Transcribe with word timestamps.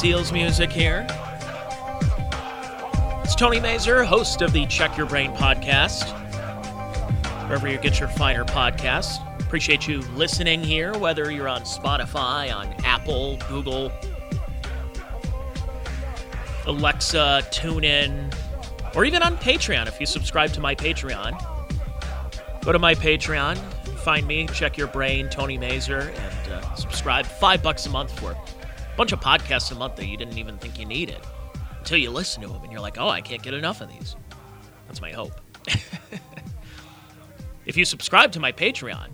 SEALs 0.00 0.32
music 0.32 0.72
here. 0.72 1.06
It's 3.22 3.34
Tony 3.34 3.60
Mazer, 3.60 4.02
host 4.02 4.40
of 4.40 4.50
the 4.54 4.64
Check 4.64 4.96
Your 4.96 5.06
Brain 5.06 5.30
podcast. 5.32 6.08
Wherever 7.46 7.68
you 7.68 7.76
get 7.76 8.00
your 8.00 8.08
finer 8.08 8.46
podcasts. 8.46 9.20
Appreciate 9.42 9.86
you 9.86 10.00
listening 10.16 10.64
here, 10.64 10.96
whether 10.96 11.30
you're 11.30 11.48
on 11.48 11.64
Spotify, 11.64 12.50
on 12.50 12.74
Apple, 12.82 13.36
Google, 13.46 13.92
Alexa, 16.64 17.42
TuneIn, 17.50 18.34
or 18.96 19.04
even 19.04 19.22
on 19.22 19.36
Patreon 19.36 19.86
if 19.86 20.00
you 20.00 20.06
subscribe 20.06 20.50
to 20.54 20.60
my 20.62 20.74
Patreon. 20.74 21.38
Go 22.64 22.72
to 22.72 22.78
my 22.78 22.94
Patreon, 22.94 23.58
find 23.98 24.26
me, 24.26 24.46
check 24.46 24.78
your 24.78 24.86
brain, 24.86 25.28
Tony 25.28 25.58
Mazer, 25.58 26.10
and 26.16 26.52
uh, 26.54 26.74
subscribe. 26.74 27.26
Five 27.26 27.62
bucks 27.62 27.84
a 27.84 27.90
month 27.90 28.18
for 28.18 28.34
bunch 29.00 29.12
of 29.12 29.20
podcasts 29.20 29.72
a 29.72 29.74
month 29.74 29.96
that 29.96 30.08
you 30.08 30.16
didn't 30.18 30.36
even 30.36 30.58
think 30.58 30.78
you 30.78 30.84
needed 30.84 31.16
until 31.78 31.96
you 31.96 32.10
listen 32.10 32.42
to 32.42 32.48
them 32.48 32.62
and 32.62 32.70
you're 32.70 32.82
like, 32.82 32.98
oh, 32.98 33.08
I 33.08 33.22
can't 33.22 33.42
get 33.42 33.54
enough 33.54 33.80
of 33.80 33.88
these. 33.88 34.14
That's 34.86 35.00
my 35.00 35.10
hope. 35.10 35.32
if 37.64 37.78
you 37.78 37.86
subscribe 37.86 38.30
to 38.32 38.40
my 38.40 38.52
Patreon, 38.52 39.08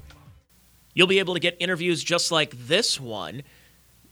you'll 0.92 1.06
be 1.06 1.20
able 1.20 1.34
to 1.34 1.40
get 1.40 1.56
interviews 1.60 2.02
just 2.02 2.32
like 2.32 2.66
this 2.66 3.00
one, 3.00 3.45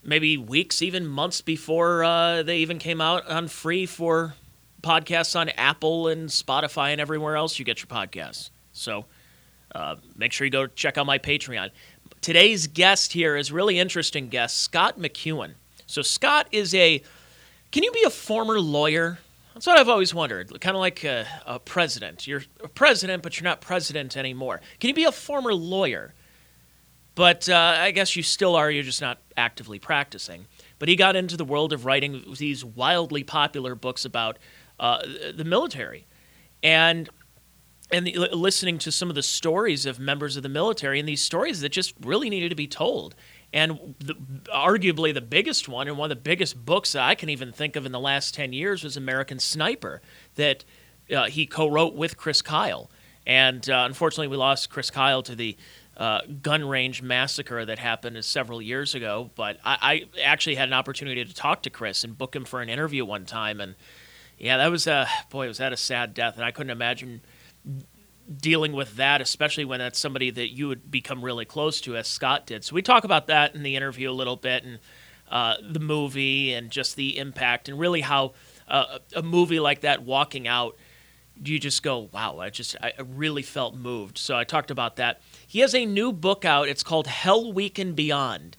maybe 0.05 0.37
weeks, 0.37 0.80
even 0.80 1.09
months 1.09 1.41
before 1.41 2.05
uh, 2.05 2.45
they 2.45 2.59
even 2.59 2.78
came 2.78 3.00
out 3.00 3.27
on 3.27 3.48
free 3.48 3.84
for 3.84 4.34
podcasts 4.81 5.34
on 5.34 5.48
Apple 5.48 6.06
and 6.06 6.28
Spotify 6.28 6.92
and 6.92 7.00
everywhere 7.00 7.34
else 7.34 7.59
you 7.59 7.64
get 7.64 7.81
your 7.81 7.88
podcasts. 7.88 8.50
So 8.70 9.06
uh, 9.75 9.97
make 10.14 10.31
sure 10.31 10.44
you 10.44 10.53
go 10.53 10.69
check 10.69 10.98
out 10.98 11.06
my 11.06 11.19
Patreon. 11.19 11.72
Today's 12.20 12.69
guest 12.69 13.12
here 13.12 13.36
is 13.36 13.50
really 13.50 13.81
interesting 13.81 14.28
guest, 14.28 14.59
Scott 14.61 15.00
McEwen. 15.00 15.55
So 15.87 16.03
Scott 16.03 16.49
is 16.53 16.75
a 16.75 17.03
can 17.71 17.83
you 17.83 17.91
be 17.91 18.05
a 18.05 18.11
former 18.11 18.61
lawyer? 18.61 19.19
That's 19.53 19.67
what 19.67 19.79
I've 19.79 19.89
always 19.89 20.15
wondered. 20.15 20.49
Kind 20.61 20.77
of 20.77 20.81
like 20.81 21.03
a, 21.03 21.27
a, 21.45 21.59
president. 21.59 22.27
You're 22.27 22.43
a 22.63 22.69
president, 22.69 23.23
but 23.23 23.39
you're 23.39 23.45
not 23.45 23.61
president 23.61 24.17
anymore. 24.17 24.61
Can 24.79 24.89
you 24.89 24.95
be 24.95 25.05
a 25.05 25.12
former 25.12 25.53
lawyer? 25.53 26.15
But 27.17 27.49
uh, 27.49 27.77
I 27.79 27.91
guess 27.93 28.15
you 28.17 28.23
still 28.23 28.57
are. 28.57 28.71
You're 28.71 28.85
just 28.85 29.01
not 29.01 29.19
actively 29.37 29.79
practicing. 29.79 30.47
But 30.79 30.89
he 30.89 30.97
got 30.97 31.17
into 31.17 31.37
the 31.37 31.45
world 31.45 31.73
of 31.73 31.85
writing 31.85 32.25
these 32.39 32.65
wildly 32.65 33.25
popular 33.25 33.75
books 33.75 34.05
about 34.05 34.39
uh, 34.79 35.03
the 35.35 35.45
military, 35.45 36.07
and 36.62 37.09
and 37.91 38.07
the, 38.07 38.19
listening 38.33 38.79
to 38.79 38.91
some 38.91 39.09
of 39.09 39.15
the 39.15 39.23
stories 39.23 39.87
of 39.87 39.99
members 40.01 40.37
of 40.37 40.43
the 40.43 40.49
military 40.49 40.99
and 40.99 41.09
these 41.09 41.23
stories 41.23 41.61
that 41.61 41.69
just 41.69 41.95
really 42.01 42.29
needed 42.31 42.49
to 42.49 42.57
be 42.57 42.67
told. 42.67 43.15
And 43.55 43.94
the, 44.00 44.14
arguably 44.52 45.14
the 45.14 45.20
biggest 45.20 45.69
one 45.69 45.86
and 45.86 45.97
one 45.97 46.10
of 46.10 46.16
the 46.16 46.20
biggest 46.20 46.66
books 46.66 46.92
that 46.92 47.02
I 47.05 47.14
can 47.14 47.28
even 47.28 47.52
think 47.52 47.77
of 47.77 47.86
in 47.86 47.92
the 47.92 48.00
last 48.00 48.34
10 48.34 48.52
years 48.52 48.83
was 48.83 48.97
American 48.97 49.38
Sniper 49.38 50.02
that 50.34 50.64
uh, 51.14 51.27
he 51.27 51.47
co 51.47 51.69
wrote 51.69 51.94
with 51.94 52.16
Chris 52.16 52.42
Kyle. 52.42 52.91
And 53.25 53.70
uh, 53.70 53.84
unfortunately, 53.86 54.27
we 54.27 54.36
lost 54.36 54.70
Chris 54.70 54.91
Kyle 54.91 55.22
to 55.22 55.36
the 55.36 55.56
uh, 55.97 56.22
gun 56.42 56.64
range 56.64 57.00
massacre 57.00 57.64
that 57.64 57.78
happened 57.78 58.22
several 58.25 58.60
years 58.60 58.97
ago. 58.97 59.30
But 59.36 59.60
I, 59.64 60.08
I, 60.16 60.20
actually 60.20 60.56
had 60.56 60.69
an 60.69 60.72
opportunity 60.72 61.25
to 61.25 61.32
talk 61.32 61.62
to 61.62 61.70
Chris 61.70 62.02
and 62.02 62.19
book 62.19 62.34
him 62.34 62.44
for 62.44 62.60
an 62.60 62.69
interview 62.69 63.05
one 63.05 63.25
time. 63.25 63.60
And 63.60 63.77
yeah, 64.36 64.56
that 64.56 64.72
was 64.72 64.88
a 64.88 65.06
boy, 65.30 65.47
was 65.47 65.58
that 65.58 65.72
a 65.72 65.77
sad 65.77 66.12
death. 66.12 66.34
And 66.34 66.44
I 66.44 66.50
couldn't 66.50 66.72
imagine 66.72 67.20
dealing 68.41 68.73
with 68.73 68.97
that, 68.97 69.21
especially 69.21 69.65
when 69.65 69.79
that's 69.79 69.99
somebody 69.99 70.31
that 70.31 70.49
you 70.49 70.69
would 70.69 70.91
become 70.91 71.25
really 71.25 71.45
close 71.45 71.81
to, 71.83 71.97
as 71.97 72.09
Scott 72.09 72.47
did. 72.47 72.65
So 72.65 72.75
we 72.75 72.83
talk 72.83 73.05
about 73.05 73.27
that 73.27 73.55
in 73.55 73.62
the 73.62 73.77
interview 73.77 74.11
a 74.11 74.12
little 74.12 74.37
bit, 74.37 74.65
and 74.65 74.79
uh, 75.31 75.57
the 75.62 75.81
movie, 75.81 76.53
and 76.53 76.71
just 76.71 76.97
the 76.97 77.19
impact, 77.19 77.69
and 77.69 77.79
really 77.79 78.01
how 78.01 78.33
uh, 78.69 78.99
a 79.15 79.23
movie 79.23 79.61
like 79.61 79.83
that, 79.83 80.03
walking 80.03 80.49
out, 80.49 80.77
you 81.43 81.59
just 81.59 81.83
go, 81.83 82.09
wow! 82.12 82.39
I 82.39 82.51
just 82.51 82.77
I 82.81 82.93
really 83.03 83.43
felt 83.43 83.75
moved. 83.75 84.19
So 84.19 84.37
I 84.37 84.45
talked 84.45 84.71
about 84.71 84.97
that. 84.97 85.21
He 85.47 85.61
has 85.61 85.75
a 85.75 85.85
new 85.85 86.12
book 86.12 86.45
out. 86.45 86.69
It's 86.69 86.83
called 86.83 87.06
Hell 87.06 87.53
Week 87.53 87.79
and 87.79 87.97
Beyond: 87.97 88.56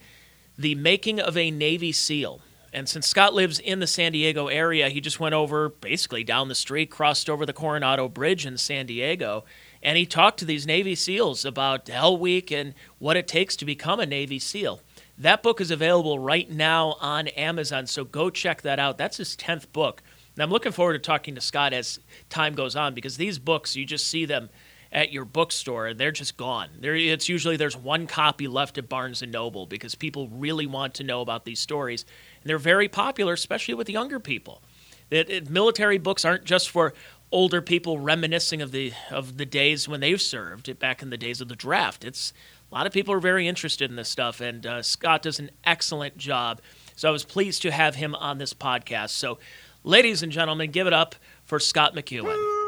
The 0.57 0.75
Making 0.75 1.19
of 1.19 1.37
a 1.37 1.51
Navy 1.51 1.91
SEAL. 1.91 2.41
And 2.75 2.89
since 2.89 3.07
Scott 3.07 3.33
lives 3.33 3.57
in 3.57 3.79
the 3.79 3.87
San 3.87 4.11
Diego 4.11 4.47
area, 4.47 4.89
he 4.89 4.99
just 4.99 5.17
went 5.17 5.33
over 5.33 5.69
basically 5.69 6.25
down 6.25 6.49
the 6.49 6.55
street, 6.55 6.91
crossed 6.91 7.29
over 7.29 7.45
the 7.45 7.53
Coronado 7.53 8.09
Bridge 8.09 8.45
in 8.45 8.57
San 8.57 8.85
Diego, 8.85 9.45
and 9.81 9.97
he 9.97 10.05
talked 10.05 10.39
to 10.39 10.45
these 10.45 10.67
Navy 10.67 10.93
SEALs 10.93 11.45
about 11.45 11.87
Hell 11.87 12.17
Week 12.17 12.51
and 12.51 12.73
what 12.99 13.15
it 13.15 13.29
takes 13.29 13.55
to 13.55 13.65
become 13.65 14.01
a 14.01 14.05
Navy 14.05 14.39
SEAL. 14.39 14.81
That 15.17 15.41
book 15.41 15.61
is 15.61 15.71
available 15.71 16.19
right 16.19 16.51
now 16.51 16.97
on 16.99 17.29
Amazon, 17.29 17.87
so 17.87 18.03
go 18.03 18.29
check 18.29 18.61
that 18.63 18.77
out. 18.77 18.97
That's 18.97 19.15
his 19.15 19.37
10th 19.37 19.71
book. 19.71 20.03
And 20.35 20.43
I'm 20.43 20.49
looking 20.49 20.73
forward 20.73 20.93
to 20.93 20.99
talking 20.99 21.33
to 21.35 21.41
Scott 21.41 21.71
as 21.71 22.01
time 22.29 22.55
goes 22.55 22.75
on 22.75 22.93
because 22.93 23.15
these 23.15 23.39
books, 23.39 23.77
you 23.77 23.85
just 23.85 24.07
see 24.07 24.25
them 24.25 24.49
at 24.91 25.11
your 25.11 25.25
bookstore 25.25 25.87
and 25.87 25.99
they're 25.99 26.11
just 26.11 26.37
gone. 26.37 26.69
There, 26.79 26.95
it's 26.95 27.27
usually 27.27 27.57
there's 27.57 27.75
one 27.75 28.07
copy 28.07 28.47
left 28.47 28.77
at 28.77 28.87
Barnes 28.87 29.21
and 29.21 29.31
Noble 29.31 29.65
because 29.65 29.93
people 29.93 30.29
really 30.29 30.65
want 30.65 30.93
to 30.95 31.03
know 31.03 31.21
about 31.21 31.43
these 31.45 31.59
stories 31.59 32.05
and 32.45 32.51
they're 32.51 32.59
very 32.59 32.87
popular, 32.87 33.33
especially 33.33 33.73
with 33.73 33.89
younger 33.89 34.19
people. 34.19 34.61
That 35.09 35.31
it, 35.31 35.49
military 35.49 35.97
books 35.97 36.23
aren't 36.23 36.43
just 36.43 36.69
for 36.69 36.93
older 37.31 37.59
people 37.59 37.99
reminiscing 37.99 38.61
of 38.61 38.71
the 38.71 38.93
of 39.09 39.37
the 39.37 39.47
days 39.47 39.89
when 39.89 39.99
they've 39.99 40.21
served 40.21 40.77
back 40.77 41.01
in 41.01 41.09
the 41.09 41.17
days 41.17 41.41
of 41.41 41.47
the 41.47 41.55
draft. 41.55 42.05
It's 42.05 42.33
a 42.71 42.75
lot 42.75 42.85
of 42.85 42.93
people 42.93 43.15
are 43.15 43.19
very 43.19 43.47
interested 43.47 43.89
in 43.89 43.95
this 43.95 44.09
stuff, 44.09 44.41
and 44.41 44.63
uh, 44.63 44.83
Scott 44.83 45.23
does 45.23 45.39
an 45.39 45.49
excellent 45.63 46.19
job. 46.19 46.61
So 46.95 47.09
I 47.09 47.11
was 47.11 47.25
pleased 47.25 47.63
to 47.63 47.71
have 47.71 47.95
him 47.95 48.13
on 48.13 48.37
this 48.37 48.53
podcast. 48.53 49.09
So, 49.09 49.39
ladies 49.83 50.21
and 50.21 50.31
gentlemen, 50.31 50.69
give 50.69 50.85
it 50.85 50.93
up 50.93 51.15
for 51.45 51.59
Scott 51.59 51.95
McEwen. 51.95 52.61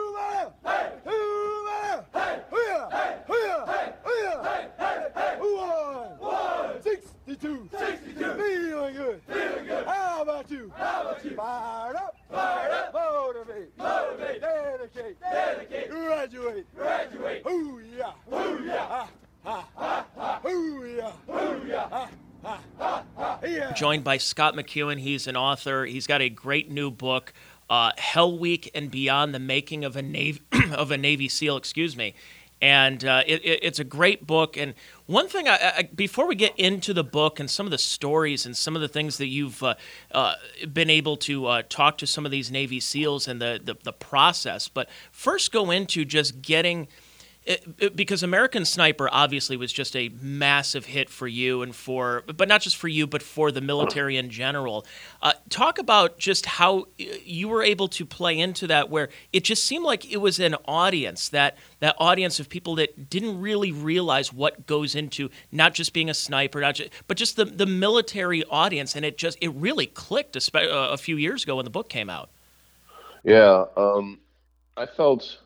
Fired 0.68 0.92
Joined 23.78 24.04
by 24.04 24.18
Scott 24.18 24.56
McEwen. 24.56 24.98
He's 24.98 25.28
an 25.28 25.38
author. 25.38 25.86
He's 25.86 26.08
got 26.08 26.20
a 26.20 26.30
great 26.30 26.72
new 26.72 26.90
book, 26.90 27.32
uh, 27.70 27.92
Hell 27.96 28.36
Week 28.36 28.72
and 28.74 28.90
Beyond: 28.90 29.36
The 29.36 29.40
Making 29.40 29.86
of 29.86 29.96
a 29.96 30.02
Navy 30.02 30.42
of 30.72 30.90
a 30.90 30.98
Navy 30.98 31.30
SEAL. 31.30 31.58
Excuse 31.58 31.96
me 31.96 32.16
and 32.60 33.06
uh, 33.06 33.22
it, 33.28 33.46
it, 33.46 33.60
it's 33.62 33.78
a 33.78 33.84
great 33.84 34.26
book. 34.26 34.58
And 34.58 34.74
one 35.06 35.28
thing, 35.28 35.48
I, 35.48 35.74
I, 35.78 35.90
before 35.94 36.28
we 36.28 36.34
get 36.34 36.58
into 36.58 36.92
the 36.92 37.04
book 37.04 37.40
and 37.40 37.48
some 37.48 37.68
of 37.68 37.72
the 37.72 37.78
stories 37.78 38.48
and 38.48 38.58
some 38.58 38.76
of 38.76 38.82
the 38.82 38.88
things 38.88 39.20
that 39.20 39.28
you've 39.28 39.62
uh, 39.62 39.76
uh, 40.12 40.34
been 40.74 40.90
able 40.90 41.18
to 41.18 41.46
uh, 41.46 41.62
talk 41.70 42.00
to 42.00 42.08
some 42.08 42.26
of 42.26 42.32
these 42.32 42.50
Navy 42.50 42.80
SEALs 42.80 43.28
and 43.28 43.40
the, 43.40 43.62
the, 43.64 43.76
the 43.84 43.94
process, 43.94 44.68
but 44.70 44.90
first 45.12 45.52
go 45.52 45.70
into 45.70 46.04
just 46.04 46.42
getting– 46.42 46.88
because 47.96 48.24
American 48.24 48.66
Sniper 48.66 49.10
obviously 49.12 49.56
was 49.56 49.72
just 49.72 49.96
a 49.96 50.10
massive 50.22 50.86
hit 50.86 51.10
for 51.10 51.28
you 51.28 51.62
and 51.62 51.74
for, 51.74 52.24
but 52.36 52.48
not 52.48 52.62
just 52.62 52.76
for 52.76 52.88
you, 52.88 53.08
but 53.08 53.22
for 53.22 53.52
the 53.52 53.62
military 53.62 54.18
in 54.18 54.30
general. 54.30 54.86
Uh, 55.22 55.34
talk 55.50 55.80
about 55.80 56.18
just 56.18 56.46
how 56.46 56.88
you 56.98 57.48
were 57.48 57.64
able 57.64 57.88
to 57.88 58.06
play 58.06 58.38
into 58.38 58.68
that, 58.68 58.90
where 58.90 59.10
it 59.32 59.44
just 59.44 59.64
seemed 59.64 59.86
like 59.86 60.12
it 60.12 60.18
was 60.18 60.40
an 60.40 60.56
audience 60.66 61.30
that 61.30 61.58
that 61.80 61.96
audience 62.00 62.40
of 62.40 62.50
people 62.50 62.76
that 62.76 63.10
didn't 63.10 63.40
really 63.40 63.72
realize 63.72 64.34
what 64.34 64.66
goes 64.68 64.96
into 64.96 65.30
not 65.52 65.74
just 65.74 65.94
being 65.94 66.10
a 66.10 66.14
sniper, 66.14 66.60
not 66.60 66.76
just, 66.76 66.90
but 67.08 67.18
just 67.18 67.38
the 67.38 67.46
the 67.46 67.66
military 67.66 68.44
audience, 68.46 68.96
and 68.96 69.06
it 69.06 69.18
just 69.18 69.38
it 69.42 69.50
really 69.50 69.88
clicked 69.88 70.36
a, 70.36 70.58
uh, 70.58 70.90
a 70.90 70.98
few 70.98 71.16
years 71.16 71.44
ago 71.44 71.56
when 71.56 71.66
the 71.66 71.72
book 71.72 71.88
came 71.88 72.10
out. 72.10 72.30
Yeah, 73.24 73.66
um, 73.76 74.20
I 74.76 74.86
felt 74.86 75.40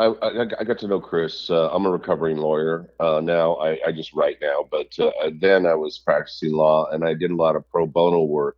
I, 0.00 0.42
I, 0.60 0.64
got 0.64 0.78
to 0.78 0.88
know 0.88 0.98
Chris. 0.98 1.50
Uh, 1.50 1.68
I'm 1.70 1.84
a 1.84 1.90
recovering 1.90 2.38
lawyer 2.38 2.90
uh, 3.00 3.20
now. 3.22 3.56
I, 3.56 3.78
I, 3.86 3.92
just 3.92 4.14
write 4.14 4.38
now, 4.40 4.66
but 4.70 4.98
uh, 4.98 5.10
then 5.38 5.66
I 5.66 5.74
was 5.74 5.98
practicing 5.98 6.52
law, 6.52 6.86
and 6.90 7.04
I 7.04 7.12
did 7.12 7.30
a 7.30 7.36
lot 7.36 7.54
of 7.54 7.68
pro 7.68 7.86
bono 7.86 8.22
work 8.22 8.56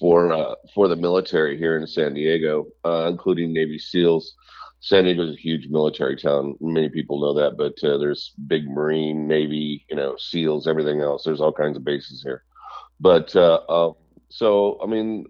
for 0.00 0.32
uh, 0.32 0.56
for 0.74 0.88
the 0.88 0.96
military 0.96 1.56
here 1.56 1.76
in 1.76 1.86
San 1.86 2.14
Diego, 2.14 2.66
uh, 2.84 3.06
including 3.08 3.52
Navy 3.52 3.78
SEALs. 3.78 4.34
San 4.80 5.04
Diego 5.04 5.22
is 5.22 5.36
a 5.36 5.40
huge 5.40 5.68
military 5.68 6.16
town. 6.16 6.56
Many 6.60 6.88
people 6.88 7.20
know 7.20 7.34
that, 7.34 7.56
but 7.56 7.82
uh, 7.88 7.96
there's 7.96 8.32
big 8.48 8.68
Marine, 8.68 9.28
Navy, 9.28 9.86
you 9.88 9.94
know, 9.94 10.16
SEALs, 10.18 10.66
everything 10.66 11.00
else. 11.00 11.22
There's 11.22 11.40
all 11.40 11.52
kinds 11.52 11.76
of 11.76 11.84
bases 11.84 12.20
here. 12.20 12.42
But 13.00 13.34
um, 13.36 13.94
so, 14.28 14.80
I 14.82 14.86
mean, 14.86 15.24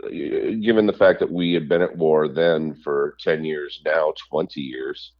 given 0.62 0.86
the 0.86 0.94
fact 0.94 1.20
that 1.20 1.30
we 1.30 1.52
had 1.52 1.68
been 1.68 1.82
at 1.82 1.96
war 1.98 2.28
then 2.28 2.74
for 2.82 3.16
10 3.20 3.44
years, 3.44 3.82
now 3.84 4.14
20 4.30 4.60
years, 4.60 5.12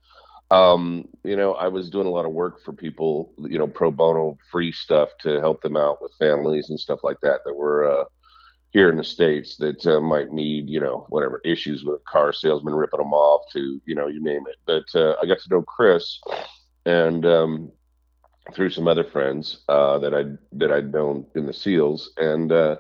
um, 0.51 1.09
you 1.23 1.37
know, 1.37 1.55
I 1.55 1.69
was 1.69 1.91
doing 1.91 2.07
a 2.07 2.11
lot 2.11 2.27
of 2.27 2.33
work 2.33 2.63
for 2.65 2.73
people, 2.73 3.33
you 3.39 3.59
know, 3.59 3.67
pro 3.67 3.91
bono 3.91 4.39
free 4.51 4.73
stuff 4.73 5.11
to 5.23 5.41
help 5.41 5.63
them 5.63 5.77
out 5.77 6.03
with 6.03 6.13
families 6.19 6.71
and 6.71 6.79
stuff 6.79 7.01
like 7.03 7.21
that 7.23 7.41
that 7.45 7.55
were, 7.55 7.91
uh, 7.91 8.05
here 8.75 8.91
in 8.91 8.97
the 8.97 9.05
states 9.05 9.57
that 9.57 9.87
uh, 9.87 10.01
might 10.01 10.33
need 10.33 10.69
you 10.69 10.81
know 10.81 11.07
whatever 11.09 11.41
issues 11.45 11.85
with 11.85 12.05
car 12.05 12.33
salesman 12.33 12.75
ripping 12.75 12.99
them 12.99 13.15
off 13.15 13.43
to 13.53 13.81
you 13.87 13.95
know 13.95 14.09
you 14.09 14.23
name 14.23 14.43
it. 14.49 14.57
But 14.67 15.01
uh, 15.01 15.15
I 15.23 15.27
got 15.27 15.39
to 15.39 15.49
know 15.49 15.63
Chris, 15.63 16.21
and 16.85 17.25
um, 17.25 17.73
through 18.53 18.71
some 18.71 18.89
other 18.89 19.05
friends 19.05 19.63
uh, 19.69 19.99
that 20.01 20.13
I 20.13 20.25
that 20.57 20.73
I'd 20.73 20.93
known 20.93 21.25
in 21.37 21.47
the 21.47 21.53
SEALs, 21.53 22.11
and 22.17 22.51
uh, 22.51 22.77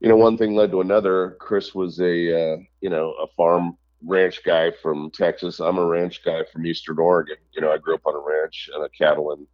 you 0.00 0.08
know 0.08 0.16
one 0.16 0.38
thing 0.38 0.54
led 0.54 0.70
to 0.70 0.80
another. 0.80 1.36
Chris 1.40 1.74
was 1.74 2.00
a 2.00 2.54
uh, 2.54 2.56
you 2.80 2.88
know 2.88 3.12
a 3.20 3.26
farm 3.36 3.76
ranch 4.04 4.42
guy 4.44 4.70
from 4.82 5.10
Texas. 5.10 5.60
I'm 5.60 5.78
a 5.78 5.84
ranch 5.84 6.24
guy 6.24 6.44
from 6.52 6.66
Eastern 6.66 6.98
Oregon. 6.98 7.36
You 7.52 7.62
know 7.62 7.72
I 7.72 7.78
grew 7.78 7.94
up 7.94 8.06
on 8.06 8.14
a 8.14 8.18
ranch 8.18 8.68
and 8.72 8.84
a 8.84 8.88
cattle 8.90 9.32
and 9.32 9.46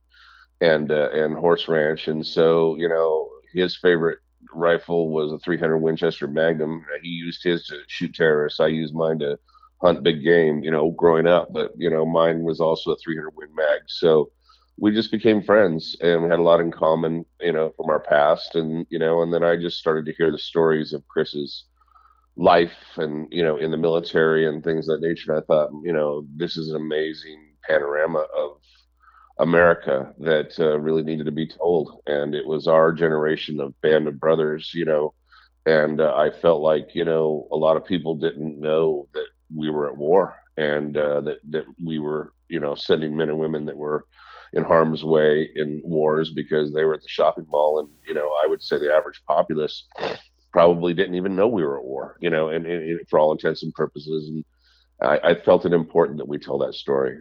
and 0.60 0.90
uh, 0.90 1.10
and 1.12 1.36
horse 1.36 1.68
ranch, 1.68 2.08
and 2.08 2.26
so 2.26 2.76
you 2.76 2.88
know 2.88 3.28
his 3.52 3.76
favorite 3.76 4.18
rifle 4.52 5.10
was 5.10 5.32
a 5.32 5.38
300 5.38 5.78
Winchester 5.78 6.26
Magnum. 6.28 6.84
He 7.02 7.08
used 7.08 7.42
his 7.42 7.66
to 7.66 7.78
shoot 7.88 8.14
terrorists. 8.14 8.60
I 8.60 8.68
used 8.68 8.94
mine 8.94 9.18
to 9.20 9.38
hunt 9.82 10.02
big 10.02 10.22
game. 10.22 10.62
You 10.62 10.70
know, 10.70 10.90
growing 10.90 11.26
up, 11.26 11.52
but 11.52 11.72
you 11.76 11.90
know 11.90 12.04
mine 12.04 12.42
was 12.42 12.60
also 12.60 12.92
a 12.92 12.96
300 12.96 13.30
Win 13.36 13.54
Mag. 13.54 13.80
So 13.88 14.30
we 14.78 14.92
just 14.92 15.10
became 15.10 15.42
friends 15.42 15.96
and 16.00 16.22
we 16.22 16.28
had 16.28 16.38
a 16.38 16.42
lot 16.42 16.60
in 16.60 16.72
common, 16.72 17.24
you 17.40 17.52
know, 17.52 17.72
from 17.76 17.90
our 17.90 18.00
past. 18.00 18.56
And, 18.56 18.86
you 18.90 18.98
know, 18.98 19.22
and 19.22 19.32
then 19.32 19.44
I 19.44 19.56
just 19.56 19.78
started 19.78 20.04
to 20.06 20.12
hear 20.12 20.32
the 20.32 20.38
stories 20.38 20.92
of 20.92 21.06
Chris's 21.06 21.64
life 22.36 22.72
and, 22.96 23.28
you 23.30 23.42
know, 23.42 23.56
in 23.56 23.70
the 23.70 23.76
military 23.76 24.48
and 24.48 24.62
things 24.62 24.88
of 24.88 25.00
that 25.00 25.06
nature. 25.06 25.32
And 25.32 25.42
I 25.42 25.46
thought, 25.46 25.70
you 25.82 25.92
know, 25.92 26.26
this 26.36 26.56
is 26.56 26.70
an 26.70 26.76
amazing 26.76 27.54
panorama 27.68 28.26
of 28.36 28.58
America 29.38 30.12
that 30.18 30.58
uh, 30.58 30.78
really 30.78 31.02
needed 31.02 31.26
to 31.26 31.32
be 31.32 31.46
told. 31.46 32.02
And 32.06 32.34
it 32.34 32.46
was 32.46 32.66
our 32.66 32.92
generation 32.92 33.60
of 33.60 33.80
band 33.80 34.08
of 34.08 34.20
brothers, 34.20 34.72
you 34.74 34.84
know, 34.84 35.14
and 35.66 36.00
uh, 36.00 36.14
I 36.16 36.30
felt 36.30 36.60
like, 36.60 36.94
you 36.94 37.04
know, 37.04 37.48
a 37.52 37.56
lot 37.56 37.76
of 37.76 37.84
people 37.84 38.14
didn't 38.16 38.60
know 38.60 39.08
that 39.14 39.26
we 39.54 39.70
were 39.70 39.88
at 39.88 39.96
war 39.96 40.36
and 40.56 40.96
uh, 40.96 41.20
that, 41.22 41.38
that 41.50 41.64
we 41.82 41.98
were, 41.98 42.32
you 42.48 42.60
know, 42.60 42.74
sending 42.74 43.16
men 43.16 43.28
and 43.28 43.38
women 43.38 43.64
that 43.66 43.76
were, 43.76 44.06
in 44.54 44.62
harm's 44.62 45.04
way 45.04 45.50
in 45.56 45.82
wars 45.84 46.30
because 46.30 46.72
they 46.72 46.84
were 46.84 46.94
at 46.94 47.02
the 47.02 47.08
shopping 47.08 47.44
mall 47.48 47.80
and 47.80 47.88
you 48.06 48.14
know 48.14 48.28
i 48.44 48.46
would 48.46 48.62
say 48.62 48.78
the 48.78 48.92
average 48.92 49.20
populace 49.26 49.86
probably 50.54 50.94
didn't 50.94 51.16
even 51.16 51.34
know 51.34 51.48
we 51.48 51.64
were 51.64 51.76
at 51.76 51.84
war 51.84 52.16
you 52.20 52.30
know 52.30 52.48
and, 52.48 52.64
and 52.64 53.00
for 53.08 53.18
all 53.18 53.32
intents 53.32 53.64
and 53.64 53.74
purposes 53.74 54.28
and 54.28 54.44
I, 55.02 55.30
I 55.30 55.34
felt 55.34 55.66
it 55.66 55.72
important 55.72 56.18
that 56.18 56.28
we 56.28 56.38
tell 56.38 56.58
that 56.58 56.74
story 56.74 57.18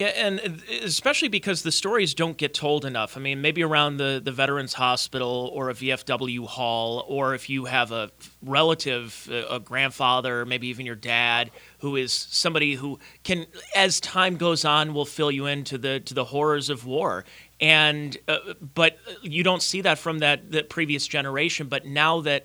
yeah, 0.00 0.08
and 0.08 0.60
especially 0.82 1.28
because 1.28 1.62
the 1.62 1.70
stories 1.70 2.14
don't 2.14 2.36
get 2.36 2.52
told 2.52 2.84
enough. 2.84 3.16
I 3.16 3.20
mean, 3.20 3.40
maybe 3.40 3.62
around 3.62 3.98
the, 3.98 4.20
the 4.22 4.32
Veterans 4.32 4.72
Hospital 4.72 5.52
or 5.54 5.70
a 5.70 5.74
VFW 5.74 6.46
hall, 6.46 7.04
or 7.06 7.32
if 7.36 7.48
you 7.48 7.66
have 7.66 7.92
a 7.92 8.10
relative, 8.42 9.30
a 9.48 9.60
grandfather, 9.60 10.44
maybe 10.44 10.66
even 10.66 10.84
your 10.84 10.96
dad, 10.96 11.52
who 11.78 11.94
is 11.94 12.12
somebody 12.12 12.74
who 12.74 12.98
can, 13.22 13.46
as 13.76 14.00
time 14.00 14.36
goes 14.36 14.64
on, 14.64 14.94
will 14.94 15.04
fill 15.04 15.30
you 15.30 15.46
into 15.46 15.78
the 15.78 16.00
to 16.00 16.12
the 16.12 16.24
horrors 16.24 16.70
of 16.70 16.84
war. 16.84 17.24
And 17.60 18.16
uh, 18.26 18.54
but 18.74 18.98
you 19.22 19.44
don't 19.44 19.62
see 19.62 19.80
that 19.82 19.98
from 19.98 20.18
that 20.18 20.50
that 20.50 20.70
previous 20.70 21.06
generation. 21.06 21.68
But 21.68 21.86
now 21.86 22.20
that 22.22 22.44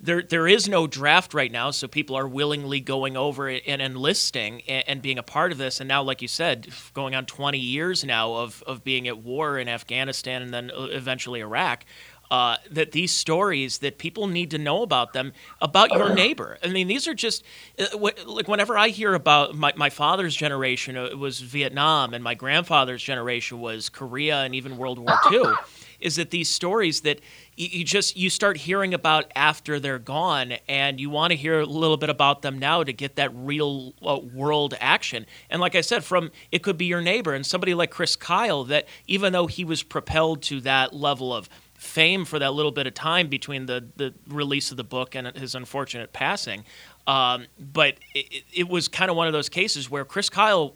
there 0.00 0.22
there 0.22 0.46
is 0.46 0.68
no 0.68 0.86
draft 0.86 1.34
right 1.34 1.50
now, 1.50 1.70
so 1.70 1.88
people 1.88 2.16
are 2.16 2.28
willingly 2.28 2.80
going 2.80 3.16
over 3.16 3.48
and 3.48 3.82
enlisting 3.82 4.62
and, 4.68 4.84
and, 4.86 5.02
being 5.02 5.18
a 5.18 5.22
part 5.22 5.52
of 5.52 5.58
this. 5.58 5.80
And 5.80 5.88
now, 5.88 6.02
like 6.02 6.22
you 6.22 6.28
said, 6.28 6.68
going 6.94 7.14
on 7.14 7.26
20 7.26 7.58
years 7.58 8.04
now 8.04 8.34
of 8.34 8.62
of 8.66 8.84
being 8.84 9.08
at 9.08 9.18
war 9.18 9.58
in 9.58 9.68
Afghanistan 9.68 10.42
and 10.42 10.52
then 10.52 10.70
uh, 10.70 10.84
eventually 10.84 11.40
Iraq. 11.40 11.84
Uh, 12.28 12.56
that 12.68 12.90
these 12.90 13.12
stories 13.12 13.78
that 13.78 13.98
people 13.98 14.26
need 14.26 14.50
to 14.50 14.58
know 14.58 14.82
about 14.82 15.12
them 15.12 15.32
about 15.60 15.92
your 15.92 16.12
neighbor. 16.14 16.58
I 16.60 16.66
mean, 16.68 16.88
these 16.88 17.06
are 17.06 17.14
just 17.14 17.44
uh, 17.78 17.96
like 18.26 18.48
whenever 18.48 18.76
I 18.76 18.88
hear 18.88 19.14
about 19.14 19.54
my, 19.54 19.72
my 19.76 19.90
father's 19.90 20.34
generation, 20.34 20.96
uh, 20.96 21.04
it 21.04 21.18
was 21.18 21.38
Vietnam, 21.38 22.14
and 22.14 22.24
my 22.24 22.34
grandfather's 22.34 23.02
generation 23.02 23.60
was 23.60 23.88
Korea 23.88 24.38
and 24.42 24.56
even 24.56 24.76
World 24.76 24.98
War 24.98 25.16
II. 25.32 25.52
is 26.00 26.16
that 26.16 26.30
these 26.30 26.48
stories 26.48 27.02
that 27.02 27.20
you, 27.56 27.68
you 27.70 27.84
just 27.84 28.16
you 28.16 28.30
start 28.30 28.56
hearing 28.58 28.94
about 28.94 29.32
after 29.34 29.80
they're 29.80 29.98
gone, 29.98 30.54
and 30.68 31.00
you 31.00 31.10
want 31.10 31.32
to 31.32 31.36
hear 31.36 31.60
a 31.60 31.66
little 31.66 31.96
bit 31.96 32.10
about 32.10 32.42
them 32.42 32.58
now 32.58 32.84
to 32.84 32.92
get 32.92 33.16
that 33.16 33.30
real 33.34 33.94
uh, 34.02 34.18
world 34.18 34.74
action. 34.80 35.26
And 35.50 35.60
like 35.60 35.74
I 35.74 35.80
said, 35.80 36.04
from 36.04 36.30
it 36.52 36.62
could 36.62 36.78
be 36.78 36.86
your 36.86 37.00
neighbor 37.00 37.34
and 37.34 37.44
somebody 37.44 37.74
like 37.74 37.90
Chris 37.90 38.16
Kyle 38.16 38.64
that 38.64 38.86
even 39.06 39.32
though 39.32 39.46
he 39.46 39.64
was 39.64 39.82
propelled 39.82 40.42
to 40.42 40.60
that 40.62 40.94
level 40.94 41.34
of 41.34 41.48
fame 41.74 42.24
for 42.24 42.38
that 42.38 42.54
little 42.54 42.72
bit 42.72 42.86
of 42.86 42.94
time 42.94 43.28
between 43.28 43.66
the, 43.66 43.86
the 43.96 44.14
release 44.28 44.70
of 44.70 44.76
the 44.76 44.84
book 44.84 45.14
and 45.14 45.26
his 45.36 45.54
unfortunate 45.54 46.12
passing. 46.12 46.64
Um, 47.06 47.46
but 47.58 47.96
it, 48.14 48.44
it 48.52 48.68
was 48.68 48.88
kind 48.88 49.10
of 49.10 49.16
one 49.16 49.26
of 49.26 49.32
those 49.32 49.48
cases 49.48 49.90
where 49.90 50.04
Chris 50.04 50.28
Kyle 50.30 50.74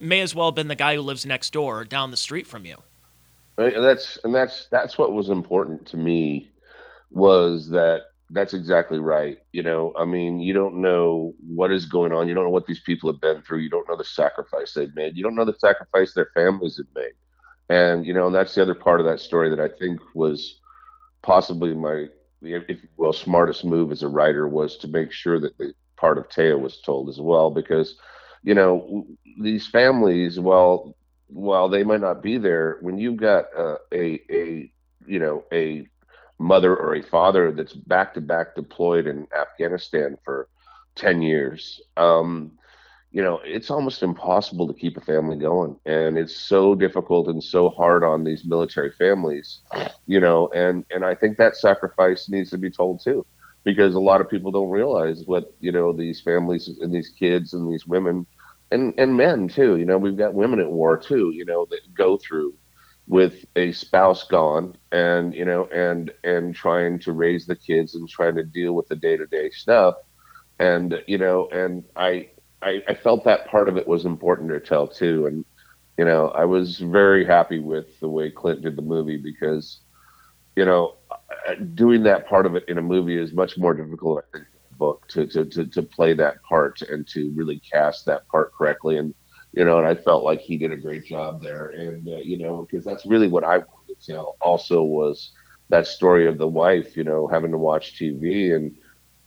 may 0.00 0.20
as 0.20 0.34
well 0.34 0.48
have 0.48 0.54
been 0.54 0.68
the 0.68 0.74
guy 0.74 0.94
who 0.96 1.00
lives 1.00 1.24
next 1.24 1.52
door 1.52 1.80
or 1.80 1.84
down 1.84 2.10
the 2.10 2.16
street 2.16 2.46
from 2.46 2.64
you. 2.66 2.76
Right? 3.56 3.74
And 3.74 3.84
that's 3.84 4.18
and 4.24 4.34
that's 4.34 4.66
that's 4.70 4.98
what 4.98 5.12
was 5.12 5.28
important 5.30 5.86
to 5.88 5.96
me 5.96 6.50
was 7.10 7.68
that 7.70 8.02
that's 8.30 8.54
exactly 8.54 8.98
right. 8.98 9.38
You 9.52 9.62
know, 9.62 9.92
I 9.96 10.04
mean, 10.04 10.40
you 10.40 10.52
don't 10.52 10.80
know 10.80 11.34
what 11.46 11.70
is 11.70 11.86
going 11.86 12.12
on. 12.12 12.26
You 12.26 12.34
don't 12.34 12.44
know 12.44 12.50
what 12.50 12.66
these 12.66 12.80
people 12.80 13.12
have 13.12 13.20
been 13.20 13.42
through. 13.42 13.58
You 13.60 13.70
don't 13.70 13.88
know 13.88 13.96
the 13.96 14.04
sacrifice 14.04 14.72
they've 14.72 14.94
made. 14.94 15.16
You 15.16 15.22
don't 15.22 15.36
know 15.36 15.44
the 15.44 15.54
sacrifice 15.58 16.14
their 16.14 16.30
families 16.34 16.78
have 16.78 16.86
made. 16.94 17.12
And 17.68 18.04
you 18.04 18.12
know, 18.12 18.26
and 18.26 18.34
that's 18.34 18.54
the 18.54 18.62
other 18.62 18.74
part 18.74 19.00
of 19.00 19.06
that 19.06 19.20
story 19.20 19.50
that 19.50 19.60
I 19.60 19.68
think 19.68 20.00
was 20.14 20.60
possibly 21.22 21.74
my, 21.74 22.06
if 22.42 22.68
you 22.68 22.88
will, 22.96 23.12
smartest 23.12 23.64
move 23.64 23.92
as 23.92 24.02
a 24.02 24.08
writer 24.08 24.48
was 24.48 24.76
to 24.78 24.88
make 24.88 25.12
sure 25.12 25.38
that 25.40 25.56
the 25.58 25.72
part 25.96 26.18
of 26.18 26.28
Taya 26.28 26.58
was 26.58 26.80
told 26.80 27.08
as 27.08 27.20
well, 27.20 27.50
because 27.50 27.96
you 28.42 28.54
know 28.54 29.06
these 29.40 29.66
families, 29.66 30.40
well, 30.40 30.96
while 31.28 31.68
they 31.68 31.82
might 31.84 32.00
not 32.00 32.22
be 32.22 32.38
there, 32.38 32.78
when 32.80 32.98
you've 32.98 33.16
got 33.16 33.46
uh, 33.56 33.76
a 33.92 34.20
a 34.30 34.70
you 35.06 35.18
know 35.18 35.44
a 35.52 35.86
mother 36.38 36.76
or 36.76 36.94
a 36.94 37.02
father 37.02 37.52
that's 37.52 37.72
back 37.72 38.14
to 38.14 38.20
back 38.20 38.54
deployed 38.54 39.06
in 39.06 39.26
Afghanistan 39.38 40.16
for 40.24 40.48
ten 40.94 41.22
years, 41.22 41.80
um, 41.96 42.52
you 43.10 43.22
know 43.22 43.40
it's 43.44 43.70
almost 43.70 44.02
impossible 44.02 44.66
to 44.66 44.74
keep 44.74 44.96
a 44.96 45.00
family 45.00 45.36
going, 45.36 45.76
and 45.86 46.18
it's 46.18 46.36
so 46.36 46.74
difficult 46.74 47.28
and 47.28 47.42
so 47.42 47.70
hard 47.70 48.04
on 48.04 48.24
these 48.24 48.44
military 48.44 48.92
families, 48.92 49.60
you 50.06 50.20
know, 50.20 50.48
and 50.54 50.84
and 50.90 51.04
I 51.04 51.14
think 51.14 51.36
that 51.38 51.56
sacrifice 51.56 52.28
needs 52.28 52.50
to 52.50 52.58
be 52.58 52.70
told 52.70 53.00
too, 53.02 53.24
because 53.64 53.94
a 53.94 54.00
lot 54.00 54.20
of 54.20 54.28
people 54.28 54.50
don't 54.52 54.70
realize 54.70 55.22
what 55.26 55.54
you 55.60 55.72
know 55.72 55.92
these 55.92 56.20
families 56.20 56.68
and 56.80 56.92
these 56.94 57.10
kids 57.10 57.54
and 57.54 57.70
these 57.72 57.86
women 57.86 58.26
and 58.70 58.94
and 58.98 59.16
men 59.16 59.48
too. 59.48 59.76
You 59.76 59.84
know, 59.84 59.98
we've 59.98 60.16
got 60.16 60.34
women 60.34 60.60
at 60.60 60.70
war 60.70 60.96
too. 60.96 61.30
You 61.34 61.44
know, 61.44 61.66
that 61.70 61.94
go 61.94 62.16
through 62.16 62.54
with 63.06 63.44
a 63.56 63.72
spouse 63.72 64.24
gone, 64.24 64.76
and 64.92 65.34
you 65.34 65.44
know, 65.44 65.66
and 65.66 66.12
and 66.24 66.54
trying 66.54 66.98
to 67.00 67.12
raise 67.12 67.46
the 67.46 67.56
kids 67.56 67.94
and 67.94 68.08
trying 68.08 68.36
to 68.36 68.44
deal 68.44 68.74
with 68.74 68.88
the 68.88 68.96
day 68.96 69.16
to 69.16 69.26
day 69.26 69.50
stuff. 69.50 69.94
And 70.58 71.02
you 71.06 71.18
know, 71.18 71.48
and 71.50 71.84
I, 71.96 72.30
I 72.62 72.82
I 72.88 72.94
felt 72.94 73.24
that 73.24 73.46
part 73.48 73.68
of 73.68 73.76
it 73.76 73.86
was 73.86 74.04
important 74.06 74.50
to 74.50 74.60
tell 74.60 74.86
too. 74.88 75.26
And 75.26 75.44
you 75.98 76.04
know, 76.04 76.28
I 76.28 76.44
was 76.44 76.78
very 76.78 77.24
happy 77.24 77.58
with 77.58 78.00
the 78.00 78.08
way 78.08 78.30
Clint 78.30 78.62
did 78.62 78.76
the 78.76 78.82
movie 78.82 79.16
because, 79.16 79.80
you 80.56 80.64
know, 80.64 80.96
doing 81.74 82.02
that 82.04 82.26
part 82.28 82.46
of 82.46 82.56
it 82.56 82.64
in 82.68 82.78
a 82.78 82.82
movie 82.82 83.18
is 83.18 83.32
much 83.32 83.56
more 83.58 83.74
difficult, 83.74 84.24
book 84.78 85.06
to, 85.08 85.26
to, 85.26 85.44
to, 85.44 85.66
to 85.66 85.82
play 85.82 86.14
that 86.14 86.42
part 86.42 86.82
and 86.82 87.06
to 87.08 87.32
really 87.34 87.60
cast 87.60 88.06
that 88.06 88.26
part 88.28 88.52
correctly. 88.54 88.98
And, 88.98 89.14
you 89.52 89.64
know, 89.64 89.78
and 89.78 89.86
I 89.86 89.94
felt 89.94 90.24
like 90.24 90.40
he 90.40 90.56
did 90.56 90.72
a 90.72 90.76
great 90.76 91.04
job 91.04 91.42
there. 91.42 91.68
And, 91.68 92.08
uh, 92.08 92.16
you 92.16 92.38
know, 92.38 92.66
because 92.68 92.84
that's 92.84 93.06
really 93.06 93.28
what 93.28 93.44
I 93.44 93.58
wanted 93.58 94.00
to 94.00 94.12
tell 94.12 94.36
also 94.40 94.82
was 94.82 95.32
that 95.70 95.86
story 95.86 96.26
of 96.26 96.38
the 96.38 96.48
wife, 96.48 96.96
you 96.96 97.04
know, 97.04 97.26
having 97.26 97.52
to 97.52 97.58
watch 97.58 97.98
TV 97.98 98.54
and, 98.54 98.76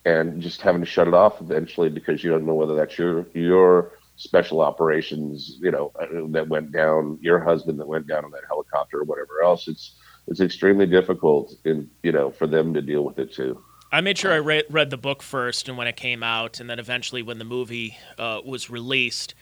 and 0.06 0.42
just 0.42 0.62
having 0.62 0.82
to 0.82 0.88
shut 0.88 1.08
it 1.08 1.13
off 1.13 1.42
eventually 1.42 1.89
because 1.89 2.24
you 2.24 2.32
don't 2.32 2.46
know 2.46 2.56
whether 2.56 2.75
that's 2.75 2.98
your, 2.98 3.25
your 3.34 3.94
special 4.18 4.62
operations, 4.62 5.58
you 5.62 5.72
know, 5.72 5.92
uh, 6.00 6.06
that 6.30 6.48
went 6.48 6.72
down, 6.72 7.18
your 7.22 7.39
husband 7.39 7.80
that 7.80 7.88
went 7.88 8.08
down 8.08 8.25
on 8.25 8.32
that 8.32 8.44
helicopter 8.48 9.00
or 9.00 9.04
whatever 9.04 9.44
else. 9.44 9.68
It's, 9.68 9.96
it's 10.27 10.42
extremely 10.42 10.86
difficult 10.86 11.54
in, 11.66 11.89
you 12.04 12.12
know, 12.12 12.32
for 12.32 12.48
them 12.48 12.74
to 12.74 12.82
deal 12.82 13.04
with 13.04 13.20
it 13.20 13.34
too. 13.34 13.63
I 13.89 14.01
made 14.01 14.17
sure 14.17 14.34
I 14.34 14.38
re- 14.38 14.63
read 14.70 14.89
the 14.89 14.98
book 14.98 15.24
first, 15.24 15.70
and 15.70 15.77
when 15.77 15.88
it 15.88 15.96
came 15.96 16.22
out, 16.22 16.60
and 16.60 16.70
then 16.70 16.77
eventually 16.77 17.22
when 17.22 17.39
the 17.39 17.46
movie 17.46 17.98
uh, 18.17 18.41
was 18.44 18.70
released. 18.70 19.34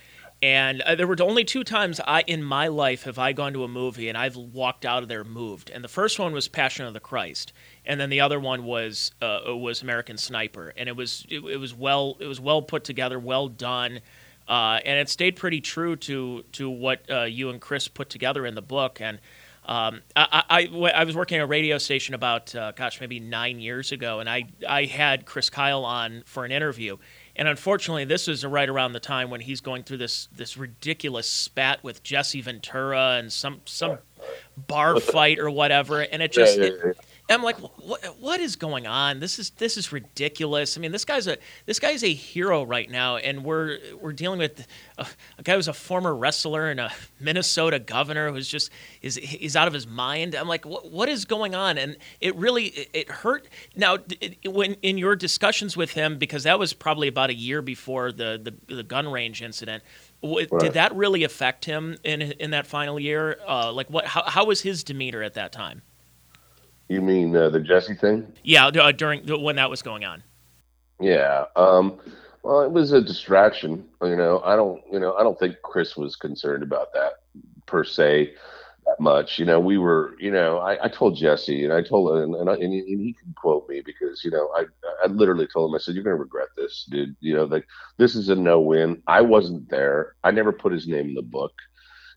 And 0.42 0.82
uh, 0.82 0.94
there 0.94 1.08
were 1.08 1.16
only 1.22 1.44
two 1.44 1.64
times 1.64 2.00
I, 2.06 2.22
in 2.28 2.44
my 2.44 2.68
life, 2.68 3.04
have 3.04 3.18
I 3.18 3.34
gone 3.34 3.54
to 3.54 3.64
a 3.64 3.68
movie 3.68 4.10
and 4.10 4.18
I've 4.18 4.36
walked 4.36 4.86
out 4.86 5.02
of 5.02 5.10
there 5.10 5.24
moved. 5.24 5.72
And 5.72 5.84
the 5.84 5.88
first 5.88 6.20
one 6.20 6.34
was 6.34 6.48
Passion 6.48 6.86
of 6.86 6.94
the 6.94 7.00
Christ, 7.00 7.54
and 7.86 8.00
then 8.00 8.10
the 8.10 8.22
other 8.22 8.40
one 8.40 8.66
was 8.66 9.12
uh, 9.22 9.40
was 9.48 9.82
American 9.82 10.18
Sniper. 10.18 10.74
And 10.78 10.88
it 10.90 10.96
was 10.96 11.26
it, 11.30 11.40
it, 11.40 11.58
was 11.58 11.74
well 11.74 12.18
it 12.20 12.28
was 12.28 12.40
well 12.40 12.62
put 12.62 12.84
together, 12.84 13.18
well 13.18 13.48
done, 13.48 14.02
uh, 14.48 14.80
and 14.86 15.00
it 15.00 15.10
stayed 15.10 15.38
pretty 15.38 15.62
true 15.62 15.96
to 15.96 16.44
to 16.52 16.70
what 16.70 17.10
uh, 17.10 17.24
you 17.24 17.50
and 17.50 17.60
Chris 17.60 17.88
put 17.88 18.10
together 18.10 18.46
in 18.46 18.54
the 18.54 18.62
book. 18.62 19.02
And 19.02 19.20
Um, 19.68 20.02
I, 20.16 20.44
I, 20.50 20.92
I, 20.94 21.04
was 21.06 21.16
working 21.16 21.40
at 21.40 21.44
a 21.44 21.48
radio 21.48 21.80
station 21.80 22.14
about, 22.14 22.54
uh, 22.54 22.72
gosh, 22.74 23.02
maybe 23.02 23.20
nine 23.20 23.60
years 23.60 23.92
ago, 23.92 24.20
and 24.20 24.30
I, 24.30 24.46
I 24.68 24.86
had 24.86 25.26
Chris 25.26 25.50
Kyle 25.50 25.84
on 25.84 26.22
for 26.28 26.46
an 26.46 26.52
interview. 26.52 26.98
And 27.36 27.48
unfortunately, 27.48 28.06
this 28.06 28.28
was 28.28 28.46
right 28.46 28.70
around 28.70 28.94
the 28.94 29.00
time 29.00 29.32
when 29.32 29.42
he's 29.42 29.62
going 29.62 29.84
through 29.84 29.98
this 29.98 30.30
this 30.32 30.56
ridiculous 30.56 31.28
spat 31.28 31.84
with 31.84 32.04
Jesse 32.04 32.42
Ventura 32.42 33.18
and 33.18 33.34
some 33.34 33.62
some 33.66 33.98
bar 34.68 35.00
fight 35.00 35.40
or 35.40 35.50
whatever. 35.50 36.02
And 36.02 36.22
it 36.22 36.32
just, 36.32 36.58
yeah, 36.58 36.66
yeah, 36.66 36.72
yeah. 36.84 36.90
It, 36.92 36.98
I'm 37.28 37.42
like, 37.42 37.58
what, 37.58 38.04
what 38.20 38.40
is 38.40 38.56
going 38.56 38.86
on? 38.86 39.20
This 39.20 39.40
is 39.40 39.50
this 39.52 39.78
is 39.78 39.92
ridiculous. 39.92 40.78
I 40.78 40.82
mean, 40.82 40.92
this 40.92 41.06
guy's 41.06 41.26
a 41.28 41.38
this 41.66 41.80
guy's 41.80 42.04
a 42.04 42.14
hero 42.14 42.64
right 42.64 42.90
now, 42.90 43.18
and 43.18 43.44
we're 43.44 43.80
we're 44.00 44.14
dealing 44.14 44.38
with 44.38 44.68
a, 45.00 45.08
a 45.40 45.44
guy 45.44 45.56
who's 45.56 45.68
a 45.68 45.74
former 45.74 46.16
wrestler 46.16 46.70
and 46.70 46.80
a 46.80 46.92
Minnesota 47.20 47.80
governor 47.80 48.32
who's 48.32 48.48
just 48.48 48.70
is 49.02 49.16
he's 49.16 49.56
out 49.56 49.68
of 49.68 49.74
his 49.74 49.88
mind. 49.88 50.36
I'm 50.36 50.48
like, 50.48 50.66
what, 50.66 50.92
what 50.92 51.10
is 51.10 51.26
going 51.26 51.56
on? 51.56 51.80
And 51.80 51.98
it 52.22 52.36
really 52.36 52.66
it, 52.66 52.90
it 52.94 53.10
hurt. 53.10 53.48
Now, 53.76 53.98
it, 54.22 54.54
when 54.54 54.74
in 54.84 55.00
your 55.00 55.16
discussions 55.16 55.76
with 55.76 55.92
him, 55.92 56.20
because 56.20 56.44
that 56.44 56.60
was 56.60 56.74
probably 56.74 57.08
about 57.08 57.32
a 57.32 57.36
year 57.36 57.64
before 57.64 58.12
the 58.12 58.54
the, 58.68 58.76
the 58.76 58.84
gun 58.84 59.12
range 59.12 59.42
incident. 59.42 59.84
Right. 60.24 60.50
Did 60.60 60.74
that 60.74 60.96
really 60.96 61.24
affect 61.24 61.66
him 61.66 61.98
in 62.04 62.22
in 62.22 62.52
that 62.52 62.68
final 62.68 63.00
year? 63.00 63.40
Uh, 63.48 63.72
like, 63.72 63.90
what? 63.90 64.06
How, 64.06 64.24
how 64.24 64.46
was 64.46 64.62
his 64.62 64.84
demeanor 64.84 65.24
at 65.24 65.34
that 65.36 65.52
time? 65.52 65.82
You 66.88 67.02
mean 67.02 67.36
uh, 67.36 67.50
the 67.50 67.60
Jesse 67.60 67.96
thing? 67.96 68.32
Yeah, 68.44 68.68
uh, 68.68 68.92
during 68.92 69.26
when 69.42 69.56
that 69.56 69.70
was 69.70 69.82
going 69.82 70.06
on. 70.06 70.24
Yeah. 71.00 71.46
Um, 71.56 72.00
well, 72.44 72.62
it 72.62 72.72
was 72.72 72.92
a 72.92 73.02
distraction. 73.02 73.86
You 74.04 74.16
know, 74.16 74.42
I 74.46 74.56
don't. 74.56 74.82
You 74.92 75.00
know, 75.00 75.16
I 75.16 75.24
don't 75.24 75.38
think 75.40 75.58
Chris 75.64 75.98
was 75.98 76.16
concerned 76.16 76.64
about 76.64 76.94
that 76.94 77.14
per 77.66 77.84
se 77.84 78.34
that 78.86 79.00
much. 79.00 79.40
You 79.40 79.46
know, 79.46 79.60
we 79.60 79.80
were. 79.80 80.16
You 80.20 80.30
know, 80.30 80.60
I, 80.60 80.86
I 80.86 80.88
told 80.88 81.18
Jesse, 81.18 81.64
and 81.64 81.74
I 81.74 81.82
told 81.82 82.22
him, 82.22 82.36
and, 82.36 82.50
I, 82.50 82.54
and, 82.54 82.72
he, 82.72 82.80
and 82.80 83.02
he 83.02 83.14
can 83.14 83.34
quote 83.34 83.68
me 83.68 83.82
because 83.84 84.24
you 84.24 84.30
know, 84.30 84.50
I 84.56 84.66
I 85.04 85.08
literally 85.08 85.48
told 85.48 85.72
him, 85.72 85.76
I 85.76 85.80
said, 85.80 85.96
"You're 85.96 86.04
gonna 86.04 86.18
regret 86.18 86.50
this, 86.56 86.86
dude. 86.88 87.16
You 87.20 87.36
know, 87.36 87.46
like 87.46 87.66
this 87.98 88.16
is 88.16 88.30
a 88.30 88.36
no 88.36 88.60
win. 88.60 89.02
I 89.08 89.22
wasn't 89.22 89.68
there. 89.70 90.16
I 90.24 90.30
never 90.30 90.52
put 90.52 90.72
his 90.72 90.88
name 90.88 91.10
in 91.10 91.16
the 91.16 91.24
book." 91.24 91.54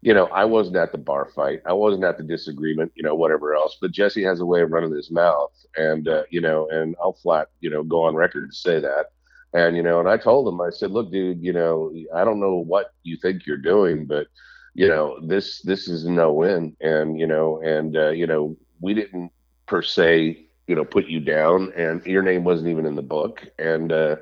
You 0.01 0.15
know, 0.15 0.27
I 0.27 0.45
wasn't 0.45 0.77
at 0.77 0.93
the 0.93 0.99
bar 0.99 1.31
fight. 1.35 1.61
I 1.67 1.73
wasn't 1.73 2.05
at 2.05 2.19
the 2.19 2.25
disagreement, 2.25 2.93
you 2.95 3.03
know, 3.03 3.15
whatever 3.15 3.55
else. 3.55 3.77
But 3.81 3.91
Jesse 3.91 4.23
has 4.23 4.41
a 4.41 4.47
way 4.47 4.63
of 4.63 4.71
running 4.71 4.95
his 4.95 5.11
mouth, 5.11 5.53
and 5.77 6.07
uh, 6.09 6.23
you 6.31 6.41
know, 6.41 6.69
and 6.71 6.95
I'll 7.03 7.15
flat, 7.15 7.49
you 7.61 7.71
know, 7.71 7.83
go 7.83 8.05
on 8.05 8.15
record 8.15 8.51
to 8.51 8.57
say 8.57 8.81
that. 8.81 9.07
And 9.55 9.77
you 9.77 9.83
know, 9.83 9.99
and 9.99 10.09
I 10.09 10.17
told 10.17 10.47
him, 10.47 10.61
I 10.61 10.71
said, 10.71 10.93
look, 10.93 11.11
dude, 11.11 11.43
you 11.43 11.53
know, 11.53 11.93
I 12.15 12.25
don't 12.25 12.41
know 12.41 12.57
what 12.57 12.93
you 13.03 13.17
think 13.17 13.47
you're 13.47 13.57
doing, 13.57 14.07
but 14.07 14.29
you 14.75 14.87
know, 14.87 15.19
this 15.27 15.63
this 15.63 15.89
is 15.89 16.05
no 16.05 16.33
win, 16.33 16.77
and 16.81 17.19
you 17.19 17.27
know, 17.27 17.61
and 17.63 17.97
uh, 17.97 18.11
you 18.11 18.27
know, 18.27 18.57
we 18.81 18.95
didn't 18.95 19.33
per 19.67 19.83
se, 19.83 20.47
you 20.69 20.75
know, 20.77 20.85
put 20.85 21.07
you 21.07 21.19
down, 21.19 21.73
and 21.77 22.05
your 22.07 22.23
name 22.23 22.45
wasn't 22.45 22.69
even 22.69 22.87
in 22.87 22.95
the 22.95 23.03
book, 23.03 23.45
and 23.59 23.91
uh, 23.91 24.17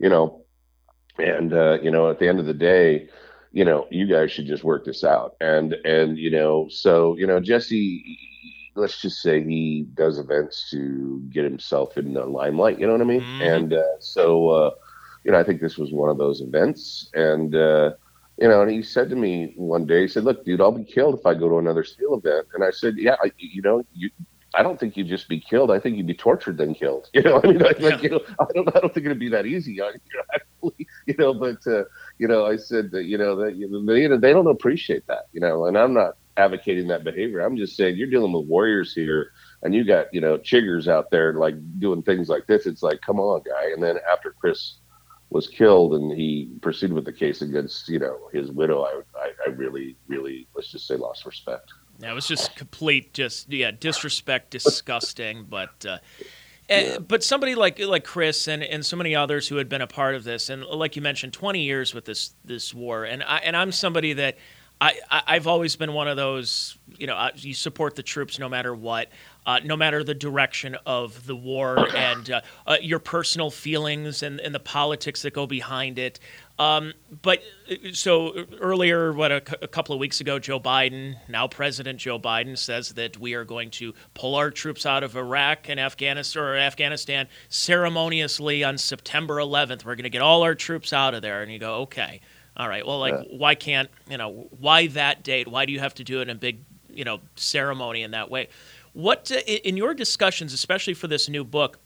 you 0.00 0.08
know, 0.08 0.42
and 1.18 1.52
uh, 1.52 1.78
you 1.80 1.92
know, 1.92 2.10
at 2.10 2.18
the 2.18 2.26
end 2.26 2.40
of 2.40 2.46
the 2.46 2.54
day 2.54 3.08
you 3.52 3.64
know, 3.64 3.86
you 3.90 4.06
guys 4.06 4.30
should 4.30 4.46
just 4.46 4.64
work 4.64 4.84
this 4.84 5.04
out. 5.04 5.36
And 5.40 5.74
and 5.84 6.18
you 6.18 6.30
know, 6.30 6.68
so 6.70 7.16
you 7.16 7.26
know, 7.26 7.40
Jesse, 7.40 8.18
let's 8.74 9.00
just 9.00 9.22
say 9.22 9.42
he 9.42 9.86
does 9.94 10.18
events 10.18 10.68
to 10.70 11.22
get 11.30 11.44
himself 11.44 11.96
in 11.96 12.14
the 12.14 12.24
limelight. 12.24 12.78
You 12.78 12.86
know 12.86 12.92
what 12.92 13.02
I 13.02 13.04
mean? 13.04 13.20
Mm-hmm. 13.20 13.42
And 13.42 13.72
uh, 13.72 14.00
so, 14.00 14.48
uh, 14.48 14.70
you 15.24 15.32
know, 15.32 15.38
I 15.38 15.44
think 15.44 15.60
this 15.60 15.78
was 15.78 15.92
one 15.92 16.10
of 16.10 16.18
those 16.18 16.40
events. 16.40 17.10
And 17.14 17.54
uh, 17.54 17.92
you 18.38 18.48
know, 18.48 18.62
and 18.62 18.70
he 18.70 18.82
said 18.82 19.08
to 19.10 19.16
me 19.16 19.54
one 19.56 19.86
day, 19.86 20.02
he 20.02 20.08
said, 20.08 20.24
"Look, 20.24 20.44
dude, 20.44 20.60
I'll 20.60 20.72
be 20.72 20.84
killed 20.84 21.18
if 21.18 21.26
I 21.26 21.34
go 21.34 21.48
to 21.48 21.58
another 21.58 21.84
steel 21.84 22.14
event." 22.14 22.48
And 22.54 22.62
I 22.62 22.70
said, 22.70 22.94
"Yeah, 22.98 23.16
I, 23.22 23.32
you 23.38 23.62
know, 23.62 23.84
you." 23.92 24.10
I 24.54 24.62
don't 24.62 24.80
think 24.80 24.96
you'd 24.96 25.08
just 25.08 25.28
be 25.28 25.38
killed. 25.38 25.70
I 25.70 25.78
think 25.78 25.98
you'd 25.98 26.06
be 26.06 26.14
tortured 26.14 26.56
then 26.56 26.74
killed. 26.74 27.10
You 27.14 27.22
know, 27.22 27.40
I 27.42 27.46
mean, 27.46 27.58
like, 27.58 27.78
yeah. 27.78 28.00
you 28.00 28.08
know, 28.08 28.20
I 28.40 28.46
don't, 28.54 28.74
I 28.74 28.80
don't 28.80 28.94
think 28.94 29.04
it'd 29.04 29.18
be 29.18 29.28
that 29.28 29.44
easy 29.44 29.80
on 29.82 29.92
you, 30.12 30.22
actually. 30.34 30.86
You 31.06 31.14
know, 31.18 31.34
but 31.34 31.66
uh, 31.66 31.84
you 32.18 32.28
know, 32.28 32.46
I 32.46 32.56
said 32.56 32.90
that, 32.92 33.04
you 33.04 33.18
know, 33.18 33.36
that 33.36 33.56
you 33.56 33.68
know, 33.68 34.18
they, 34.18 34.32
don't 34.32 34.46
appreciate 34.46 35.06
that, 35.06 35.26
you 35.32 35.40
know, 35.40 35.66
and 35.66 35.76
I'm 35.76 35.92
not 35.92 36.16
advocating 36.36 36.88
that 36.88 37.04
behavior. 37.04 37.40
I'm 37.40 37.56
just 37.56 37.76
saying 37.76 37.96
you're 37.96 38.10
dealing 38.10 38.32
with 38.32 38.46
warriors 38.46 38.94
here 38.94 39.32
and 39.62 39.74
you 39.74 39.84
got, 39.84 40.12
you 40.12 40.20
know, 40.20 40.38
chiggers 40.38 40.88
out 40.88 41.10
there 41.10 41.34
like 41.34 41.54
doing 41.78 42.02
things 42.02 42.28
like 42.28 42.46
this. 42.46 42.66
It's 42.66 42.82
like, 42.82 43.00
come 43.00 43.20
on, 43.20 43.42
guy. 43.42 43.70
And 43.72 43.82
then 43.82 43.98
after 44.10 44.32
Chris 44.32 44.76
was 45.30 45.48
killed 45.48 45.94
and 45.94 46.12
he 46.12 46.50
proceeded 46.60 46.94
with 46.94 47.04
the 47.04 47.12
case 47.12 47.42
against, 47.42 47.88
you 47.88 47.98
know, 47.98 48.28
his 48.32 48.50
widow, 48.50 48.82
I, 48.82 49.00
I, 49.18 49.30
I 49.46 49.50
really, 49.50 49.96
really, 50.08 50.46
let's 50.54 50.70
just 50.70 50.86
say 50.86 50.96
lost 50.96 51.26
respect. 51.26 51.72
Yeah, 51.98 52.12
it 52.12 52.14
was 52.14 52.28
just 52.28 52.54
complete, 52.56 53.14
just, 53.14 53.50
yeah, 53.50 53.70
disrespect, 53.70 54.50
disgusting. 54.50 55.46
but, 55.48 55.86
uh, 55.86 55.98
yeah. 56.68 56.98
but 56.98 57.22
somebody 57.22 57.54
like 57.54 57.78
like 57.78 58.04
Chris 58.04 58.48
and, 58.48 58.62
and 58.62 58.84
so 58.84 58.96
many 58.96 59.14
others 59.14 59.48
who 59.48 59.56
had 59.56 59.68
been 59.68 59.82
a 59.82 59.86
part 59.86 60.14
of 60.14 60.24
this, 60.24 60.50
and 60.50 60.64
like 60.64 60.96
you 60.96 61.02
mentioned, 61.02 61.32
20 61.32 61.62
years 61.62 61.94
with 61.94 62.04
this 62.04 62.34
this 62.44 62.74
war, 62.74 63.04
and 63.04 63.22
I 63.22 63.38
and 63.38 63.56
I'm 63.56 63.72
somebody 63.72 64.14
that 64.14 64.36
I, 64.80 64.98
I 65.10 65.34
have 65.34 65.46
always 65.46 65.74
been 65.76 65.94
one 65.94 66.06
of 66.06 66.16
those 66.16 66.76
you 66.98 67.06
know 67.06 67.30
you 67.36 67.54
support 67.54 67.96
the 67.96 68.02
troops 68.02 68.38
no 68.38 68.48
matter 68.48 68.74
what, 68.74 69.08
uh, 69.46 69.60
no 69.64 69.76
matter 69.76 70.04
the 70.04 70.14
direction 70.14 70.76
of 70.84 71.26
the 71.26 71.36
war 71.36 71.88
and 71.96 72.30
uh, 72.30 72.40
uh, 72.66 72.76
your 72.80 72.98
personal 72.98 73.50
feelings 73.50 74.22
and, 74.22 74.40
and 74.40 74.54
the 74.54 74.60
politics 74.60 75.22
that 75.22 75.32
go 75.32 75.46
behind 75.46 75.98
it. 75.98 76.20
Um, 76.58 76.94
but 77.22 77.42
uh, 77.70 77.92
so 77.92 78.46
earlier, 78.60 79.12
what 79.12 79.30
a, 79.30 79.42
a, 79.62 79.68
couple 79.68 79.94
of 79.94 80.00
weeks 80.00 80.22
ago, 80.22 80.38
Joe 80.38 80.58
Biden, 80.58 81.16
now 81.28 81.46
President 81.48 81.98
Joe 81.98 82.18
Biden, 82.18 82.56
says 82.56 82.90
that 82.94 83.18
we 83.18 83.34
are 83.34 83.44
going 83.44 83.70
to 83.72 83.92
pull 84.14 84.34
our 84.34 84.50
troops 84.50 84.86
out 84.86 85.02
of 85.02 85.16
Iraq 85.16 85.68
and 85.68 85.78
Afghanistan 85.78 86.42
or 86.42 86.56
Afghanistan 86.56 87.28
ceremoniously 87.50 88.64
on 88.64 88.78
September 88.78 89.36
11th. 89.36 89.84
We're 89.84 89.96
going 89.96 90.04
to 90.04 90.10
get 90.10 90.22
all 90.22 90.42
our 90.44 90.54
troops 90.54 90.94
out 90.94 91.12
of 91.12 91.20
there, 91.20 91.42
and 91.42 91.52
you 91.52 91.58
go, 91.58 91.74
okay, 91.82 92.22
all 92.56 92.68
right. 92.68 92.86
Well, 92.86 93.00
like, 93.00 93.14
yeah. 93.14 93.36
why 93.36 93.54
can't 93.54 93.90
you 94.08 94.16
know 94.16 94.48
why 94.58 94.86
that 94.88 95.22
date? 95.22 95.48
Why 95.48 95.66
do 95.66 95.72
you 95.72 95.80
have 95.80 95.94
to 95.94 96.04
do 96.04 96.20
it 96.20 96.22
in 96.22 96.30
a 96.30 96.34
big 96.34 96.64
you 96.88 97.04
know 97.04 97.20
ceremony 97.34 98.02
in 98.02 98.12
that 98.12 98.30
way? 98.30 98.48
What 98.94 99.30
uh, 99.30 99.40
in 99.40 99.76
your 99.76 99.92
discussions, 99.92 100.54
especially 100.54 100.94
for 100.94 101.06
this 101.06 101.28
new 101.28 101.44
book? 101.44 101.78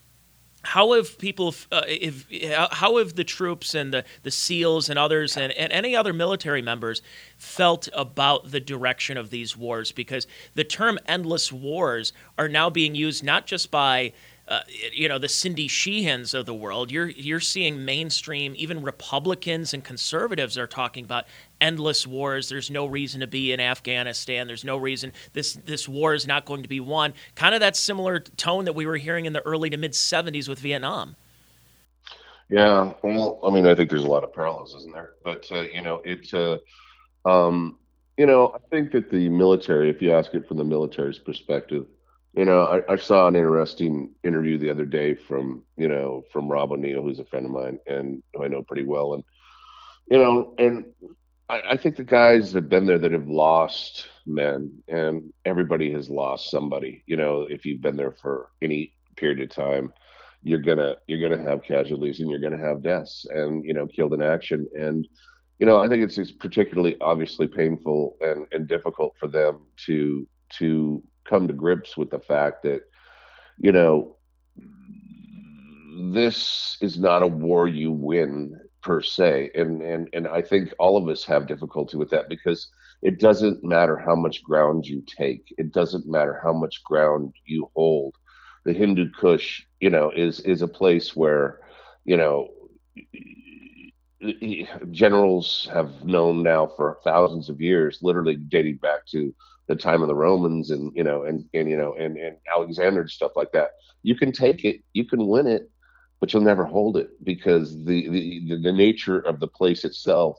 How 0.63 0.93
have 0.93 1.19
people, 1.19 1.55
uh, 1.73 1.83
if, 1.87 2.27
how 2.73 2.99
have 2.99 3.15
the 3.15 3.25
troops 3.25 3.75
and 3.75 3.95
the, 3.95 4.05
the 4.23 4.31
SEALs 4.31 4.91
and 4.91 4.99
others 4.99 5.37
and, 5.37 5.53
and 5.53 5.73
any 5.73 5.97
other 5.97 6.13
military 6.13 6.61
members 6.61 7.01
felt 7.39 7.89
about 7.95 8.51
the 8.51 8.61
direction 8.61 9.17
of 9.17 9.31
these 9.31 9.57
wars? 9.57 9.91
Because 9.91 10.27
the 10.55 10.65
term 10.65 10.99
endless 11.07 11.51
wars 11.51 12.13
are 12.37 12.49
now 12.49 12.69
being 12.69 12.95
used 12.95 13.25
not 13.25 13.47
just 13.47 13.71
by 13.71 14.13
uh, 14.51 14.63
you 14.93 15.09
know 15.09 15.19
the 15.19 15.29
Cindy 15.29 15.69
Sheehans 15.69 16.35
of 16.35 16.45
the 16.45 16.55
world. 16.55 16.91
You're 16.91 17.09
you're 17.09 17.39
seeing 17.39 17.85
mainstream, 17.85 18.53
even 18.57 18.83
Republicans 18.83 19.73
and 19.73 19.85
conservatives 19.85 20.59
are 20.59 20.67
talking 20.67 21.05
about 21.05 21.27
endless 21.61 22.05
wars. 22.05 22.49
There's 22.49 22.69
no 22.69 22.87
reason 22.87 23.21
to 23.21 23.29
be 23.29 23.53
in 23.53 23.61
Afghanistan. 23.61 24.49
There's 24.49 24.65
no 24.65 24.77
reason 24.77 25.13
this 25.35 25.55
this 25.55 25.89
war 25.89 26.15
is 26.15 26.27
not 26.27 26.47
going 26.47 26.65
to 26.65 26.69
be 26.69 26.81
won. 26.81 27.15
Kind 27.37 27.55
of 27.55 27.61
that 27.61 27.77
similar 27.77 28.19
tone 28.19 28.65
that 28.65 28.75
we 28.75 28.87
were 28.87 28.97
hearing 28.97 29.27
in 29.27 29.33
the 29.33 29.41
early 29.47 29.71
to 29.71 29.77
mid 29.77 29.93
'70s 29.93 30.49
with 30.49 30.59
Vietnam. 30.59 31.15
Yeah, 32.49 32.93
well, 33.05 33.39
I 33.45 33.51
mean, 33.51 33.65
I 33.69 33.77
think 33.77 33.91
there's 33.91 34.03
a 34.03 34.09
lot 34.11 34.25
of 34.25 34.35
parallels, 34.35 34.75
isn't 34.75 34.93
there? 34.93 35.13
But 35.23 35.47
uh, 35.53 35.63
you 35.73 35.83
know, 35.83 36.03
it's 36.05 36.35
uh, 36.35 36.59
um, 37.25 37.79
you 38.17 38.27
know, 38.27 38.53
I 38.53 38.59
think 38.69 38.91
that 38.91 39.13
the 39.13 39.29
military, 39.29 39.89
if 39.89 40.03
you 40.03 40.13
ask 40.13 40.35
it 40.35 40.49
from 40.49 40.57
the 40.57 40.65
military's 40.65 41.21
perspective 41.21 41.87
you 42.35 42.45
know, 42.45 42.63
I, 42.63 42.93
I, 42.93 42.97
saw 42.97 43.27
an 43.27 43.35
interesting 43.35 44.15
interview 44.23 44.57
the 44.57 44.71
other 44.71 44.85
day 44.85 45.15
from, 45.15 45.65
you 45.77 45.89
know, 45.89 46.23
from 46.33 46.49
Rob 46.49 46.71
O'Neill, 46.71 47.03
who's 47.03 47.19
a 47.19 47.25
friend 47.25 47.45
of 47.45 47.53
mine 47.53 47.79
and 47.87 48.23
who 48.35 48.45
I 48.45 48.49
know 48.49 48.63
pretty 48.63 48.85
well. 48.85 49.15
And, 49.15 49.25
you 50.09 50.19
know, 50.19 50.55
and 50.59 50.85
I, 51.49 51.63
I 51.71 51.77
think 51.77 51.97
the 51.97 52.05
guys 52.05 52.53
that 52.53 52.63
have 52.63 52.71
been 52.71 52.87
there 52.87 52.99
that 52.99 53.13
have 53.13 53.29
lost 53.29 54.07
men 54.27 54.73
and 54.87 55.33
everybody 55.45 55.93
has 55.93 56.09
lost 56.09 56.51
somebody. 56.51 57.03
You 57.07 57.17
know, 57.17 57.43
if 57.51 57.67
you've 57.67 57.83
been 57.83 57.97
there 57.97 58.13
for 58.13 58.51
any 58.63 58.95
period 59.17 59.41
of 59.41 59.51
time, 59.51 59.93
you're 60.43 60.61
gonna 60.61 60.97
you're 61.07 61.29
gonna 61.29 61.43
have 61.43 61.63
casualties 61.63 62.21
and 62.21 62.31
you're 62.31 62.41
gonna 62.41 62.57
have 62.57 62.83
deaths 62.83 63.27
and 63.29 63.65
you 63.65 63.75
know 63.75 63.87
killed 63.87 64.15
in 64.15 64.23
action 64.23 64.67
and 64.79 65.07
you 65.59 65.67
know 65.67 65.79
I 65.79 65.87
think 65.87 66.03
it's, 66.03 66.17
it's 66.17 66.33
particularly 66.33 66.97
obviously 67.01 67.47
painful 67.47 68.17
and, 68.23 68.47
and 68.51 68.67
difficult 68.67 69.15
for 69.21 69.29
them 69.29 69.67
to 69.85 70.27
to 70.59 71.03
come 71.25 71.47
to 71.49 71.55
grips 71.55 71.97
with 71.97 72.11
the 72.11 72.19
fact 72.19 72.63
that, 72.65 72.83
you 73.59 73.73
know, 73.73 74.17
this 76.13 76.77
is 76.81 76.99
not 76.99 77.23
a 77.23 77.27
war 77.27 77.69
you 77.69 77.93
win 77.93 78.59
per 78.83 79.03
se. 79.03 79.51
And 79.55 79.83
and 79.83 80.09
and 80.13 80.27
I 80.27 80.43
think 80.43 80.73
all 80.79 80.97
of 80.97 81.09
us 81.09 81.25
have 81.25 81.47
difficulty 81.47 81.97
with 81.97 82.11
that 82.11 82.29
because 82.29 82.69
it 83.03 83.19
doesn't 83.19 83.65
matter 83.65 83.97
how 83.97 84.15
much 84.15 84.43
ground 84.43 84.87
you 84.87 85.03
take. 85.07 85.55
It 85.59 85.73
doesn't 85.73 86.07
matter 86.07 86.41
how 86.43 86.53
much 86.53 86.83
ground 86.85 87.33
you 87.47 87.71
hold. 87.75 88.15
The 88.65 88.73
Hindu 88.73 89.11
Kush, 89.13 89.63
you 89.81 89.91
know, 89.91 90.11
is 90.11 90.41
is 90.41 90.63
a 90.63 90.69
place 90.69 91.17
where, 91.17 91.61
you 92.05 92.17
know, 92.17 92.49
generals 94.91 95.69
have 95.73 96.05
known 96.05 96.43
now 96.43 96.67
for 96.77 96.99
thousands 97.05 97.49
of 97.49 97.61
years, 97.61 98.01
literally 98.03 98.37
dating 98.37 98.77
back 98.77 99.07
to 99.07 99.35
the 99.71 99.77
time 99.77 100.03
of 100.03 100.09
the 100.09 100.15
Romans 100.17 100.71
and 100.71 100.93
you 100.97 101.05
know 101.05 101.23
and 101.23 101.45
and 101.55 101.71
you 101.71 101.77
know 101.77 101.95
and 101.95 102.17
and 102.17 102.37
Alexander 102.53 103.03
and 103.03 103.11
stuff 103.11 103.33
like 103.37 103.53
that. 103.53 103.71
You 104.03 104.17
can 104.17 104.33
take 104.33 104.65
it, 104.65 104.81
you 104.95 105.05
can 105.05 105.29
win 105.29 105.47
it, 105.47 105.71
but 106.19 106.33
you'll 106.33 106.43
never 106.43 106.65
hold 106.65 106.97
it 106.97 107.11
because 107.25 107.85
the 107.85 108.09
the 108.09 108.59
the 108.65 108.73
nature 108.73 109.21
of 109.21 109.39
the 109.39 109.47
place 109.47 109.85
itself 109.85 110.37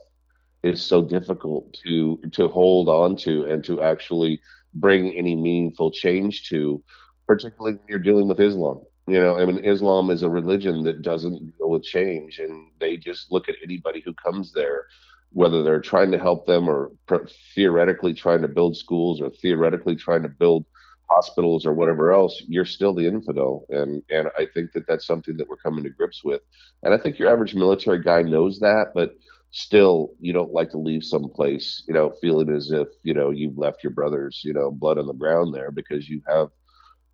is 0.62 0.82
so 0.82 1.02
difficult 1.02 1.72
to 1.84 2.18
to 2.32 2.46
hold 2.48 2.90
on 2.90 3.16
to 3.24 3.46
and 3.46 3.64
to 3.64 3.80
actually 3.80 4.38
bring 4.74 5.14
any 5.14 5.34
meaningful 5.34 5.90
change 5.90 6.48
to, 6.50 6.82
particularly 7.26 7.76
when 7.76 7.88
you're 7.88 7.98
dealing 7.98 8.28
with 8.28 8.38
Islam. 8.38 8.82
You 9.06 9.20
know, 9.20 9.38
I 9.38 9.46
mean, 9.46 9.64
Islam 9.64 10.10
is 10.10 10.22
a 10.22 10.30
religion 10.30 10.84
that 10.84 11.00
doesn't 11.00 11.56
deal 11.56 11.70
with 11.70 11.84
change, 11.84 12.38
and 12.38 12.68
they 12.80 12.98
just 12.98 13.32
look 13.32 13.48
at 13.48 13.56
anybody 13.64 14.02
who 14.04 14.12
comes 14.12 14.52
there 14.52 14.84
whether 15.32 15.62
they're 15.62 15.80
trying 15.80 16.10
to 16.12 16.18
help 16.18 16.46
them 16.46 16.68
or 16.68 16.92
theoretically 17.54 18.14
trying 18.14 18.42
to 18.42 18.48
build 18.48 18.76
schools 18.76 19.20
or 19.20 19.30
theoretically 19.30 19.96
trying 19.96 20.22
to 20.22 20.28
build 20.28 20.64
hospitals 21.10 21.66
or 21.66 21.72
whatever 21.74 22.12
else, 22.12 22.42
you're 22.48 22.64
still 22.64 22.94
the 22.94 23.06
infidel. 23.06 23.66
And 23.70 24.02
and 24.10 24.28
I 24.38 24.46
think 24.54 24.72
that 24.72 24.86
that's 24.86 25.06
something 25.06 25.36
that 25.36 25.48
we're 25.48 25.56
coming 25.56 25.84
to 25.84 25.90
grips 25.90 26.24
with. 26.24 26.42
And 26.82 26.94
I 26.94 26.98
think 26.98 27.18
your 27.18 27.30
average 27.30 27.54
military 27.54 28.02
guy 28.02 28.22
knows 28.22 28.58
that, 28.60 28.92
but 28.94 29.14
still, 29.50 30.14
you 30.20 30.32
don't 30.32 30.52
like 30.52 30.70
to 30.70 30.78
leave 30.78 31.04
some 31.04 31.28
place, 31.28 31.82
you 31.86 31.94
know, 31.94 32.14
feeling 32.20 32.50
as 32.54 32.70
if 32.70 32.88
you 33.02 33.14
know 33.14 33.30
you've 33.30 33.58
left 33.58 33.82
your 33.82 33.92
brothers, 33.92 34.40
you 34.44 34.52
know, 34.52 34.70
blood 34.70 34.98
on 34.98 35.06
the 35.06 35.12
ground 35.12 35.54
there 35.54 35.70
because 35.70 36.08
you 36.08 36.22
have. 36.26 36.48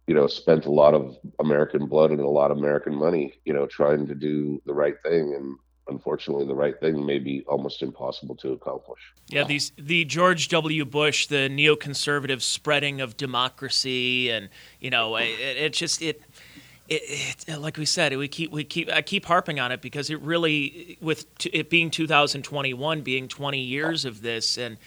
You 0.06 0.14
know, 0.14 0.26
spent 0.26 0.64
a 0.64 0.72
lot 0.72 0.94
of 0.94 1.18
American 1.38 1.86
blood 1.86 2.12
and 2.12 2.20
a 2.20 2.26
lot 2.26 2.50
of 2.50 2.56
American 2.56 2.94
money, 2.94 3.34
you 3.44 3.52
know, 3.52 3.66
trying 3.66 4.06
to 4.06 4.14
do 4.14 4.58
the 4.64 4.72
right 4.72 4.94
thing, 5.02 5.34
and 5.36 5.58
unfortunately, 5.88 6.46
the 6.46 6.54
right 6.54 6.78
thing 6.78 7.04
may 7.04 7.18
be 7.18 7.44
almost 7.48 7.82
impossible 7.82 8.34
to 8.36 8.52
accomplish. 8.52 9.00
Yeah, 9.28 9.44
these 9.44 9.72
the 9.76 10.04
George 10.04 10.48
W. 10.48 10.84
Bush, 10.84 11.26
the 11.26 11.48
neoconservative 11.48 12.42
spreading 12.42 13.00
of 13.00 13.16
democracy, 13.16 14.30
and 14.30 14.48
you 14.80 14.90
know, 14.90 15.16
it, 15.16 15.38
it 15.40 15.72
just 15.72 16.00
it, 16.02 16.22
it, 16.88 17.44
it, 17.46 17.58
like 17.58 17.76
we 17.76 17.84
said, 17.84 18.16
we 18.16 18.28
keep 18.28 18.50
we 18.50 18.64
keep 18.64 18.90
I 18.90 19.02
keep 19.02 19.26
harping 19.26 19.60
on 19.60 19.72
it 19.72 19.82
because 19.82 20.10
it 20.10 20.20
really, 20.20 20.98
with 21.00 21.26
it 21.52 21.68
being 21.70 21.90
2021, 21.90 23.02
being 23.02 23.28
20 23.28 23.60
years 23.60 24.04
of 24.04 24.22
this, 24.22 24.56
and 24.56 24.78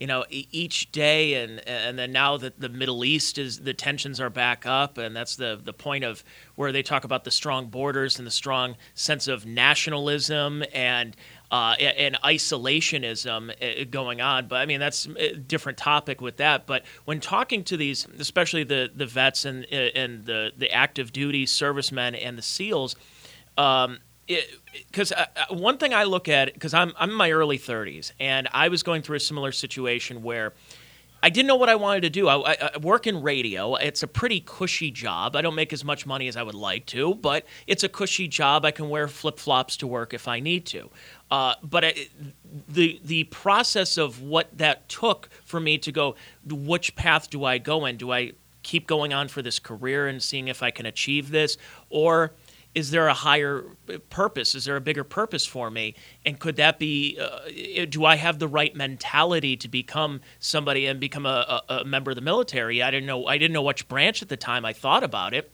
you 0.00 0.06
know 0.06 0.24
each 0.30 0.90
day 0.92 1.34
and 1.34 1.60
and 1.68 1.98
then 1.98 2.10
now 2.10 2.38
that 2.38 2.58
the 2.58 2.70
Middle 2.70 3.04
East 3.04 3.36
is 3.36 3.60
the 3.60 3.74
tensions 3.74 4.18
are 4.18 4.30
back 4.30 4.64
up 4.64 4.96
and 4.96 5.14
that's 5.14 5.36
the 5.36 5.60
the 5.62 5.74
point 5.74 6.04
of 6.04 6.24
where 6.56 6.72
they 6.72 6.82
talk 6.82 7.04
about 7.04 7.24
the 7.24 7.30
strong 7.30 7.66
borders 7.66 8.18
and 8.18 8.26
the 8.26 8.32
strong 8.32 8.76
sense 8.94 9.28
of 9.28 9.44
nationalism 9.44 10.64
and 10.72 11.14
uh, 11.50 11.74
and 11.80 12.16
isolationism 12.22 13.50
uh, 13.50 13.84
going 13.90 14.20
on. 14.20 14.46
But 14.46 14.56
I 14.56 14.66
mean, 14.66 14.80
that's 14.80 15.06
a 15.18 15.34
different 15.34 15.78
topic 15.78 16.20
with 16.20 16.36
that. 16.36 16.66
But 16.66 16.84
when 17.04 17.20
talking 17.20 17.64
to 17.64 17.76
these, 17.76 18.06
especially 18.18 18.62
the, 18.62 18.90
the 18.94 19.06
vets 19.06 19.44
and, 19.44 19.64
uh, 19.64 19.76
and 19.96 20.24
the, 20.24 20.52
the 20.56 20.70
active 20.70 21.12
duty 21.12 21.46
servicemen 21.46 22.14
and 22.14 22.38
the 22.38 22.42
SEALs, 22.42 22.94
um, 23.58 23.98
because 24.90 25.12
uh, 25.12 25.26
uh, 25.36 25.54
one 25.54 25.78
thing 25.78 25.94
I 25.94 26.04
look 26.04 26.28
at 26.28 26.52
because 26.54 26.74
I'm 26.74 26.92
I'm 26.98 27.10
in 27.10 27.16
my 27.16 27.30
early 27.30 27.58
30s 27.58 28.12
and 28.20 28.48
I 28.52 28.68
was 28.68 28.82
going 28.82 29.02
through 29.02 29.16
a 29.16 29.20
similar 29.20 29.52
situation 29.52 30.22
where 30.22 30.52
I 31.22 31.28
didn't 31.28 31.48
know 31.48 31.56
what 31.56 31.68
I 31.68 31.74
wanted 31.74 32.00
to 32.02 32.10
do. 32.10 32.28
I, 32.28 32.52
I, 32.52 32.70
I, 32.74 32.78
work 32.78 33.06
in 33.06 33.22
radio. 33.22 33.74
It's 33.74 34.02
a 34.02 34.06
pretty 34.06 34.40
cushy 34.40 34.90
job. 34.90 35.36
I 35.36 35.42
don't 35.42 35.54
make 35.54 35.72
as 35.72 35.84
much 35.84 36.06
money 36.06 36.28
as 36.28 36.36
I 36.36 36.42
would 36.42 36.54
like 36.54 36.86
to, 36.86 37.14
but 37.14 37.44
it's 37.66 37.84
a 37.84 37.90
cushy 37.90 38.26
job. 38.26 38.64
I 38.64 38.70
can 38.70 38.88
wear 38.88 39.06
flip 39.06 39.38
flops 39.38 39.76
to 39.78 39.86
work 39.86 40.14
if 40.14 40.28
I 40.28 40.40
need 40.40 40.64
to. 40.66 40.90
Uh, 41.30 41.54
but 41.62 41.84
I, 41.84 41.94
the 42.68 43.00
the 43.04 43.24
process 43.24 43.98
of 43.98 44.22
what 44.22 44.56
that 44.56 44.88
took 44.88 45.28
for 45.44 45.60
me 45.60 45.78
to 45.78 45.92
go, 45.92 46.16
which 46.48 46.96
path 46.96 47.28
do 47.28 47.44
I 47.44 47.58
go 47.58 47.84
in? 47.84 47.96
Do 47.96 48.12
I 48.12 48.32
keep 48.62 48.86
going 48.86 49.12
on 49.12 49.28
for 49.28 49.42
this 49.42 49.58
career 49.58 50.06
and 50.06 50.22
seeing 50.22 50.48
if 50.48 50.62
I 50.62 50.70
can 50.70 50.86
achieve 50.86 51.30
this, 51.30 51.56
or 51.88 52.32
is 52.74 52.90
there 52.90 53.08
a 53.08 53.14
higher 53.14 53.64
purpose? 54.10 54.54
Is 54.54 54.64
there 54.64 54.76
a 54.76 54.80
bigger 54.80 55.02
purpose 55.02 55.44
for 55.44 55.70
me? 55.70 55.94
And 56.24 56.38
could 56.38 56.56
that 56.56 56.78
be? 56.78 57.18
Uh, 57.20 57.86
do 57.86 58.04
I 58.04 58.16
have 58.16 58.38
the 58.38 58.46
right 58.46 58.74
mentality 58.74 59.56
to 59.56 59.68
become 59.68 60.20
somebody 60.38 60.86
and 60.86 61.00
become 61.00 61.26
a, 61.26 61.62
a, 61.68 61.74
a, 61.74 61.84
member 61.84 62.12
of 62.12 62.14
the 62.14 62.20
military? 62.20 62.82
I 62.82 62.90
didn't 62.90 63.06
know. 63.06 63.26
I 63.26 63.38
didn't 63.38 63.54
know 63.54 63.62
which 63.62 63.88
branch 63.88 64.22
at 64.22 64.28
the 64.28 64.36
time. 64.36 64.64
I 64.64 64.72
thought 64.72 65.02
about 65.02 65.34
it, 65.34 65.52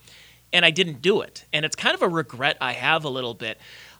and 0.52 0.64
I 0.64 0.70
didn't 0.70 1.00
do 1.00 1.22
it. 1.22 1.46
And 1.52 1.64
it's 1.64 1.76
kind 1.76 1.94
of 1.94 2.02
a 2.02 2.09
regret 2.09 2.59
I 2.61 2.72
have 2.72 3.05
a 3.05 3.09
little 3.09 3.35
bit. 3.35 3.59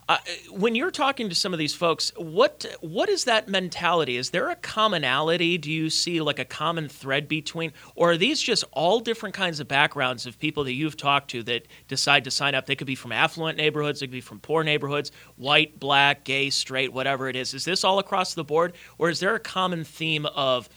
Uh, 0.09 0.19
when 0.53 0.77
you're 0.77 0.93
talking 0.93 1.29
to 1.29 1.35
some 1.35 1.53
of 1.53 1.59
these 1.59 1.75
folks, 1.75 2.13
what 2.17 2.65
what 2.81 3.09
is 3.09 3.25
that 3.25 3.49
mentality? 3.49 4.17
Is 4.17 4.31
there 4.31 4.49
a 4.51 4.55
commonality? 4.55 5.59
Do 5.59 5.71
you 5.71 5.91
see 5.91 6.21
like 6.21 6.39
a 6.39 6.45
common 6.45 6.89
thread 6.89 7.27
between, 7.27 7.73
or 7.97 8.13
are 8.13 8.17
these 8.17 8.41
just 8.41 8.63
all 8.71 9.01
different 9.01 9.35
kinds 9.35 9.59
of 9.59 9.67
backgrounds 9.67 10.25
of 10.25 10.39
people 10.39 10.63
that 10.63 10.75
you've 10.75 10.97
talked 10.97 11.31
to 11.33 11.43
that 11.45 11.67
decide 11.89 12.23
to 12.23 12.31
sign 12.31 12.55
up? 12.55 12.67
They 12.67 12.77
could 12.77 12.87
be 12.87 12.95
from 12.95 13.11
affluent 13.11 13.59
neighborhoods, 13.59 13.99
they 13.99 14.07
could 14.07 14.13
be 14.13 14.21
from 14.21 14.39
poor 14.39 14.63
neighborhoods, 14.63 15.11
white, 15.35 15.81
black, 15.81 16.23
gay, 16.23 16.51
straight, 16.51 16.93
whatever 16.93 17.29
it 17.29 17.35
is. 17.35 17.53
Is 17.53 17.65
this 17.65 17.83
all 17.83 17.99
across 17.99 18.35
the 18.35 18.45
board, 18.45 18.75
or 18.99 19.11
is 19.11 19.19
there 19.19 19.35
a 19.35 19.41
common 19.41 19.83
theme 19.83 20.25
of 20.27 20.69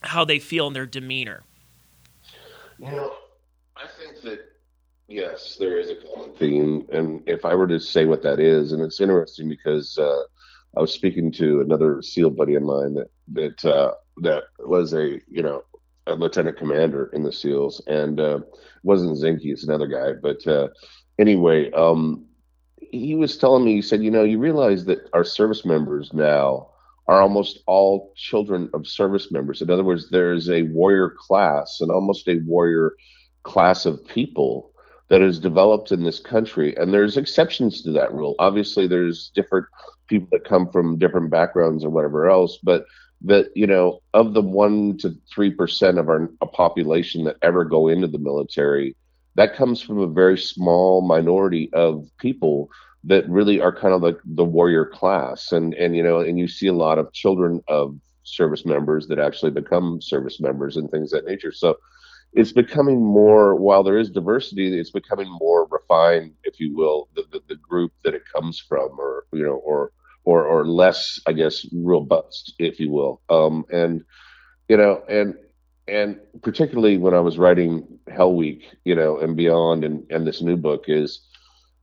how 0.00 0.24
they 0.24 0.38
feel 0.38 0.68
in 0.68 0.72
their 0.72 0.86
demeanor? 0.86 1.42
You 2.78 2.92
know, 2.92 3.12
I 3.76 3.86
think 3.98 4.22
that 4.22 4.53
Yes, 5.08 5.56
there 5.58 5.78
is 5.78 5.90
a 5.90 5.96
common 5.96 6.34
theme, 6.36 6.86
and 6.90 7.22
if 7.26 7.44
I 7.44 7.54
were 7.54 7.66
to 7.66 7.78
say 7.78 8.06
what 8.06 8.22
that 8.22 8.40
is, 8.40 8.72
and 8.72 8.82
it's 8.82 9.00
interesting 9.00 9.48
because 9.48 9.98
uh, 9.98 10.22
I 10.76 10.80
was 10.80 10.92
speaking 10.94 11.30
to 11.32 11.60
another 11.60 12.00
SEAL 12.00 12.30
buddy 12.30 12.54
of 12.54 12.62
mine 12.62 12.94
that 12.94 13.10
that 13.32 13.64
uh, 13.64 13.94
that 14.22 14.44
was 14.60 14.94
a 14.94 15.20
you 15.28 15.42
know 15.42 15.62
a 16.06 16.14
lieutenant 16.14 16.56
commander 16.56 17.10
in 17.12 17.22
the 17.22 17.32
SEALs, 17.32 17.82
and 17.86 18.18
uh, 18.18 18.40
wasn't 18.82 19.18
Zinke, 19.18 19.44
it's 19.44 19.64
another 19.64 19.86
guy, 19.86 20.12
but 20.22 20.46
uh, 20.46 20.68
anyway, 21.18 21.70
um, 21.72 22.24
he 22.90 23.14
was 23.14 23.36
telling 23.36 23.64
me, 23.64 23.74
he 23.74 23.82
said, 23.82 24.02
you 24.02 24.10
know, 24.10 24.24
you 24.24 24.38
realize 24.38 24.84
that 24.86 25.08
our 25.12 25.24
service 25.24 25.64
members 25.64 26.12
now 26.12 26.70
are 27.08 27.20
almost 27.20 27.60
all 27.66 28.12
children 28.16 28.70
of 28.72 28.86
service 28.86 29.30
members. 29.30 29.60
In 29.60 29.70
other 29.70 29.84
words, 29.84 30.08
there's 30.08 30.48
a 30.48 30.62
warrior 30.62 31.14
class 31.18 31.78
and 31.80 31.90
almost 31.90 32.28
a 32.28 32.40
warrior 32.46 32.94
class 33.42 33.84
of 33.84 34.06
people 34.06 34.73
that 35.08 35.22
is 35.22 35.38
developed 35.38 35.92
in 35.92 36.02
this 36.02 36.20
country. 36.20 36.76
And 36.76 36.92
there's 36.92 37.16
exceptions 37.16 37.82
to 37.82 37.90
that 37.92 38.12
rule. 38.12 38.34
Obviously, 38.38 38.86
there's 38.86 39.30
different 39.34 39.66
people 40.06 40.28
that 40.32 40.44
come 40.44 40.70
from 40.70 40.98
different 40.98 41.30
backgrounds 41.30 41.84
or 41.84 41.90
whatever 41.90 42.28
else, 42.28 42.58
but 42.62 42.86
that 43.22 43.50
you 43.54 43.66
know 43.66 44.00
of 44.12 44.34
the 44.34 44.42
one 44.42 44.98
to 44.98 45.14
three 45.32 45.50
percent 45.50 45.98
of 45.98 46.08
our 46.08 46.28
population 46.52 47.24
that 47.24 47.36
ever 47.42 47.64
go 47.64 47.88
into 47.88 48.06
the 48.06 48.18
military 48.18 48.94
that 49.36 49.54
comes 49.54 49.80
from 49.80 49.98
a 49.98 50.06
very 50.06 50.38
small 50.38 51.00
minority 51.00 51.70
of 51.72 52.08
people 52.18 52.70
that 53.04 53.28
really 53.28 53.60
are 53.60 53.74
kind 53.74 53.92
of 53.92 54.02
like 54.02 54.18
the 54.24 54.44
warrior 54.44 54.86
class 54.86 55.52
and 55.52 55.74
and 55.74 55.96
you 55.96 56.02
know 56.02 56.20
and 56.20 56.38
you 56.38 56.48
see 56.48 56.66
a 56.66 56.72
lot 56.72 56.98
of 56.98 57.12
children 57.12 57.62
of 57.68 57.96
service 58.22 58.64
members 58.64 59.06
that 59.06 59.18
actually 59.18 59.50
become 59.50 60.00
service 60.00 60.40
members 60.40 60.76
and 60.76 60.90
things 60.90 61.12
of 61.12 61.22
that 61.22 61.30
nature 61.30 61.52
so 61.52 61.76
it's 62.34 62.52
becoming 62.52 63.02
more 63.02 63.54
while 63.54 63.82
there 63.82 63.98
is 63.98 64.10
diversity 64.10 64.78
it's 64.78 64.90
becoming 64.90 65.30
more 65.40 65.66
refined 65.70 66.32
if 66.42 66.60
you 66.60 66.74
will 66.76 67.08
the, 67.14 67.24
the, 67.32 67.40
the, 67.48 67.54
group 67.56 67.92
that 68.04 68.14
it 68.14 68.22
comes 68.34 68.58
from 68.58 68.98
or 68.98 69.24
you 69.32 69.42
know 69.42 69.54
or 69.64 69.92
or 70.24 70.44
or 70.44 70.66
less 70.66 71.20
i 71.26 71.32
guess 71.32 71.66
robust 71.72 72.54
if 72.58 72.78
you 72.80 72.90
will. 72.90 73.20
Um 73.30 73.64
and 73.70 74.02
you 74.68 74.76
know 74.76 75.02
and 75.08 75.34
and 75.86 76.18
particularly 76.42 76.96
when 76.98 77.14
i 77.14 77.20
was 77.20 77.38
writing 77.38 77.86
hell 78.08 78.34
week 78.34 78.64
you 78.84 78.94
know 78.94 79.18
and 79.18 79.36
beyond 79.36 79.84
and 79.84 80.02
and 80.10 80.26
this 80.26 80.40
new 80.42 80.56
book 80.56 80.84
is 80.88 81.20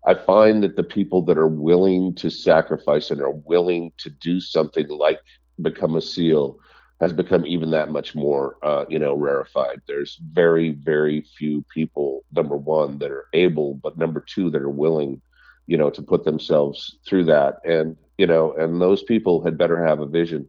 i 0.07 0.13
find 0.13 0.63
that 0.63 0.75
the 0.75 0.83
people 0.83 1.21
that 1.21 1.37
are 1.37 1.47
willing 1.47 2.13
to 2.15 2.29
sacrifice 2.29 3.11
and 3.11 3.21
are 3.21 3.31
willing 3.45 3.91
to 3.97 4.09
do 4.09 4.39
something 4.39 4.87
like 4.89 5.19
become 5.61 5.95
a 5.95 6.01
seal 6.01 6.57
has 7.01 7.11
become 7.11 7.45
even 7.47 7.71
that 7.71 7.89
much 7.89 8.13
more, 8.13 8.57
uh, 8.61 8.85
you 8.87 8.99
know, 8.99 9.15
rarefied. 9.15 9.81
There's 9.87 10.19
very, 10.21 10.69
very 10.69 11.25
few 11.37 11.65
people, 11.73 12.23
number 12.31 12.55
one, 12.55 12.99
that 12.99 13.09
are 13.09 13.25
able, 13.33 13.73
but 13.73 13.97
number 13.97 14.23
two, 14.25 14.51
that 14.51 14.61
are 14.61 14.69
willing, 14.69 15.19
you 15.65 15.77
know, 15.77 15.89
to 15.89 16.01
put 16.03 16.23
themselves 16.23 16.99
through 17.07 17.25
that. 17.25 17.55
And, 17.65 17.97
you 18.19 18.27
know, 18.27 18.53
and 18.53 18.79
those 18.79 19.01
people 19.01 19.43
had 19.43 19.57
better 19.57 19.83
have 19.83 19.99
a 19.99 20.05
vision. 20.05 20.47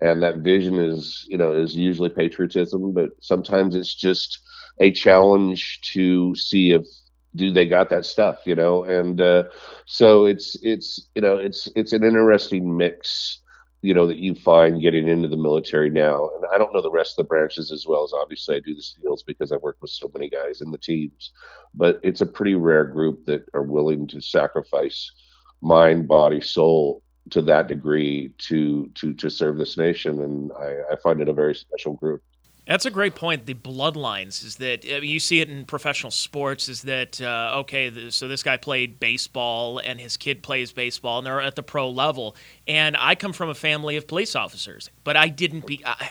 And 0.00 0.20
that 0.24 0.38
vision 0.38 0.80
is, 0.80 1.24
you 1.28 1.38
know, 1.38 1.52
is 1.52 1.76
usually 1.76 2.10
patriotism, 2.10 2.92
but 2.92 3.10
sometimes 3.20 3.76
it's 3.76 3.94
just 3.94 4.40
a 4.80 4.90
challenge 4.90 5.80
to 5.92 6.34
see 6.34 6.72
if 6.72 6.82
do 7.36 7.52
they 7.52 7.66
got 7.66 7.90
that 7.90 8.04
stuff, 8.04 8.38
you 8.46 8.56
know? 8.56 8.82
And 8.84 9.20
uh, 9.20 9.44
so 9.86 10.24
it's, 10.24 10.56
it's, 10.62 11.08
you 11.14 11.22
know, 11.22 11.36
it's, 11.36 11.68
it's 11.76 11.92
an 11.92 12.02
interesting 12.02 12.76
mix 12.76 13.40
you 13.84 13.92
know 13.92 14.06
that 14.06 14.16
you 14.16 14.34
find 14.34 14.80
getting 14.80 15.08
into 15.08 15.28
the 15.28 15.36
military 15.36 15.90
now. 15.90 16.30
And 16.34 16.44
i 16.52 16.56
don't 16.56 16.72
know 16.72 16.80
the 16.80 16.90
rest 16.90 17.12
of 17.12 17.24
the 17.24 17.28
branches 17.28 17.70
as 17.70 17.86
well 17.86 18.02
as 18.02 18.14
obviously 18.14 18.56
i 18.56 18.60
do 18.60 18.74
the 18.74 18.82
seals 18.82 19.22
because 19.22 19.52
i 19.52 19.56
work 19.56 19.76
with 19.82 19.90
so 19.90 20.10
many 20.14 20.30
guys 20.30 20.62
in 20.62 20.70
the 20.70 20.78
teams. 20.78 21.32
But 21.74 22.00
it's 22.02 22.22
a 22.22 22.26
pretty 22.26 22.54
rare 22.54 22.86
group 22.86 23.26
that 23.26 23.44
are 23.52 23.62
willing 23.62 24.06
to 24.08 24.22
sacrifice 24.22 25.12
mind 25.60 26.08
body 26.08 26.40
soul 26.40 27.02
to 27.30 27.42
that 27.42 27.68
degree 27.68 28.32
to 28.48 28.90
to 28.94 29.12
to 29.14 29.28
serve 29.28 29.58
this 29.58 29.76
nation. 29.76 30.22
And 30.22 30.50
i, 30.58 30.94
I 30.94 30.96
find 31.02 31.20
it 31.20 31.28
a 31.28 31.34
very 31.34 31.54
special 31.54 31.92
group 31.92 32.22
That's 32.66 32.86
a 32.86 32.90
great 32.90 33.14
point. 33.14 33.44
The 33.44 33.54
bloodlines 33.54 34.42
is 34.44 34.56
that 34.56 34.84
I 34.90 35.00
mean, 35.00 35.10
you 35.10 35.20
see 35.20 35.40
it 35.40 35.50
in 35.50 35.66
professional 35.66 36.10
sports. 36.10 36.68
Is 36.68 36.82
that 36.82 37.20
uh, 37.20 37.58
okay? 37.60 37.90
The, 37.90 38.10
so 38.10 38.26
this 38.26 38.42
guy 38.42 38.56
played 38.56 38.98
baseball, 38.98 39.78
and 39.78 40.00
his 40.00 40.16
kid 40.16 40.42
plays 40.42 40.72
baseball, 40.72 41.18
and 41.18 41.26
they're 41.26 41.42
at 41.42 41.56
the 41.56 41.62
pro 41.62 41.90
level. 41.90 42.36
And 42.66 42.96
I 42.98 43.16
come 43.16 43.34
from 43.34 43.50
a 43.50 43.54
family 43.54 43.96
of 43.96 44.06
police 44.06 44.34
officers, 44.34 44.90
but 45.04 45.16
I 45.16 45.28
didn't 45.28 45.66
be. 45.66 45.82
I, 45.84 46.08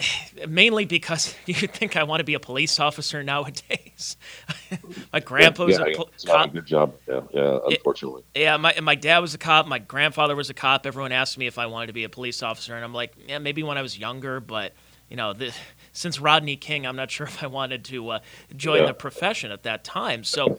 mainly 0.48 0.86
because 0.86 1.34
you 1.46 1.54
think 1.54 1.94
I 1.94 2.04
want 2.04 2.20
to 2.20 2.24
be 2.24 2.34
a 2.34 2.40
police 2.40 2.80
officer 2.80 3.22
nowadays. 3.22 4.16
my 5.12 5.20
grandpa 5.20 5.66
was 5.66 5.78
yeah, 5.78 5.84
a 5.84 6.02
it's 6.14 6.24
not 6.24 6.48
a 6.48 6.52
good 6.52 6.66
job. 6.66 6.94
Yeah, 7.06 7.20
yeah. 7.34 7.58
Unfortunately, 7.66 8.22
Yeah, 8.34 8.56
my 8.56 8.74
my 8.80 8.94
dad 8.94 9.18
was 9.18 9.34
a 9.34 9.38
cop. 9.38 9.66
My 9.66 9.78
grandfather 9.78 10.36
was 10.36 10.48
a 10.48 10.54
cop. 10.54 10.86
Everyone 10.86 11.12
asked 11.12 11.36
me 11.36 11.46
if 11.46 11.58
I 11.58 11.66
wanted 11.66 11.88
to 11.88 11.92
be 11.92 12.04
a 12.04 12.08
police 12.08 12.42
officer, 12.42 12.74
and 12.74 12.82
I'm 12.82 12.94
like, 12.94 13.12
yeah, 13.28 13.38
maybe 13.38 13.62
when 13.62 13.76
I 13.76 13.82
was 13.82 13.98
younger, 13.98 14.40
but 14.40 14.72
you 15.12 15.16
know, 15.16 15.34
the, 15.34 15.52
since 15.92 16.18
Rodney 16.20 16.56
King, 16.56 16.86
I'm 16.86 16.96
not 16.96 17.10
sure 17.10 17.26
if 17.28 17.42
I 17.42 17.46
wanted 17.46 17.84
to 17.86 18.08
uh, 18.10 18.18
join 18.56 18.80
Yeah. 18.80 18.86
the 18.86 18.94
profession 18.94 19.50
at 19.52 19.62
that 19.64 19.84
time. 19.84 20.24
So. 20.24 20.58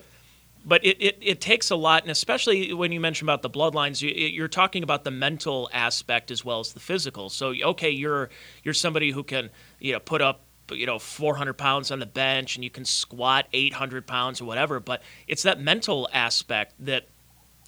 But 0.65 0.86
it, 0.86 0.96
it, 1.04 1.17
it 1.19 1.41
takes 1.41 1.72
a 1.72 1.76
lot, 1.76 2.04
and 2.04 2.10
especially 2.12 2.72
when 2.74 2.93
you 2.93 3.02
mention 3.02 3.26
about 3.26 3.41
the 3.41 3.50
bloodlines, 3.50 4.02
you, 4.02 4.12
you're 4.12 4.48
talking 4.48 4.82
about 4.82 5.04
the 5.04 5.12
mental 5.12 5.69
aspect 5.74 6.32
as 6.32 6.46
well 6.46 6.62
as 6.62 6.72
the 6.72 6.80
physical. 6.80 7.30
So, 7.30 7.54
okay, 7.63 7.89
you're 7.89 8.30
you're 8.63 8.74
somebody 8.74 9.12
who 9.12 9.24
can 9.24 9.50
you 9.82 9.91
know 9.91 10.00
put 10.00 10.22
up 10.22 10.46
you 10.72 10.86
know 10.86 11.00
400 11.00 11.56
pounds 11.56 11.91
on 11.91 12.00
the 12.00 12.06
bench 12.06 12.56
and 12.56 12.63
you 12.63 12.69
can 12.69 12.86
squat 12.86 13.48
800 13.52 14.08
pounds 14.08 14.39
or 14.39 14.46
whatever, 14.46 14.80
but 14.80 15.04
it's 15.28 15.43
that 15.43 15.60
mental 15.60 16.08
aspect 16.13 16.76
that 16.80 17.10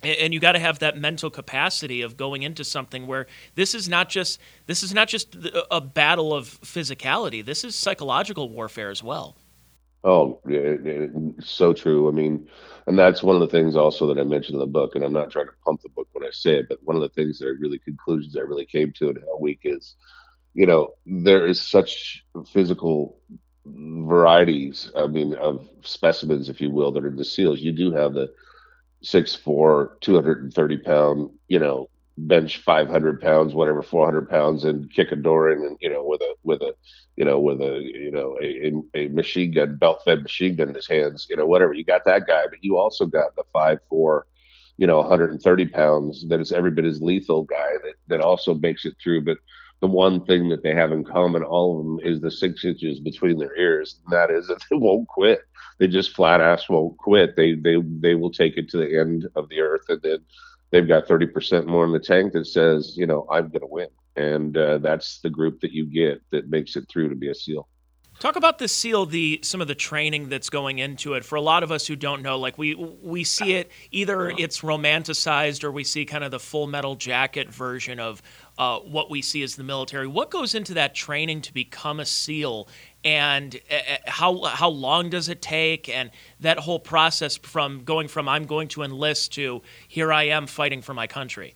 and 0.06 0.34
you 0.34 0.40
got 0.40 0.54
to 0.54 0.60
have 0.60 0.80
that 0.80 0.98
mental 0.98 1.30
capacity 1.30 2.02
of 2.02 2.18
going 2.18 2.44
into 2.44 2.64
something 2.64 3.08
where 3.08 3.28
this 3.56 3.74
is 3.74 3.90
not 3.90 4.10
just 4.10 4.40
this 4.68 4.84
is 4.84 4.94
not 4.94 5.08
just 5.08 5.36
a 5.36 5.76
a 5.76 5.82
battle 5.82 6.34
of 6.34 6.48
physicality. 6.62 7.44
This 7.46 7.64
is 7.64 7.76
psychological 7.76 8.50
warfare 8.50 8.90
as 8.90 9.04
well. 9.04 9.36
Oh, 10.04 10.40
so 11.40 11.74
true. 11.74 12.08
I 12.08 12.12
mean, 12.12 12.48
and 12.86 12.98
that's 12.98 13.24
one 13.24 13.36
of 13.36 13.42
the 13.42 13.48
things 13.48 13.76
also 13.76 14.06
that 14.08 14.20
I 14.20 14.24
mentioned 14.24 14.54
in 14.54 14.60
the 14.60 14.68
book, 14.68 14.96
and 14.96 15.04
I'm 15.04 15.14
not 15.14 15.32
trying 15.32 15.48
to 15.48 15.54
pump 15.66 15.82
the 15.82 15.90
book 15.90 16.08
when 16.12 16.24
I 16.24 16.30
say 16.32 16.58
it, 16.60 16.70
but 16.70 16.78
one 16.84 16.96
of 16.96 17.02
the 17.02 17.10
things 17.10 17.40
that 17.40 17.48
I 17.48 17.54
really 17.60 17.80
conclusions 17.80 18.38
I 18.38 18.42
really 18.42 18.68
came 18.68 18.94
to 18.98 19.10
in 19.10 19.16
Hell 19.16 19.40
Week 19.42 19.62
is, 19.64 19.96
you 20.54 20.68
know, 20.68 20.94
there 21.08 21.48
is 21.48 21.60
such 21.60 22.24
physical 22.54 23.18
varieties, 23.66 24.92
I 24.96 25.08
mean, 25.08 25.34
of 25.34 25.68
specimens, 25.82 26.50
if 26.50 26.62
you 26.62 26.70
will, 26.70 26.92
that 26.92 27.04
are 27.04 27.10
the 27.10 27.26
SEALs. 27.26 27.62
You 27.62 27.72
do 27.72 27.92
have 27.92 28.14
the 28.14 28.32
six 29.06 29.36
four, 29.36 29.98
230 30.02 30.78
pound, 30.78 31.30
you 31.48 31.60
know, 31.60 31.90
bench 32.18 32.58
500 32.58 33.22
pounds, 33.22 33.54
whatever, 33.54 33.84
400 33.84 34.30
pounds, 34.30 34.64
and 34.64 34.92
kick 34.92 35.12
a 35.12 35.16
door 35.16 35.52
in, 35.52 35.64
and 35.64 35.78
you 35.80 35.90
know, 35.90 36.04
with 36.04 36.22
a 36.22 36.36
with 36.44 36.62
a, 36.62 36.74
you 37.16 37.24
know, 37.24 37.40
with 37.40 37.62
a 37.62 37.82
you 37.82 38.12
know 38.12 38.38
a, 38.42 38.72
a 38.96 39.06
a 39.06 39.08
machine 39.10 39.54
gun, 39.54 39.78
belt 39.78 40.02
fed 40.04 40.24
machine 40.24 40.56
gun 40.56 40.70
in 40.70 40.76
his 40.76 40.88
hands, 40.88 41.28
you 41.30 41.36
know, 41.36 41.46
whatever. 41.46 41.74
You 41.74 41.86
got 41.86 42.06
that 42.06 42.26
guy, 42.28 42.44
but 42.50 42.64
you 42.64 42.78
also 42.78 43.06
got 43.06 43.36
the 43.36 43.44
five 43.54 43.80
four, 43.90 44.26
you 44.78 44.88
know, 44.88 44.98
130 44.98 45.66
pounds 45.68 46.28
that 46.30 46.42
is 46.42 46.52
every 46.52 46.72
bit 46.72 46.86
as 46.86 47.02
lethal 47.02 47.44
guy 47.44 47.74
that 47.84 47.94
that 48.08 48.22
also 48.22 48.56
makes 48.56 48.86
it 48.86 48.96
through, 49.02 49.22
but. 49.24 49.38
The 49.82 49.88
one 49.88 50.26
thing 50.26 50.48
that 50.50 50.64
they 50.64 50.74
have 50.74 50.94
in 50.94 51.04
common, 51.04 51.44
all 51.44 51.78
of 51.78 51.86
them, 51.86 52.00
is 52.02 52.22
the 52.22 52.32
six 52.32 52.64
inches 52.64 53.02
between 53.02 53.38
their 53.38 53.56
ears. 53.58 54.00
And 54.02 54.14
that 54.14 54.32
is 54.32 54.48
that 54.48 54.64
they 54.72 54.78
won't 54.78 55.06
quit 55.10 55.42
they 55.78 55.88
just 55.88 56.16
flat 56.16 56.42
ass 56.42 56.70
won't 56.70 56.98
quit. 56.98 57.36
They 57.36 57.54
they 57.56 57.78
they 58.00 58.16
will 58.16 58.32
take 58.32 58.58
it 58.58 58.70
to 58.70 58.78
the 58.78 59.00
end 59.00 59.28
of 59.36 59.50
the 59.50 59.60
earth, 59.60 59.86
and 59.90 60.02
then 60.02 60.20
they've 60.72 60.88
got 60.88 61.08
thirty 61.08 61.28
percent 61.28 61.68
more 61.68 61.86
in 61.86 61.92
the 61.92 62.00
tank 62.00 62.34
that 62.34 62.48
says, 62.48 62.96
you 62.98 63.06
know, 63.06 63.28
I'm 63.32 63.50
going 63.50 63.62
to 63.62 63.68
win, 63.68 63.90
and 64.16 64.58
uh, 64.58 64.78
that's 64.80 65.20
the 65.20 65.30
group 65.30 65.60
that 65.62 65.72
you 65.72 65.86
get 65.86 66.22
that 66.32 66.50
makes 66.50 66.76
it 66.76 66.86
through 66.90 67.10
to 67.10 67.16
be 67.16 67.30
a 67.30 67.36
SEAL. 67.36 67.68
Talk 68.20 68.38
about 68.38 68.60
the 68.60 68.70
seal, 68.70 69.06
the 69.06 69.42
some 69.44 69.60
of 69.60 69.68
the 69.68 69.76
training 69.76 70.30
that's 70.30 70.50
going 70.50 70.80
into 70.80 71.16
it. 71.16 71.26
For 71.26 71.36
a 71.36 71.42
lot 71.42 71.64
of 71.64 71.72
us 71.72 71.86
who 71.86 71.98
don't 71.98 72.22
know, 72.22 72.40
like 72.40 72.58
we 72.58 72.74
we 72.74 73.26
see 73.26 73.56
it 73.56 73.70
either 73.92 74.30
it's 74.30 74.62
romanticized 74.62 75.66
or 75.66 75.72
we 75.72 75.84
see 75.84 76.06
kind 76.06 76.24
of 76.24 76.32
the 76.32 76.40
full 76.40 76.66
metal 76.66 76.96
jacket 76.96 77.52
version 77.52 78.00
of 78.00 78.22
uh, 78.58 78.80
what 78.80 79.10
we 79.10 79.22
see 79.22 79.44
as 79.44 79.58
the 79.58 79.66
military. 79.66 80.08
What 80.08 80.32
goes 80.32 80.56
into 80.56 80.76
that 80.76 80.96
training 80.96 81.42
to 81.42 81.54
become 81.54 82.00
a 82.00 82.06
SEAL, 82.06 82.70
and 83.06 83.56
uh, 83.72 83.98
how 84.08 84.42
how 84.44 84.70
long 84.70 85.10
does 85.10 85.30
it 85.30 85.42
take, 85.42 85.88
and 85.88 86.10
that 86.40 86.58
whole 86.60 86.80
process 86.80 87.38
from 87.38 87.84
going 87.84 88.08
from 88.08 88.28
I'm 88.28 88.46
going 88.46 88.68
to 88.70 88.82
enlist 88.82 89.34
to 89.34 89.62
here 89.88 90.12
I 90.12 90.24
am 90.24 90.48
fighting 90.48 90.82
for 90.82 90.94
my 90.94 91.08
country. 91.08 91.54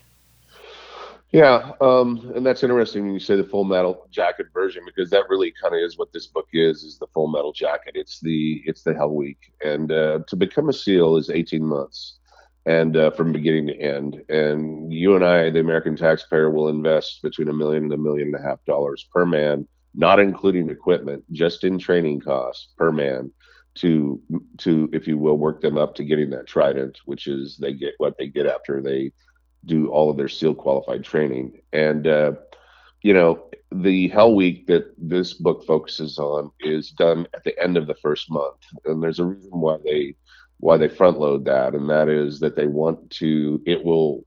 Yeah, 1.32 1.74
um, 1.80 2.32
and 2.36 2.44
that's 2.44 2.64
interesting 2.64 3.06
when 3.06 3.14
you 3.14 3.20
say 3.20 3.36
the 3.36 3.44
full 3.44 3.64
metal 3.64 4.08
jacket 4.10 4.48
version 4.52 4.84
because 4.84 5.12
that 5.12 5.30
really 5.30 5.54
kind 5.62 5.76
of 5.76 5.82
is 5.82 5.98
what 5.98 6.12
this 6.14 6.28
book 6.28 6.48
is: 6.54 6.84
is 6.84 6.98
the 6.98 7.08
full 7.08 7.28
metal 7.28 7.52
jacket. 7.52 7.94
It's 7.96 8.20
the 8.20 8.62
it's 8.66 8.84
the 8.84 8.94
Hell 8.94 9.14
Week, 9.14 9.52
and 9.64 9.92
uh, 9.92 10.20
to 10.28 10.36
become 10.36 10.70
a 10.70 10.74
SEAL 10.74 11.18
is 11.18 11.30
18 11.30 11.64
months, 11.64 12.20
and 12.66 12.96
uh, 12.98 13.12
from 13.12 13.32
beginning 13.32 13.68
to 13.68 13.76
end. 13.76 14.24
And 14.30 14.92
you 14.92 15.16
and 15.16 15.26
I, 15.26 15.50
the 15.50 15.60
American 15.60 15.96
taxpayer, 15.96 16.50
will 16.50 16.68
invest 16.68 17.22
between 17.22 17.50
a 17.50 17.54
million 17.54 17.84
and 17.84 17.94
a 17.94 17.98
million 17.98 18.34
and 18.34 18.44
a 18.44 18.48
half 18.48 18.64
dollars 18.66 19.08
per 19.14 19.26
man, 19.26 19.68
not 19.94 20.20
including 20.20 20.70
equipment, 20.70 21.24
just 21.32 21.64
in 21.64 21.80
training 21.80 22.22
costs 22.22 22.70
per 22.78 22.92
man, 22.92 23.32
to 23.76 24.22
to 24.58 24.90
if 24.94 25.08
you 25.08 25.18
will 25.18 25.38
work 25.38 25.62
them 25.62 25.78
up 25.78 25.96
to 25.96 26.04
getting 26.04 26.30
that 26.32 26.48
trident, 26.48 27.00
which 27.06 27.28
is 27.28 27.58
they 27.58 27.74
get 27.74 27.94
what 27.98 28.18
they 28.18 28.28
get 28.28 28.46
after 28.46 28.82
they 28.82 29.12
do 29.66 29.90
all 29.90 30.10
of 30.10 30.18
their 30.18 30.30
SEAL 30.30 30.56
qualified 30.56 31.04
training. 31.04 31.62
And, 31.74 32.08
uh, 32.08 32.34
you 33.02 33.14
know, 33.14 33.50
the 33.72 34.08
Hell 34.10 34.36
Week 34.36 34.68
that 34.68 34.94
this 34.98 35.34
book 35.34 35.66
focuses 35.66 36.18
on 36.18 36.52
is 36.60 36.92
done 36.92 37.28
at 37.34 37.44
the 37.44 37.58
end 37.62 37.78
of 37.78 37.88
the 37.88 37.96
first 37.96 38.32
month. 38.32 38.58
And 38.86 39.02
there's 39.02 39.20
a 39.20 39.26
reason 39.26 39.52
why 39.52 39.78
they 39.84 40.16
why 40.62 40.78
they 40.78 40.90
front 40.90 41.20
load 41.20 41.46
that, 41.46 41.74
and 41.74 41.90
that 41.90 42.10
is 42.10 42.40
that 42.42 42.56
they 42.56 42.68
want 42.68 43.10
to 43.12 43.62
it 43.66 43.84
will 43.84 44.26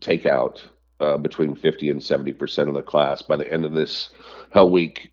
take 0.00 0.26
out 0.26 0.62
uh, 1.00 1.16
between 1.16 1.54
50 1.54 1.90
and 1.90 2.02
70 2.02 2.32
percent 2.32 2.68
of 2.68 2.74
the 2.74 2.82
class 2.82 3.22
by 3.22 3.36
the 3.36 3.50
end 3.52 3.64
of 3.64 3.72
this 3.72 4.10
Hell 4.50 4.70
Week 4.70 5.10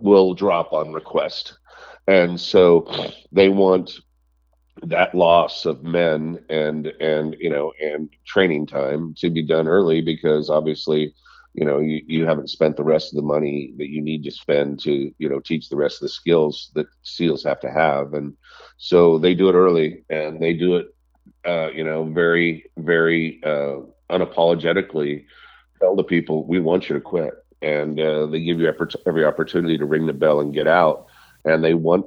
will 0.00 0.34
drop 0.34 0.72
on 0.72 0.92
request. 0.92 1.58
And 2.06 2.40
so 2.40 2.90
they 3.30 3.48
want 3.48 3.92
that 4.82 5.14
loss 5.14 5.66
of 5.66 5.82
men 5.82 6.42
and 6.48 6.86
and 7.00 7.36
you 7.38 7.50
know 7.50 7.72
and 7.80 8.08
training 8.24 8.66
time 8.66 9.14
to 9.18 9.30
be 9.30 9.42
done 9.42 9.68
early 9.68 10.00
because 10.00 10.48
obviously 10.48 11.14
you 11.54 11.64
know 11.66 11.80
you, 11.80 12.00
you 12.06 12.24
haven't 12.24 12.48
spent 12.48 12.76
the 12.76 12.84
rest 12.84 13.12
of 13.12 13.16
the 13.16 13.26
money 13.26 13.74
that 13.76 13.90
you 13.90 14.00
need 14.00 14.24
to 14.24 14.30
spend 14.30 14.80
to 14.80 15.12
you 15.18 15.28
know 15.28 15.40
teach 15.40 15.68
the 15.68 15.76
rest 15.76 15.96
of 15.96 16.02
the 16.02 16.08
skills 16.08 16.70
that 16.74 16.86
seals 17.02 17.44
have 17.44 17.60
to 17.60 17.70
have 17.70 18.14
and 18.14 18.34
so 18.78 19.18
they 19.18 19.34
do 19.34 19.48
it 19.48 19.54
early 19.54 20.02
and 20.08 20.40
they 20.40 20.54
do 20.54 20.76
it 20.76 20.94
uh, 21.46 21.68
you 21.70 21.84
know 21.84 22.04
very 22.04 22.64
very 22.78 23.40
uh, 23.44 23.80
unapologetically 24.10 25.24
tell 25.80 25.96
the 25.96 26.04
people 26.04 26.44
we 26.44 26.60
want 26.60 26.88
you 26.88 26.94
to 26.94 27.00
quit. 27.00 27.34
And 27.62 28.00
uh, 28.00 28.26
they 28.26 28.40
give 28.40 28.58
you 28.60 28.72
every, 29.06 29.24
opportunity 29.24 29.76
to 29.76 29.84
ring 29.84 30.06
the 30.06 30.12
bell 30.12 30.40
and 30.40 30.54
get 30.54 30.66
out. 30.66 31.06
And 31.44 31.62
they 31.62 31.74
want 31.74 32.06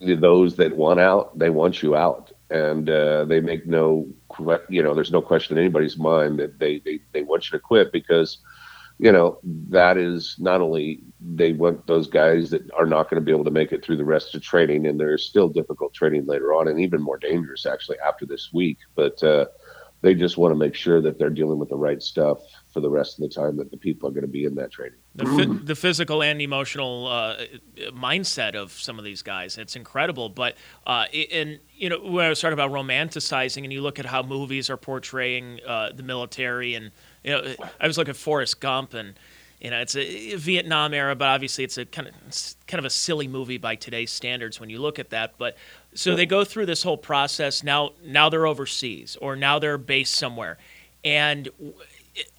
those 0.00 0.56
that 0.56 0.76
want 0.76 1.00
out, 1.00 1.38
they 1.38 1.50
want 1.50 1.82
you 1.82 1.94
out, 1.94 2.32
and 2.50 2.90
uh, 2.90 3.24
they 3.24 3.40
make 3.40 3.66
no, 3.66 4.06
you 4.68 4.82
know, 4.82 4.94
there's 4.94 5.12
no 5.12 5.22
question 5.22 5.56
in 5.56 5.64
anybody's 5.64 5.96
mind 5.96 6.38
that 6.38 6.58
they, 6.58 6.80
they 6.84 7.00
they 7.12 7.22
want 7.22 7.50
you 7.50 7.56
to 7.56 7.62
quit 7.62 7.92
because, 7.92 8.38
you 8.98 9.12
know, 9.12 9.38
that 9.68 9.96
is 9.96 10.36
not 10.38 10.60
only 10.60 11.02
they 11.20 11.52
want 11.52 11.86
those 11.86 12.08
guys 12.08 12.50
that 12.50 12.68
are 12.72 12.86
not 12.86 13.08
going 13.08 13.20
to 13.20 13.24
be 13.24 13.32
able 13.32 13.44
to 13.44 13.50
make 13.50 13.72
it 13.72 13.84
through 13.84 13.96
the 13.96 14.04
rest 14.04 14.34
of 14.34 14.42
training, 14.42 14.86
and 14.86 14.98
there's 14.98 15.24
still 15.24 15.48
difficult 15.48 15.94
training 15.94 16.26
later 16.26 16.52
on, 16.52 16.68
and 16.68 16.80
even 16.80 17.00
more 17.00 17.18
dangerous 17.18 17.64
actually 17.64 17.98
after 18.00 18.26
this 18.26 18.50
week, 18.52 18.78
but 18.94 19.22
uh, 19.22 19.46
they 20.02 20.14
just 20.14 20.36
want 20.36 20.52
to 20.52 20.56
make 20.56 20.74
sure 20.74 21.00
that 21.00 21.18
they're 21.18 21.30
dealing 21.30 21.58
with 21.58 21.68
the 21.68 21.76
right 21.76 22.02
stuff 22.02 22.38
for 22.72 22.80
the 22.80 22.90
rest 22.90 23.18
of 23.18 23.22
the 23.22 23.28
time 23.28 23.56
that 23.56 23.70
the 23.70 23.76
people 23.76 24.08
are 24.08 24.12
going 24.12 24.22
to 24.22 24.28
be 24.28 24.44
in 24.44 24.54
that 24.56 24.72
training. 24.72 24.98
the, 25.14 25.24
phy- 25.24 25.64
the 25.64 25.74
physical 25.76 26.22
and 26.22 26.42
emotional 26.42 27.06
uh, 27.06 27.36
mindset 27.92 28.56
of 28.56 28.72
some 28.72 28.98
of 28.98 29.04
these 29.04 29.22
guys. 29.22 29.56
It's 29.56 29.76
incredible. 29.76 30.28
But 30.28 30.56
uh, 30.86 31.06
and 31.32 31.60
you 31.74 31.88
know 31.88 32.00
when 32.00 32.26
I 32.26 32.28
was 32.28 32.40
talking 32.40 32.52
about 32.52 32.72
romanticizing, 32.72 33.62
and 33.62 33.72
you 33.72 33.80
look 33.80 33.98
at 33.98 34.06
how 34.06 34.22
movies 34.22 34.68
are 34.70 34.76
portraying 34.76 35.60
uh, 35.66 35.90
the 35.94 36.02
military, 36.02 36.74
and 36.74 36.90
you 37.22 37.30
know 37.30 37.54
I 37.80 37.86
was 37.86 37.96
looking 37.96 38.10
at 38.10 38.16
Forrest 38.16 38.60
Gump, 38.60 38.94
and 38.94 39.14
you 39.60 39.70
know 39.70 39.80
it's 39.80 39.94
a 39.94 40.34
Vietnam 40.34 40.94
era, 40.94 41.14
but 41.14 41.28
obviously 41.28 41.62
it's 41.62 41.78
a 41.78 41.86
kind 41.86 42.08
of 42.08 42.14
it's 42.26 42.56
kind 42.66 42.80
of 42.80 42.84
a 42.84 42.90
silly 42.90 43.28
movie 43.28 43.58
by 43.58 43.76
today's 43.76 44.10
standards 44.10 44.58
when 44.58 44.68
you 44.68 44.80
look 44.80 44.98
at 44.98 45.10
that. 45.10 45.34
But 45.38 45.56
so 45.94 46.16
they 46.16 46.26
go 46.26 46.44
through 46.44 46.66
this 46.66 46.82
whole 46.82 46.98
process. 46.98 47.62
Now 47.62 47.90
now 48.04 48.28
they're 48.28 48.46
overseas, 48.46 49.16
or 49.20 49.36
now 49.36 49.58
they're 49.58 49.78
based 49.78 50.14
somewhere, 50.14 50.58
and 51.04 51.48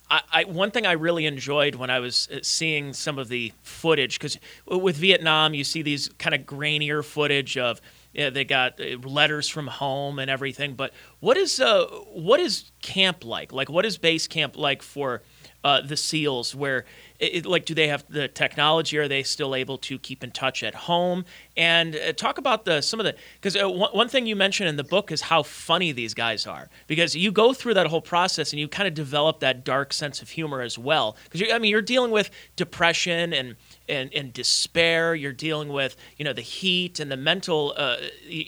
I, 0.09 0.21
I, 0.31 0.43
one 0.43 0.69
thing 0.71 0.85
I 0.85 0.91
really 0.93 1.25
enjoyed 1.25 1.75
when 1.75 1.89
I 1.89 1.99
was 1.99 2.29
uh, 2.31 2.39
seeing 2.43 2.93
some 2.93 3.17
of 3.17 3.29
the 3.29 3.51
footage, 3.63 4.19
because 4.19 4.37
with 4.67 4.95
Vietnam, 4.95 5.53
you 5.53 5.63
see 5.63 5.81
these 5.81 6.09
kind 6.19 6.35
of 6.35 6.41
grainier 6.41 7.03
footage 7.03 7.57
of 7.57 7.81
yeah, 8.13 8.29
they 8.29 8.45
got 8.45 8.79
uh, 8.79 8.97
letters 9.07 9.49
from 9.49 9.67
home 9.67 10.19
and 10.19 10.29
everything. 10.29 10.75
But 10.75 10.93
what 11.19 11.35
is 11.35 11.59
uh, 11.59 11.85
what 12.13 12.39
is 12.39 12.71
camp 12.81 13.25
like? 13.25 13.51
Like, 13.51 13.69
what 13.69 13.85
is 13.85 13.97
base 13.97 14.27
camp 14.27 14.55
like 14.55 14.83
for 14.83 15.23
uh, 15.63 15.81
the 15.81 15.97
SEALs? 15.97 16.53
Where, 16.53 16.85
it, 17.19 17.45
like, 17.45 17.65
do 17.65 17.73
they 17.73 17.87
have 17.87 18.05
the 18.09 18.27
technology? 18.27 18.97
Are 18.97 19.07
they 19.07 19.23
still 19.23 19.55
able 19.55 19.77
to 19.79 19.99
keep 19.99 20.23
in 20.23 20.31
touch 20.31 20.63
at 20.63 20.75
home? 20.75 21.25
And 21.55 21.95
uh, 21.95 22.13
talk 22.13 22.37
about 22.37 22.65
the 22.65 22.81
some 22.81 22.99
of 22.99 23.05
the 23.05 23.15
because 23.35 23.55
uh, 23.55 23.69
one, 23.69 23.91
one 23.91 24.09
thing 24.09 24.25
you 24.25 24.35
mentioned 24.35 24.69
in 24.69 24.75
the 24.75 24.83
book 24.83 25.11
is 25.11 25.21
how 25.21 25.43
funny 25.43 25.91
these 25.91 26.13
guys 26.13 26.47
are. 26.47 26.69
Because 26.87 27.15
you 27.15 27.31
go 27.31 27.53
through 27.53 27.75
that 27.75 27.87
whole 27.87 28.01
process 28.01 28.51
and 28.51 28.59
you 28.59 28.67
kind 28.67 28.87
of 28.87 28.93
develop 28.93 29.39
that 29.41 29.63
dark 29.63 29.93
sense 29.93 30.21
of 30.21 30.29
humor 30.29 30.61
as 30.61 30.77
well. 30.77 31.15
Because 31.23 31.43
I 31.51 31.59
mean, 31.59 31.71
you're 31.71 31.81
dealing 31.81 32.11
with 32.11 32.29
depression 32.55 33.33
and 33.33 33.55
and, 33.87 34.13
and 34.13 34.33
despair. 34.33 35.15
You're 35.15 35.33
dealing 35.33 35.69
with 35.69 35.95
you 36.17 36.25
know 36.25 36.33
the 36.33 36.41
heat 36.41 36.99
and 36.99 37.11
the 37.11 37.17
mental 37.17 37.73
uh, 37.77 37.97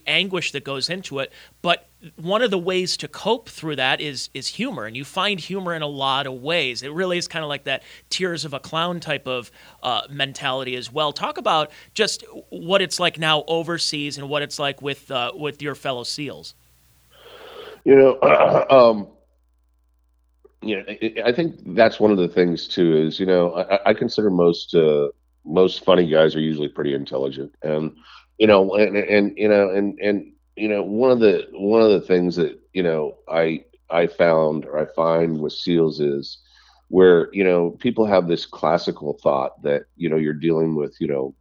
anguish 0.07 0.51
that 0.51 0.63
goes 0.63 0.89
into 0.89 1.19
it. 1.19 1.31
But 1.61 1.87
one 2.17 2.41
of 2.41 2.51
the 2.51 2.57
ways 2.57 2.97
to 2.97 3.07
cope 3.07 3.49
through 3.49 3.77
that 3.77 4.01
is 4.01 4.29
is 4.33 4.47
humor, 4.47 4.85
and 4.85 4.95
you 4.95 5.03
find 5.03 5.39
humor 5.39 5.73
in 5.73 5.81
a 5.81 5.87
lot 5.87 6.27
of 6.27 6.41
ways. 6.41 6.83
It 6.83 6.91
really 6.91 7.17
is 7.17 7.27
kind 7.27 7.43
of 7.43 7.49
like 7.49 7.63
that 7.65 7.83
tears 8.09 8.45
of 8.45 8.53
a 8.53 8.59
clown 8.59 8.99
type 8.99 9.27
of 9.27 9.51
uh, 9.81 10.01
mentality 10.09 10.75
as 10.75 10.91
well. 10.91 11.11
Talk 11.11 11.37
about 11.37 11.71
just 11.93 12.23
what 12.49 12.81
it's 12.81 12.99
like 12.99 13.17
now 13.17 13.43
overseas 13.47 14.17
and 14.17 14.29
what 14.29 14.41
it's 14.41 14.59
like 14.59 14.81
with 14.81 15.09
uh, 15.09 15.31
with 15.35 15.61
your 15.61 15.75
fellow 15.75 16.03
SEALs. 16.03 16.53
You 17.83 17.95
know, 17.95 18.21
um, 18.69 19.07
you 20.61 20.77
know, 20.77 21.23
I 21.23 21.31
think 21.31 21.55
that's 21.75 21.99
one 21.99 22.11
of 22.11 22.17
the 22.17 22.27
things 22.27 22.67
too. 22.67 22.97
Is 22.97 23.19
you 23.19 23.25
know, 23.25 23.53
I, 23.53 23.89
I 23.89 23.93
consider 23.93 24.29
most 24.29 24.75
uh, 24.75 25.09
most 25.45 25.85
funny 25.85 26.07
guys 26.07 26.35
are 26.35 26.41
usually 26.41 26.67
pretty 26.67 26.93
intelligent, 26.93 27.53
and 27.61 27.95
you 28.37 28.47
know, 28.47 28.75
and, 28.75 28.97
and 28.97 29.37
you 29.37 29.47
know, 29.47 29.69
and 29.69 29.97
and 29.99 30.31
you 30.55 30.67
know, 30.67 30.83
one 30.83 31.11
of 31.11 31.19
the 31.19 31.47
one 31.51 31.81
of 31.81 31.89
the 31.91 32.01
things 32.01 32.35
that 32.37 32.59
you 32.73 32.83
know 32.83 33.17
I 33.27 33.65
I 33.89 34.07
found 34.07 34.65
or 34.65 34.79
I 34.79 34.85
find 34.93 35.39
with 35.39 35.53
seals 35.53 35.99
is 35.99 36.39
where 36.89 37.29
you 37.33 37.43
know 37.43 37.71
people 37.71 38.05
have 38.05 38.27
this 38.27 38.45
classical 38.45 39.17
thought 39.21 39.61
that 39.63 39.83
you 39.95 40.09
know 40.09 40.17
you're 40.17 40.33
dealing 40.33 40.75
with 40.75 40.95
you 40.99 41.07
know 41.07 41.35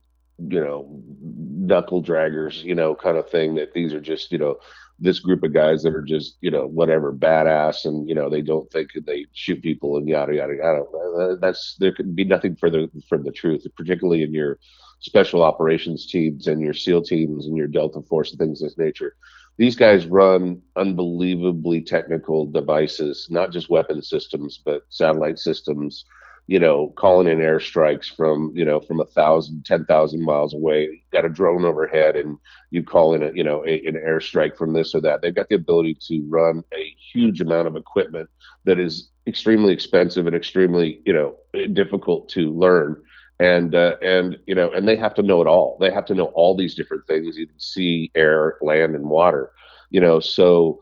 you 0.48 0.60
know 0.60 1.00
knuckle 1.20 2.02
draggers 2.02 2.62
you 2.64 2.74
know 2.74 2.94
kind 2.94 3.16
of 3.16 3.28
thing 3.30 3.54
that 3.54 3.72
these 3.72 3.94
are 3.94 4.00
just 4.00 4.32
you 4.32 4.38
know 4.38 4.56
this 4.98 5.18
group 5.18 5.42
of 5.42 5.52
guys 5.52 5.82
that 5.82 5.94
are 5.94 6.02
just 6.02 6.36
you 6.40 6.50
know 6.50 6.66
whatever 6.66 7.12
badass 7.12 7.84
and 7.84 8.08
you 8.08 8.14
know 8.14 8.28
they 8.28 8.42
don't 8.42 8.70
think 8.70 8.90
they 9.06 9.26
shoot 9.32 9.62
people 9.62 9.96
and 9.96 10.08
yada 10.08 10.34
yada 10.34 10.54
yada 10.56 11.36
that's 11.40 11.76
there 11.78 11.92
could 11.92 12.16
be 12.16 12.24
nothing 12.24 12.56
further 12.56 12.88
from 13.08 13.22
the 13.22 13.32
truth 13.32 13.66
particularly 13.76 14.22
in 14.22 14.32
your 14.32 14.58
special 15.04 15.42
operations 15.42 16.06
teams 16.06 16.46
and 16.46 16.60
your 16.60 16.74
seal 16.74 17.02
teams 17.02 17.46
and 17.46 17.56
your 17.56 17.66
delta 17.66 18.00
force 18.02 18.30
and 18.30 18.38
things 18.38 18.62
of 18.62 18.68
this 18.68 18.78
nature 18.78 19.14
these 19.56 19.76
guys 19.76 20.06
run 20.06 20.60
unbelievably 20.76 21.80
technical 21.80 22.46
devices 22.46 23.28
not 23.30 23.52
just 23.52 23.70
weapon 23.70 24.02
systems 24.02 24.60
but 24.64 24.82
satellite 24.88 25.38
systems 25.38 26.04
you 26.46 26.58
know, 26.58 26.92
calling 26.96 27.26
in 27.26 27.38
airstrikes 27.38 28.14
from, 28.14 28.52
you 28.54 28.64
know, 28.64 28.78
from 28.78 29.00
a 29.00 29.06
thousand, 29.06 29.64
ten 29.64 29.84
thousand 29.86 30.22
miles 30.22 30.52
away. 30.52 31.02
got 31.10 31.24
a 31.24 31.28
drone 31.28 31.64
overhead, 31.64 32.16
and 32.16 32.36
you 32.70 32.82
call 32.82 33.14
in 33.14 33.22
a, 33.22 33.32
you 33.32 33.42
know, 33.42 33.64
a, 33.66 33.82
an 33.86 33.94
airstrike 33.94 34.56
from 34.56 34.72
this 34.74 34.94
or 34.94 35.00
that. 35.00 35.22
They've 35.22 35.34
got 35.34 35.48
the 35.48 35.54
ability 35.54 35.96
to 36.08 36.22
run 36.28 36.62
a 36.74 36.94
huge 37.12 37.40
amount 37.40 37.68
of 37.68 37.76
equipment 37.76 38.28
that 38.64 38.78
is 38.78 39.08
extremely 39.26 39.72
expensive 39.72 40.26
and 40.26 40.36
extremely, 40.36 41.00
you 41.06 41.14
know, 41.14 41.36
difficult 41.72 42.28
to 42.30 42.52
learn. 42.52 43.02
And 43.44 43.74
uh, 43.74 43.96
and 44.02 44.38
you 44.46 44.54
know, 44.54 44.70
and 44.72 44.88
they 44.88 44.96
have 44.96 45.14
to 45.16 45.22
know 45.22 45.40
it 45.42 45.46
all. 45.46 45.76
They 45.80 45.90
have 45.92 46.06
to 46.06 46.14
know 46.14 46.26
all 46.34 46.56
these 46.56 46.74
different 46.74 47.06
things: 47.06 47.36
sea, 47.58 48.10
air, 48.14 48.56
land, 48.62 48.94
and 48.94 49.10
water. 49.10 49.50
You 49.90 50.00
know, 50.00 50.20
so 50.20 50.80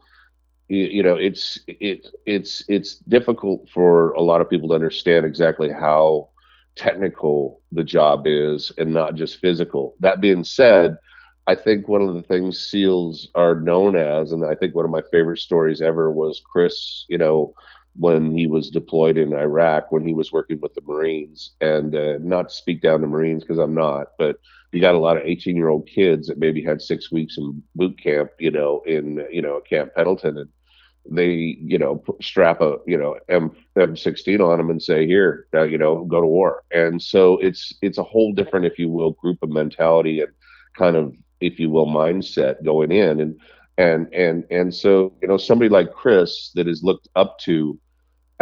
you, 0.69 1.03
know 1.03 1.17
it's 1.17 1.59
it 1.67 2.09
it's 2.27 2.65
it's 2.69 2.97
difficult 3.09 3.69
for 3.69 4.13
a 4.13 4.23
lot 4.23 4.41
of 4.41 4.49
people 4.49 4.69
to 4.69 4.75
understand 4.75 5.27
exactly 5.27 5.71
how 5.71 6.29
technical 6.77 7.61
the 7.73 7.85
job 7.85 8.23
is 8.27 8.73
and 8.79 8.93
not 8.93 9.15
just 9.15 9.39
physical 9.39 9.95
that 10.01 10.21
being 10.21 10.43
said 10.45 10.97
i 11.47 11.55
think 11.55 11.89
one 11.89 12.01
of 12.01 12.15
the 12.15 12.23
things 12.23 12.59
seals 12.59 13.29
are 13.35 13.61
known 13.61 13.97
as 13.97 14.33
and 14.33 14.45
i 14.47 14.55
think 14.55 14.75
one 14.75 14.85
of 14.85 14.91
my 14.91 15.03
favorite 15.13 15.39
stories 15.39 15.83
ever 15.83 16.11
was 16.11 16.41
chris 16.51 17.05
you 17.09 17.19
know 17.19 17.53
when 17.97 18.37
he 18.37 18.47
was 18.47 18.71
deployed 18.71 19.19
in 19.19 19.35
iraq 19.35 19.93
when 19.93 20.07
he 20.07 20.15
was 20.15 20.33
working 20.33 20.61
with 20.61 20.75
the 20.75 20.81
marines. 20.83 21.53
And 21.61 21.95
uh, 21.95 22.19
not 22.21 22.49
to 22.49 22.55
speak 22.55 22.81
down 22.81 23.01
to 23.01 23.07
marines 23.07 23.43
because 23.43 23.59
i'm 23.59 23.75
not 23.75 24.09
but 24.19 24.37
you 24.73 24.81
got 24.81 24.95
a 24.95 24.99
lot 24.99 25.17
of 25.17 25.25
18 25.25 25.57
year 25.57 25.69
old 25.69 25.87
kids 25.87 26.27
that 26.29 26.39
maybe 26.39 26.63
had 26.63 26.81
six 26.81 27.13
weeks 27.13 27.37
in 27.39 27.63
boot 27.75 27.99
camp 28.03 28.31
you 28.39 28.51
know 28.51 28.83
in 28.87 29.27
you 29.31 29.43
know 29.43 29.61
camp 29.61 29.95
pendleton. 29.95 30.39
And 30.39 30.49
they 31.11 31.57
you 31.61 31.79
know 31.79 32.03
strap 32.21 32.61
a 32.61 32.77
you 32.87 32.97
know 32.97 33.17
M 33.29 33.51
M16 33.77 34.41
on 34.41 34.59
them 34.59 34.71
and 34.71 34.83
say 34.83 35.07
here 35.07 35.47
uh, 35.55 35.65
you 35.65 35.79
know 35.79 36.05
go 36.05 36.21
to 36.21 36.27
war. 36.27 36.63
And 36.71 37.03
so 37.03 37.39
it's 37.39 37.73
it's 37.83 37.99
a 37.99 38.03
whole 38.03 38.33
different 38.33 38.67
if 38.67 38.79
you 38.79 38.89
will 38.89 39.13
group 39.13 39.39
of 39.43 39.51
mentality 39.51 40.21
and 40.21 40.33
kind 40.77 40.97
of 40.97 41.15
if 41.41 41.59
you 41.59 41.71
will 41.71 41.87
mindset 41.87 42.65
going 42.65 42.93
in. 42.93 43.21
And 43.21 43.41
and 43.79 44.13
and 44.15 44.45
and 44.51 44.75
so 44.75 45.13
you 45.21 45.29
know 45.29 45.37
somebody 45.37 45.69
like 45.69 45.93
Chris 45.93 46.53
that 46.55 46.69
is 46.69 46.83
looked 46.83 47.09
up 47.17 47.39
to 47.41 47.79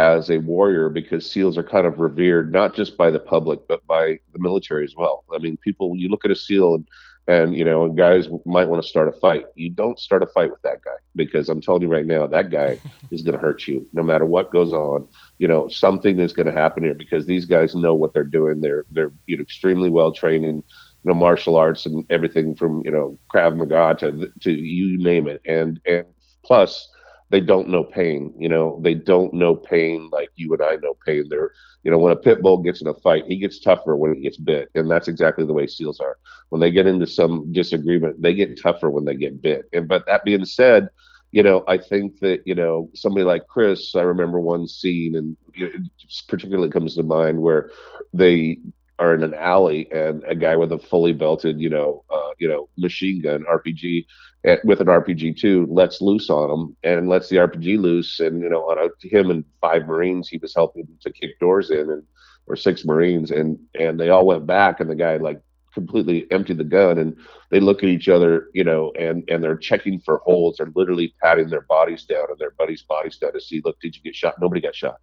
as 0.01 0.31
a 0.31 0.39
warrior 0.39 0.89
because 0.89 1.29
SEALs 1.29 1.59
are 1.59 1.63
kind 1.63 1.85
of 1.85 1.99
revered 1.99 2.51
not 2.51 2.75
just 2.75 2.97
by 2.97 3.11
the 3.11 3.19
public 3.19 3.59
but 3.67 3.85
by 3.85 4.19
the 4.33 4.39
military 4.39 4.83
as 4.83 4.95
well. 4.95 5.23
I 5.33 5.37
mean, 5.37 5.57
people 5.57 5.95
you 5.95 6.09
look 6.09 6.25
at 6.25 6.31
a 6.31 6.35
SEAL 6.35 6.75
and 6.75 6.87
and 7.27 7.55
you 7.55 7.63
know, 7.63 7.87
guys 7.87 8.27
might 8.45 8.67
want 8.67 8.81
to 8.81 8.89
start 8.89 9.07
a 9.07 9.11
fight. 9.11 9.45
You 9.53 9.69
don't 9.69 9.99
start 9.99 10.23
a 10.23 10.25
fight 10.25 10.49
with 10.49 10.63
that 10.63 10.83
guy 10.83 10.97
because 11.15 11.49
I'm 11.49 11.61
telling 11.61 11.83
you 11.83 11.87
right 11.87 12.05
now, 12.05 12.25
that 12.25 12.49
guy 12.49 12.79
is 13.11 13.21
going 13.21 13.35
to 13.35 13.41
hurt 13.41 13.67
you 13.67 13.87
no 13.93 14.01
matter 14.01 14.25
what 14.25 14.51
goes 14.51 14.73
on. 14.73 15.07
You 15.37 15.47
know, 15.47 15.67
something 15.67 16.19
is 16.19 16.33
going 16.33 16.47
to 16.47 16.51
happen 16.51 16.83
here 16.83 16.95
because 16.95 17.27
these 17.27 17.45
guys 17.45 17.75
know 17.75 17.93
what 17.93 18.13
they're 18.13 18.23
doing. 18.23 18.59
They're 18.59 18.85
they're 18.89 19.13
you 19.27 19.37
know 19.37 19.43
extremely 19.43 19.91
well 19.91 20.11
trained 20.11 20.45
in 20.45 20.55
you 20.55 20.63
know 21.05 21.13
martial 21.13 21.57
arts 21.57 21.85
and 21.85 22.03
everything 22.09 22.55
from 22.55 22.81
you 22.83 22.91
know 22.91 23.19
Krav 23.31 23.55
Maga 23.55 23.95
to 23.99 24.31
to 24.41 24.51
you 24.51 24.97
name 24.97 25.27
it. 25.27 25.41
And 25.45 25.79
and 25.85 26.07
plus 26.43 26.89
they 27.31 27.39
don't 27.39 27.69
know 27.69 27.83
pain. 27.83 28.33
You 28.37 28.49
know, 28.49 28.79
they 28.83 28.93
don't 28.93 29.33
know 29.33 29.55
pain 29.55 30.09
like 30.11 30.29
you 30.35 30.53
and 30.53 30.61
I 30.61 30.75
know 30.75 30.95
pain. 31.05 31.25
They're, 31.29 31.51
you 31.83 31.89
know, 31.89 31.97
when 31.97 32.11
a 32.11 32.17
pit 32.17 32.41
bull 32.41 32.57
gets 32.57 32.81
in 32.81 32.87
a 32.87 32.93
fight, 32.93 33.25
he 33.25 33.37
gets 33.37 33.59
tougher 33.59 33.95
when 33.95 34.13
he 34.13 34.21
gets 34.21 34.37
bit, 34.37 34.69
and 34.75 34.91
that's 34.91 35.07
exactly 35.07 35.45
the 35.45 35.53
way 35.53 35.65
seals 35.65 36.01
are. 36.01 36.17
When 36.49 36.59
they 36.59 36.71
get 36.71 36.87
into 36.87 37.07
some 37.07 37.51
disagreement, 37.53 38.21
they 38.21 38.33
get 38.33 38.61
tougher 38.61 38.89
when 38.89 39.05
they 39.05 39.15
get 39.15 39.41
bit. 39.41 39.65
And 39.71 39.87
but 39.87 40.05
that 40.07 40.25
being 40.25 40.43
said, 40.43 40.89
you 41.31 41.41
know, 41.41 41.63
I 41.67 41.77
think 41.77 42.19
that 42.19 42.41
you 42.45 42.53
know 42.53 42.89
somebody 42.93 43.23
like 43.23 43.47
Chris. 43.47 43.95
I 43.95 44.01
remember 44.01 44.41
one 44.41 44.67
scene, 44.67 45.15
and 45.15 45.37
it 45.53 45.81
particularly 46.27 46.69
comes 46.69 46.95
to 46.95 47.03
mind 47.03 47.41
where 47.41 47.71
they 48.13 48.59
are 49.01 49.15
in 49.15 49.23
an 49.23 49.33
alley 49.33 49.91
and 49.91 50.23
a 50.27 50.35
guy 50.35 50.55
with 50.55 50.71
a 50.71 50.77
fully 50.77 51.11
belted, 51.11 51.59
you 51.59 51.69
know, 51.69 52.03
uh, 52.11 52.29
you 52.37 52.47
know, 52.47 52.69
machine 52.77 53.19
gun 53.19 53.43
RPG 53.51 54.05
at, 54.45 54.63
with 54.63 54.79
an 54.79 54.87
RPG 54.87 55.39
too 55.39 55.65
lets 55.69 56.01
loose 56.01 56.29
on 56.29 56.51
him 56.51 56.77
and 56.83 57.09
lets 57.09 57.27
the 57.27 57.37
RPG 57.37 57.79
loose, 57.79 58.19
and 58.19 58.41
you 58.41 58.49
know, 58.49 58.61
on 58.69 58.77
a, 58.77 59.07
him 59.07 59.31
and 59.31 59.43
five 59.59 59.87
Marines 59.87 60.29
he 60.29 60.37
was 60.37 60.53
helping 60.53 60.87
to 61.01 61.11
kick 61.11 61.39
doors 61.39 61.71
in, 61.71 61.89
and 61.89 62.03
or 62.45 62.55
six 62.55 62.85
Marines, 62.85 63.31
and 63.31 63.57
and 63.79 63.99
they 63.99 64.09
all 64.09 64.25
went 64.25 64.45
back, 64.45 64.79
and 64.79 64.89
the 64.89 64.95
guy 64.95 65.17
like 65.17 65.41
completely 65.73 66.27
emptied 66.31 66.59
the 66.59 66.63
gun, 66.63 66.99
and 66.99 67.17
they 67.49 67.59
look 67.59 67.81
at 67.81 67.89
each 67.89 68.07
other, 68.07 68.49
you 68.53 68.63
know, 68.63 68.91
and 68.99 69.27
and 69.29 69.43
they're 69.43 69.57
checking 69.57 69.99
for 69.99 70.17
holes. 70.19 70.57
They're 70.57 70.71
literally 70.75 71.15
patting 71.23 71.49
their 71.49 71.61
bodies 71.61 72.05
down 72.05 72.25
and 72.29 72.37
their 72.37 72.51
buddies' 72.51 72.83
bodies 72.83 73.17
down 73.17 73.33
to 73.33 73.41
see, 73.41 73.61
look, 73.65 73.79
did 73.79 73.95
you 73.95 74.01
get 74.03 74.15
shot? 74.15 74.35
Nobody 74.39 74.61
got 74.61 74.75
shot. 74.75 74.97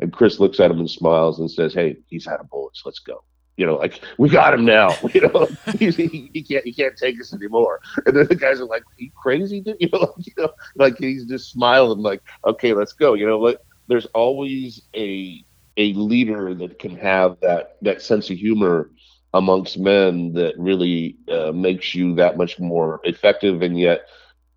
And 0.00 0.12
Chris 0.12 0.40
looks 0.40 0.58
at 0.58 0.70
him 0.70 0.80
and 0.80 0.90
smiles 0.90 1.38
and 1.38 1.48
says, 1.48 1.74
"Hey, 1.74 1.96
he's 2.08 2.26
out 2.26 2.40
of 2.40 2.50
bullets. 2.50 2.82
Let's 2.84 2.98
go." 2.98 3.22
You 3.56 3.64
know, 3.64 3.76
like 3.76 4.00
we 4.18 4.28
got 4.28 4.54
him 4.54 4.64
now. 4.64 4.94
You 5.16 5.22
know, 5.22 5.48
he, 5.78 5.90
he, 6.34 6.42
can't 6.42 6.64
he 6.64 6.72
can't 6.74 6.96
take 6.96 7.18
us 7.20 7.32
anymore. 7.32 7.80
And 8.04 8.14
then 8.14 8.26
the 8.26 8.34
guys 8.34 8.60
are 8.60 8.66
like, 8.66 8.82
"Are 8.82 8.98
you 8.98 9.10
crazy, 9.16 9.60
dude?" 9.60 9.76
You 9.80 9.88
know, 9.92 10.00
like, 10.00 10.26
you 10.26 10.32
know, 10.36 10.50
like 10.74 10.98
he's 10.98 11.24
just 11.24 11.50
smiling, 11.50 12.00
like, 12.00 12.22
"Okay, 12.46 12.74
let's 12.74 12.92
go." 12.92 13.14
You 13.14 13.26
know, 13.26 13.38
like 13.38 13.58
there's 13.88 14.06
always 14.06 14.82
a 14.94 15.42
a 15.78 15.92
leader 15.94 16.54
that 16.54 16.78
can 16.78 16.96
have 16.96 17.38
that 17.40 17.76
that 17.82 18.02
sense 18.02 18.28
of 18.28 18.36
humor 18.36 18.90
amongst 19.32 19.78
men 19.78 20.32
that 20.34 20.54
really 20.58 21.16
uh, 21.30 21.52
makes 21.52 21.94
you 21.94 22.14
that 22.16 22.36
much 22.36 22.58
more 22.58 23.00
effective, 23.04 23.62
and 23.62 23.78
yet 23.78 24.06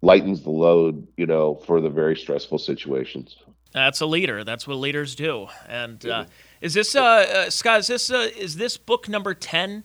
lightens 0.01 0.41
the 0.43 0.51
load. 0.51 1.07
You 1.15 1.25
know, 1.25 1.55
for 1.65 1.79
the 1.79 1.89
very 1.89 2.17
stressful 2.17 2.57
situations. 2.57 3.37
That's 3.71 4.01
a 4.01 4.05
leader. 4.05 4.43
That's 4.43 4.67
what 4.67 4.75
leaders 4.75 5.15
do, 5.15 5.47
and. 5.69 6.05
Uh, 6.05 6.25
is 6.61 6.73
this 6.73 6.95
uh, 6.95 7.01
uh 7.01 7.49
Scott? 7.49 7.81
Is 7.81 7.87
this 7.87 8.11
uh, 8.11 8.29
is 8.37 8.55
this 8.57 8.77
book 8.77 9.07
number 9.09 9.33
ten? 9.33 9.83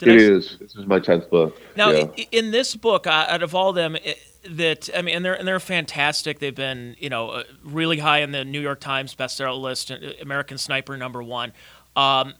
It 0.00 0.08
I... 0.08 0.14
is. 0.14 0.56
This 0.58 0.74
is 0.74 0.86
my 0.86 0.98
tenth 0.98 1.28
book. 1.30 1.60
Now, 1.76 1.90
yeah. 1.90 2.06
in, 2.16 2.26
in, 2.32 2.50
this 2.50 2.74
book, 2.74 3.06
uh, 3.06 3.26
out 3.28 3.42
of 3.42 3.54
all 3.54 3.72
them, 3.72 3.96
it, 3.96 4.18
that 4.48 4.88
I 4.96 5.02
mean, 5.02 5.16
and 5.16 5.24
they're 5.24 5.34
and 5.34 5.46
they're 5.46 5.60
fantastic. 5.60 6.38
They've 6.38 6.54
been 6.54 6.96
you 6.98 7.10
know 7.10 7.30
uh, 7.30 7.42
really 7.62 7.98
high 7.98 8.20
in 8.20 8.32
the 8.32 8.44
New 8.44 8.60
York 8.60 8.80
Times 8.80 9.14
bestseller 9.14 9.60
list, 9.60 9.90
uh, 9.90 9.98
American 10.20 10.58
Sniper 10.58 10.96
number 10.96 11.22
one. 11.22 11.52
Um, 11.96 12.34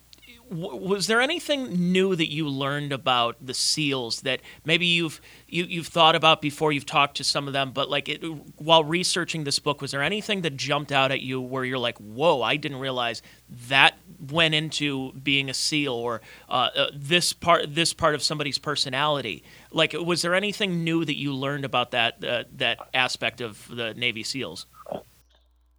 was 0.50 1.06
there 1.06 1.20
anything 1.20 1.92
new 1.92 2.16
that 2.16 2.30
you 2.30 2.48
learned 2.48 2.92
about 2.92 3.36
the 3.40 3.54
seals 3.54 4.22
that 4.22 4.40
maybe 4.64 4.86
you've 4.86 5.20
you, 5.46 5.64
you've 5.64 5.86
thought 5.86 6.16
about 6.16 6.42
before 6.42 6.72
you've 6.72 6.86
talked 6.86 7.16
to 7.16 7.24
some 7.24 7.46
of 7.46 7.52
them 7.52 7.70
but 7.72 7.88
like 7.88 8.08
it, 8.08 8.18
while 8.56 8.84
researching 8.84 9.44
this 9.44 9.58
book 9.58 9.80
was 9.80 9.92
there 9.92 10.02
anything 10.02 10.42
that 10.42 10.56
jumped 10.56 10.92
out 10.92 11.12
at 11.12 11.20
you 11.20 11.40
where 11.40 11.64
you're 11.64 11.78
like 11.78 11.98
whoa 11.98 12.42
i 12.42 12.56
didn't 12.56 12.78
realize 12.78 13.22
that 13.68 13.94
went 14.30 14.54
into 14.54 15.12
being 15.12 15.48
a 15.48 15.54
seal 15.54 15.92
or 15.92 16.20
uh, 16.48 16.70
uh, 16.74 16.90
this 16.94 17.32
part 17.32 17.74
this 17.74 17.92
part 17.92 18.14
of 18.14 18.22
somebody's 18.22 18.58
personality? 18.58 19.42
Like 19.70 19.92
was 19.92 20.22
there 20.22 20.34
anything 20.34 20.84
new 20.84 21.04
that 21.04 21.16
you 21.16 21.34
learned 21.34 21.64
about 21.64 21.92
that 21.92 22.24
uh, 22.24 22.44
that 22.56 22.78
aspect 22.94 23.40
of 23.40 23.66
the 23.68 23.94
navy 23.94 24.22
seals? 24.22 24.66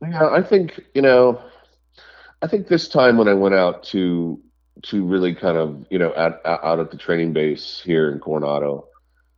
Yeah 0.02 0.30
i 0.30 0.42
think 0.42 0.80
you 0.96 1.02
know 1.02 1.40
i 2.42 2.48
think 2.48 2.68
this 2.68 2.88
time 2.88 3.18
when 3.18 3.28
i 3.28 3.36
went 3.36 3.54
out 3.54 3.84
to 3.84 4.42
to 4.84 5.06
really 5.06 5.36
kind 5.36 5.58
of 5.58 5.86
you 5.90 6.00
know 6.00 6.14
at, 6.16 6.42
out 6.46 6.80
at 6.80 6.92
the 6.92 6.98
training 6.98 7.34
base 7.34 7.82
here 7.84 8.12
in 8.12 8.20
Coronado. 8.20 8.88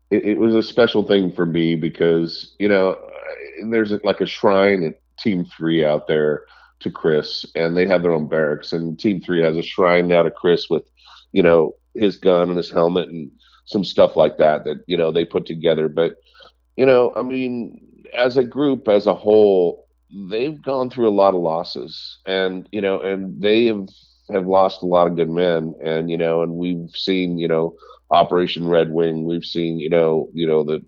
It, 0.09 0.25
it, 0.25 0.37
was 0.37 0.53
a 0.53 0.61
special 0.61 1.03
thing 1.03 1.31
for 1.31 1.45
me 1.45 1.75
because 1.75 2.55
you 2.59 2.69
know 2.69 2.91
uh, 2.91 3.69
there's 3.69 3.91
like 4.03 4.21
a 4.21 4.25
shrine 4.25 4.83
at 4.83 5.01
Team 5.17 5.45
Three 5.45 5.83
out 5.83 6.07
there 6.07 6.45
to 6.81 6.91
Chris, 6.91 7.45
and 7.55 7.75
they 7.75 7.87
have 7.87 8.03
their 8.03 8.13
own 8.13 8.27
barracks, 8.27 8.73
and 8.73 8.99
Team 8.99 9.21
Three 9.21 9.41
has 9.41 9.57
a 9.57 9.63
shrine 9.63 10.07
now 10.07 10.23
to 10.23 10.31
Chris 10.31 10.69
with 10.69 10.83
you 11.31 11.43
know 11.43 11.75
his 11.95 12.17
gun 12.17 12.49
and 12.49 12.57
his 12.57 12.71
helmet 12.71 13.09
and 13.09 13.31
some 13.65 13.83
stuff 13.83 14.15
like 14.15 14.37
that 14.37 14.63
that 14.65 14.83
you 14.87 14.97
know 14.97 15.11
they 15.11 15.25
put 15.25 15.45
together. 15.45 15.89
But 15.89 16.17
you 16.75 16.85
know, 16.85 17.13
I 17.15 17.21
mean, 17.21 18.05
as 18.15 18.37
a 18.37 18.43
group, 18.43 18.87
as 18.87 19.07
a 19.07 19.13
whole, 19.13 19.87
they've 20.29 20.61
gone 20.61 20.89
through 20.89 21.09
a 21.09 21.11
lot 21.11 21.33
of 21.33 21.41
losses, 21.41 22.19
and 22.25 22.67
you 22.71 22.81
know, 22.81 23.01
and 23.01 23.41
they 23.41 23.65
have 23.65 23.87
have 24.31 24.47
lost 24.47 24.81
a 24.81 24.85
lot 24.85 25.07
of 25.07 25.15
good 25.15 25.29
men, 25.29 25.73
and 25.83 26.09
you 26.09 26.17
know, 26.17 26.41
and 26.41 26.53
we've 26.53 26.89
seen 26.91 27.37
you 27.37 27.47
know 27.47 27.75
Operation 28.11 28.67
Red 28.67 28.91
Wing. 28.91 29.25
We've 29.25 29.45
seen 29.45 29.79
you 29.79 29.89
know 29.89 30.29
you 30.33 30.47
know 30.47 30.63
the 30.63 30.81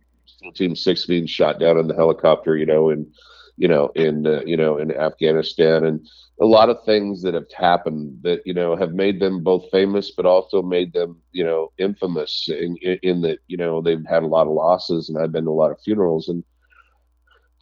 Team 0.54 0.76
Six 0.76 1.06
being 1.06 1.28
shot 1.28 1.60
down 1.60 1.78
in 1.78 1.88
the 1.88 1.96
helicopter. 1.96 2.56
You 2.56 2.66
know, 2.66 2.90
in 2.90 3.12
you 3.58 3.68
know 3.68 3.90
in 3.96 4.26
uh, 4.26 4.42
you 4.46 4.56
know 4.56 4.78
in 4.78 4.92
Afghanistan, 4.92 5.86
and 5.86 6.08
a 6.42 6.46
lot 6.46 6.70
of 6.70 6.84
things 6.86 7.22
that 7.24 7.34
have 7.34 7.52
happened 7.58 8.20
that 8.24 8.42
you 8.46 8.54
know 8.54 8.76
have 8.76 8.94
made 8.94 9.20
them 9.20 9.44
both 9.44 9.70
famous, 9.72 10.12
but 10.12 10.26
also 10.26 10.62
made 10.62 10.94
them 10.94 11.22
you 11.32 11.44
know 11.44 11.72
infamous 11.78 12.48
in, 12.50 12.78
in, 12.82 13.00
in 13.04 13.22
that 13.22 13.40
you 13.48 13.58
know 13.58 13.82
they've 13.82 14.06
had 14.10 14.24
a 14.24 14.28
lot 14.28 14.48
of 14.48 14.54
losses, 14.54 15.10
and 15.10 15.18
I've 15.18 15.32
been 15.32 15.46
to 15.46 15.52
a 15.52 15.52
lot 15.52 15.72
of 15.72 15.82
funerals 15.82 16.30
and. 16.30 16.44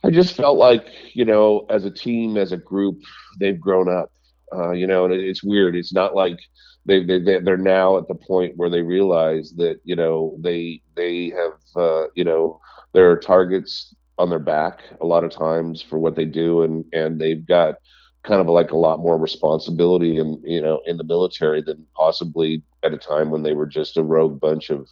I 0.06 0.10
just 0.10 0.36
felt 0.36 0.58
like, 0.58 0.86
you 1.14 1.24
know, 1.24 1.66
as 1.70 1.86
a 1.86 1.90
team, 1.90 2.36
as 2.36 2.52
a 2.52 2.58
group, 2.58 3.00
they've 3.40 3.58
grown 3.58 3.88
up 3.88 4.12
uh, 4.56 4.72
you 4.72 4.88
know, 4.88 5.06
and 5.06 5.14
it's 5.14 5.44
weird. 5.44 5.76
It's 5.76 5.94
not 5.94 6.16
like 6.16 6.40
they, 6.86 7.04
they 7.04 7.20
they're 7.40 7.58
now 7.58 7.98
at 7.98 8.08
the 8.08 8.16
point 8.16 8.58
where 8.58 8.70
they 8.70 8.82
realize 8.82 9.54
that 9.58 9.80
you 9.84 9.96
know 9.96 10.36
they 10.40 10.82
they 10.96 11.30
have 11.30 11.54
uh, 11.76 12.06
you 12.16 12.24
know 12.24 12.60
there 12.94 13.10
are 13.10 13.18
targets 13.18 13.96
on 14.18 14.30
their 14.30 14.40
back 14.40 14.82
a 15.02 15.06
lot 15.06 15.24
of 15.24 15.32
times 15.32 15.82
for 15.82 15.98
what 16.00 16.16
they 16.16 16.26
do, 16.26 16.64
and 16.64 16.86
and 16.94 17.20
they've 17.20 17.46
got 17.46 17.76
kind 18.24 18.40
of 18.42 18.48
like 18.48 18.72
a 18.72 18.78
lot 18.78 19.00
more 19.00 19.18
responsibility 19.18 20.18
and 20.18 20.42
you 20.44 20.62
know 20.62 20.82
in 20.86 20.98
the 20.98 21.04
military 21.04 21.62
than 21.62 21.86
possibly 21.96 22.64
at 22.84 22.94
a 22.94 22.98
time 22.98 23.30
when 23.30 23.44
they 23.44 23.54
were 23.54 23.66
just 23.66 23.98
a 23.98 24.04
rogue 24.04 24.40
bunch 24.40 24.70
of 24.70 24.88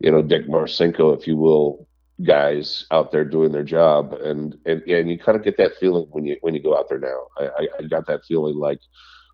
you 0.00 0.10
know 0.10 0.22
Dick 0.22 0.46
Marcinko, 0.48 1.16
if 1.18 1.26
you 1.26 1.36
will, 1.36 1.85
guys 2.24 2.86
out 2.90 3.12
there 3.12 3.24
doing 3.24 3.52
their 3.52 3.64
job 3.64 4.14
and 4.14 4.56
and, 4.64 4.82
and 4.82 5.10
you 5.10 5.18
kind 5.18 5.36
of 5.36 5.44
get 5.44 5.58
that 5.58 5.76
feeling 5.78 6.06
when 6.10 6.24
you 6.24 6.36
when 6.40 6.54
you 6.54 6.62
go 6.62 6.76
out 6.76 6.88
there 6.88 6.98
now 6.98 7.26
I, 7.36 7.68
I 7.78 7.82
got 7.82 8.06
that 8.06 8.24
feeling 8.24 8.56
like 8.56 8.80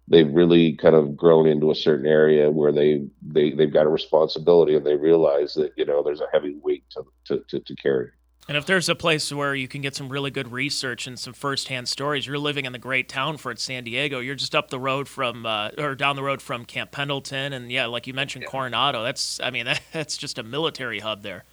they've 0.09 0.33
really 0.33 0.75
kind 0.75 0.97
of 0.97 1.17
grown 1.17 1.47
into 1.47 1.71
a 1.71 1.77
certain 1.77 2.07
area 2.07 2.51
where 2.51 2.73
they 2.73 3.07
they 3.23 3.53
they've 3.53 3.73
got 3.73 3.87
a 3.87 3.89
responsibility 3.89 4.75
and 4.75 4.85
they 4.85 4.97
realize 4.97 5.55
that 5.55 5.73
you 5.77 5.85
know 5.85 6.03
there's 6.03 6.21
a 6.21 6.27
heavy 6.33 6.57
weight 6.63 6.85
to 6.91 7.05
to, 7.25 7.45
to, 7.49 7.61
to 7.61 7.77
carry 7.77 8.09
and 8.49 8.57
if 8.57 8.67
there's 8.67 8.89
a 8.89 8.97
place 8.97 9.33
where 9.33 9.55
you 9.55 9.69
can 9.69 9.83
get 9.83 9.95
some 9.95 10.09
really 10.09 10.33
good 10.33 10.51
research 10.51 11.07
and 11.07 11.17
some 11.17 11.33
firsthand 11.33 11.89
stories, 11.89 12.27
you're 12.27 12.39
living 12.39 12.65
in 12.65 12.73
the 12.73 12.79
great 12.79 13.09
town 13.09 13.37
for 13.37 13.53
it, 13.53 13.61
San 13.61 13.85
Diego. 13.85 14.19
You're 14.19 14.35
just 14.35 14.57
up 14.57 14.69
the 14.69 14.81
road 14.81 15.07
from, 15.07 15.47
uh, 15.47 15.71
or 15.79 15.95
down 15.95 16.17
the 16.17 16.25
road 16.25 16.43
from 16.43 16.65
Camp 16.65 16.91
Pendleton, 16.91 17.53
and 17.53 17.71
yeah, 17.71 17.87
like 17.87 18.09
you 18.09 18.15
mentioned, 18.15 18.43
yeah. 18.43 18.51
Coronado. 18.51 19.05
That's, 19.05 19.39
I 19.41 19.51
mean, 19.51 19.67
that, 19.67 19.81
that's 19.93 20.17
just 20.17 20.39
a 20.39 20.43
military 20.43 20.99
hub 20.99 21.23
there. 21.23 21.45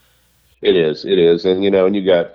It 0.62 0.76
is. 0.76 1.06
It 1.06 1.20
is. 1.20 1.46
And 1.46 1.64
you 1.64 1.72
know, 1.72 1.86
and 1.86 1.96
you 1.96 2.06
got 2.06 2.34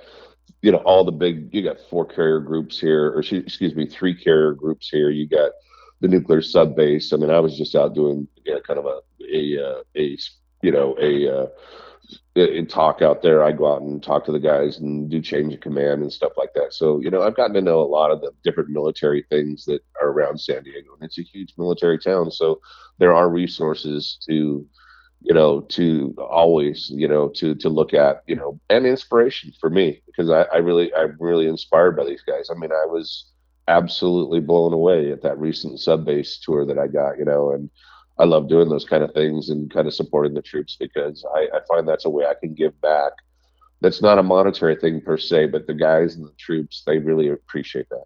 you 0.62 0.72
know 0.72 0.78
all 0.78 1.04
the 1.04 1.12
big. 1.12 1.52
You 1.52 1.62
got 1.62 1.76
four 1.90 2.06
carrier 2.06 2.40
groups 2.40 2.78
here, 2.80 3.08
or 3.12 3.20
excuse 3.20 3.74
me, 3.74 3.86
three 3.86 4.14
carrier 4.14 4.52
groups 4.52 4.88
here. 4.88 5.10
You 5.10 5.28
got 5.28 5.52
the 6.00 6.08
nuclear 6.08 6.42
sub 6.42 6.74
base. 6.76 7.12
I 7.12 7.16
mean, 7.16 7.30
I 7.30 7.40
was 7.40 7.56
just 7.56 7.74
out 7.74 7.94
doing 7.94 8.26
kind 8.66 8.78
of 8.78 8.86
a 8.86 9.00
a 9.32 9.58
uh, 9.64 9.82
a 9.96 10.18
you 10.62 10.72
know 10.72 10.96
a 11.00 11.42
uh, 11.42 11.46
in 12.34 12.66
talk 12.66 13.00
out 13.00 13.22
there. 13.22 13.44
I 13.44 13.52
go 13.52 13.72
out 13.72 13.82
and 13.82 14.02
talk 14.02 14.24
to 14.24 14.32
the 14.32 14.40
guys 14.40 14.78
and 14.78 15.08
do 15.08 15.20
change 15.20 15.54
of 15.54 15.60
command 15.60 16.02
and 16.02 16.12
stuff 16.12 16.32
like 16.36 16.52
that. 16.54 16.72
So, 16.72 17.00
you 17.00 17.10
know, 17.10 17.22
I've 17.22 17.36
gotten 17.36 17.54
to 17.54 17.60
know 17.60 17.80
a 17.80 17.86
lot 17.86 18.10
of 18.10 18.20
the 18.20 18.32
different 18.42 18.70
military 18.70 19.24
things 19.30 19.64
that 19.66 19.80
are 20.02 20.08
around 20.08 20.40
San 20.40 20.62
Diego. 20.64 20.94
And 20.94 21.04
it's 21.04 21.18
a 21.18 21.22
huge 21.22 21.54
military 21.56 21.98
town. 21.98 22.30
So 22.30 22.60
there 22.98 23.14
are 23.14 23.28
resources 23.28 24.18
to, 24.28 24.66
you 25.24 25.32
know, 25.32 25.62
to 25.62 26.14
always, 26.18 26.90
you 26.90 27.08
know, 27.08 27.28
to 27.30 27.54
to 27.54 27.68
look 27.70 27.94
at, 27.94 28.22
you 28.26 28.36
know, 28.36 28.60
and 28.68 28.86
inspiration 28.86 29.52
for 29.58 29.70
me 29.70 30.02
because 30.06 30.30
I, 30.30 30.42
I 30.52 30.58
really 30.58 30.94
I'm 30.94 31.16
really 31.18 31.48
inspired 31.48 31.96
by 31.96 32.04
these 32.04 32.22
guys. 32.22 32.50
I 32.50 32.54
mean, 32.58 32.70
I 32.70 32.84
was 32.84 33.32
absolutely 33.66 34.40
blown 34.40 34.74
away 34.74 35.10
at 35.10 35.22
that 35.22 35.38
recent 35.38 35.80
sub 35.80 36.04
base 36.04 36.38
tour 36.38 36.66
that 36.66 36.78
I 36.78 36.88
got, 36.88 37.18
you 37.18 37.24
know, 37.24 37.52
and 37.52 37.70
I 38.18 38.24
love 38.24 38.50
doing 38.50 38.68
those 38.68 38.84
kind 38.84 39.02
of 39.02 39.14
things 39.14 39.48
and 39.48 39.72
kind 39.72 39.88
of 39.88 39.94
supporting 39.94 40.34
the 40.34 40.42
troops 40.42 40.76
because 40.78 41.24
I, 41.34 41.48
I 41.54 41.60
find 41.66 41.88
that's 41.88 42.04
a 42.04 42.10
way 42.10 42.26
I 42.26 42.34
can 42.38 42.54
give 42.54 42.78
back. 42.82 43.12
That's 43.80 44.02
not 44.02 44.18
a 44.18 44.22
monetary 44.22 44.76
thing 44.76 45.00
per 45.00 45.16
se, 45.16 45.46
but 45.46 45.66
the 45.66 45.74
guys 45.74 46.16
and 46.16 46.26
the 46.26 46.32
troops, 46.38 46.82
they 46.86 46.98
really 46.98 47.28
appreciate 47.28 47.88
that. 47.88 48.04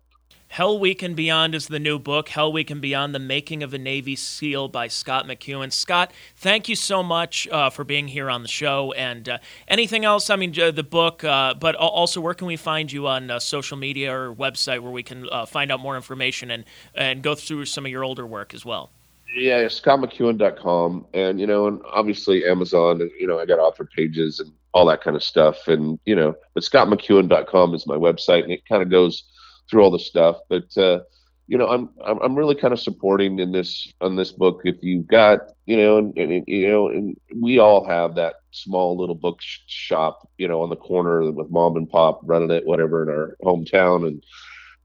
Hell 0.48 0.78
Week 0.78 1.02
and 1.02 1.14
Beyond 1.14 1.54
is 1.54 1.68
the 1.68 1.78
new 1.78 1.98
book. 1.98 2.30
Hell 2.30 2.50
Week 2.50 2.70
and 2.70 2.80
Beyond: 2.80 3.14
The 3.14 3.18
Making 3.18 3.62
of 3.62 3.74
a 3.74 3.78
Navy 3.78 4.16
SEAL 4.16 4.68
by 4.68 4.88
Scott 4.88 5.26
McEwen. 5.26 5.70
Scott, 5.70 6.10
thank 6.36 6.70
you 6.70 6.74
so 6.74 7.02
much 7.02 7.46
uh, 7.48 7.68
for 7.68 7.84
being 7.84 8.08
here 8.08 8.30
on 8.30 8.42
the 8.42 8.48
show. 8.48 8.92
And 8.92 9.28
uh, 9.28 9.38
anything 9.68 10.06
else? 10.06 10.30
I 10.30 10.36
mean, 10.36 10.58
uh, 10.58 10.70
the 10.70 10.82
book, 10.82 11.22
uh, 11.22 11.52
but 11.52 11.74
also 11.76 12.22
where 12.22 12.32
can 12.32 12.46
we 12.46 12.56
find 12.56 12.90
you 12.90 13.06
on 13.06 13.30
uh, 13.30 13.38
social 13.38 13.76
media 13.76 14.12
or 14.12 14.34
website 14.34 14.80
where 14.80 14.90
we 14.90 15.02
can 15.02 15.28
uh, 15.30 15.44
find 15.44 15.70
out 15.70 15.80
more 15.80 15.96
information 15.96 16.50
and 16.50 16.64
and 16.94 17.22
go 17.22 17.34
through 17.34 17.66
some 17.66 17.84
of 17.84 17.92
your 17.92 18.02
older 18.02 18.26
work 18.26 18.54
as 18.54 18.64
well? 18.64 18.90
Yeah, 19.36 19.64
scottmcewen.com, 19.64 21.06
and 21.12 21.38
you 21.38 21.46
know, 21.46 21.66
and 21.66 21.80
obviously 21.92 22.46
Amazon. 22.46 22.98
You 23.20 23.26
know, 23.26 23.38
I 23.38 23.44
got 23.44 23.58
author 23.58 23.84
pages 23.84 24.40
and 24.40 24.50
all 24.72 24.86
that 24.86 25.02
kind 25.02 25.14
of 25.14 25.22
stuff, 25.22 25.68
and 25.68 25.98
you 26.06 26.16
know, 26.16 26.34
but 26.54 26.62
scottmcewen.com 26.62 27.74
is 27.74 27.86
my 27.86 27.96
website, 27.96 28.44
and 28.44 28.52
it 28.52 28.66
kind 28.66 28.82
of 28.82 28.90
goes 28.90 29.24
through 29.70 29.82
all 29.82 29.90
the 29.90 29.98
stuff. 29.98 30.38
But 30.48 30.76
uh, 30.76 31.00
you 31.46 31.56
know, 31.56 31.68
I'm, 31.68 31.88
I'm 32.04 32.34
really 32.34 32.54
kind 32.54 32.74
of 32.74 32.80
supporting 32.80 33.38
in 33.38 33.52
this 33.52 33.92
on 34.00 34.16
this 34.16 34.32
book. 34.32 34.60
If 34.64 34.76
you've 34.82 35.06
got 35.06 35.40
you 35.66 35.76
know, 35.76 35.98
and, 35.98 36.16
and 36.16 36.44
you 36.46 36.68
know, 36.68 36.88
and 36.88 37.16
we 37.34 37.58
all 37.58 37.86
have 37.86 38.14
that 38.14 38.36
small 38.50 38.98
little 38.98 39.14
book 39.14 39.38
shop, 39.40 40.28
you 40.38 40.48
know, 40.48 40.62
on 40.62 40.70
the 40.70 40.76
corner 40.76 41.30
with 41.30 41.50
mom 41.50 41.76
and 41.76 41.88
pop 41.88 42.20
running 42.24 42.50
it, 42.50 42.66
whatever, 42.66 43.02
in 43.02 43.08
our 43.08 43.36
hometown, 43.42 44.06
and 44.06 44.22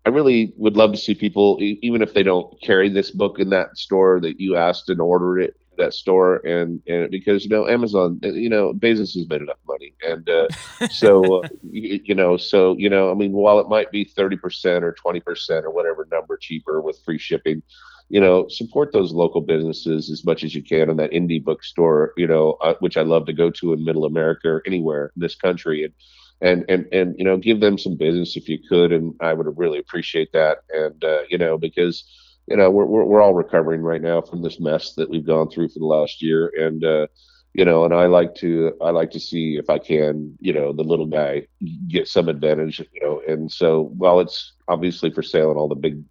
I 0.06 0.10
really 0.10 0.54
would 0.58 0.76
love 0.76 0.92
to 0.92 0.98
see 0.98 1.16
people, 1.16 1.58
even 1.62 2.02
if 2.02 2.14
they 2.14 2.24
don't 2.24 2.62
carry 2.62 2.90
this 2.90 3.12
book 3.12 3.40
in 3.40 3.50
that 3.52 3.78
store, 3.78 4.20
that 4.20 4.40
you 4.40 4.58
asked 4.58 4.90
and 4.90 5.00
ordered 5.00 5.40
it 5.40 5.56
that 5.78 5.94
store 5.94 6.38
and 6.46 6.82
and 6.88 7.10
because 7.12 7.44
you 7.44 7.50
know 7.50 7.68
Amazon 7.68 8.20
uh, 8.24 8.30
you 8.30 8.50
know 8.50 8.74
Bezos 8.74 9.16
has 9.16 9.28
made 9.30 9.42
enough 9.42 9.60
money 9.68 9.94
and 10.02 10.30
uh, 10.30 10.48
so 10.90 11.24
uh, 11.44 11.48
you, 11.72 12.02
you, 12.04 12.16
know 12.16 12.38
so 12.38 12.76
you 12.78 12.90
know 12.90 13.12
I 13.12 13.14
mean 13.14 13.32
while 13.32 13.60
it 13.60 13.70
might 13.70 13.92
be 13.92 14.06
30% 14.06 14.82
or 14.82 14.94
20% 14.94 15.64
or 15.64 15.72
whatever 15.72 16.08
number 16.12 16.38
cheaper 16.38 16.82
with 16.82 17.00
free 17.04 17.18
shipping 17.18 17.62
you 18.10 18.20
know 18.20 18.48
support 18.48 18.92
those 18.92 19.12
local 19.12 19.42
businesses 19.42 20.10
as 20.12 20.26
much 20.26 20.44
as 20.44 20.54
you 20.54 20.64
can 20.64 20.90
in 20.90 20.98
that 20.98 21.12
indie 21.12 21.44
bookstore 21.44 22.14
you 22.18 22.28
know 22.28 22.58
uh, 22.62 22.76
which 22.80 22.98
I 22.98 23.02
love 23.02 23.26
to 23.28 23.34
go 23.34 23.50
to 23.50 23.74
in 23.74 23.84
middle 23.84 24.06
America 24.06 24.50
or 24.50 24.64
anywhere 24.66 25.12
in 25.16 25.22
this 25.22 25.36
country. 25.36 25.84
And 25.84 25.94
and 26.42 26.66
and 26.70 26.86
and 26.92 27.16
you 27.18 27.24
know 27.24 27.38
give 27.38 27.62
them 27.62 27.78
some 27.78 27.96
business 27.96 28.36
if 28.36 28.50
you 28.50 28.60
could 28.68 28.92
and 28.92 29.16
I 29.22 29.34
would 29.34 29.58
really 29.58 29.80
appreciate 29.80 30.32
that. 30.34 30.60
And 30.74 31.04
uh, 31.04 31.22
you 31.30 31.38
know 31.38 31.58
because 31.58 32.04
you 32.48 32.58
know 32.58 32.70
we're, 32.70 32.86
we're, 32.86 33.06
we're 33.06 33.22
all 33.22 33.34
recovering 33.34 33.82
right 33.82 34.02
now 34.02 34.22
from 34.22 34.42
this 34.42 34.60
mess 34.60 34.94
that 34.96 35.10
we've 35.10 35.26
gone 35.26 35.50
through 35.50 35.70
for 35.70 35.80
the 35.80 35.86
last 35.86 36.22
year. 36.22 36.52
And 36.58 36.84
uh, 36.84 37.08
you 37.54 37.66
know 37.66 37.86
and 37.86 37.94
i 37.94 38.08
like 38.08 38.34
to 38.34 38.76
i 38.82 38.90
like 38.90 39.12
to 39.12 39.20
see 39.20 39.58
if 39.58 39.70
i 39.70 39.78
can 39.78 40.36
you 40.40 40.52
know 40.52 40.74
the 40.74 40.84
little 40.84 41.06
guy 41.06 41.46
get 41.88 42.08
some 42.08 42.28
advantage 42.28 42.80
you 42.80 43.02
know. 43.02 43.22
And 43.28 43.52
so 43.52 43.92
while 43.98 44.20
it's 44.20 44.54
obviously 44.68 45.12
for 45.12 45.22
sale 45.22 45.50
and 45.50 45.58
all 45.58 45.68
the 45.68 45.76
big 45.76 46.04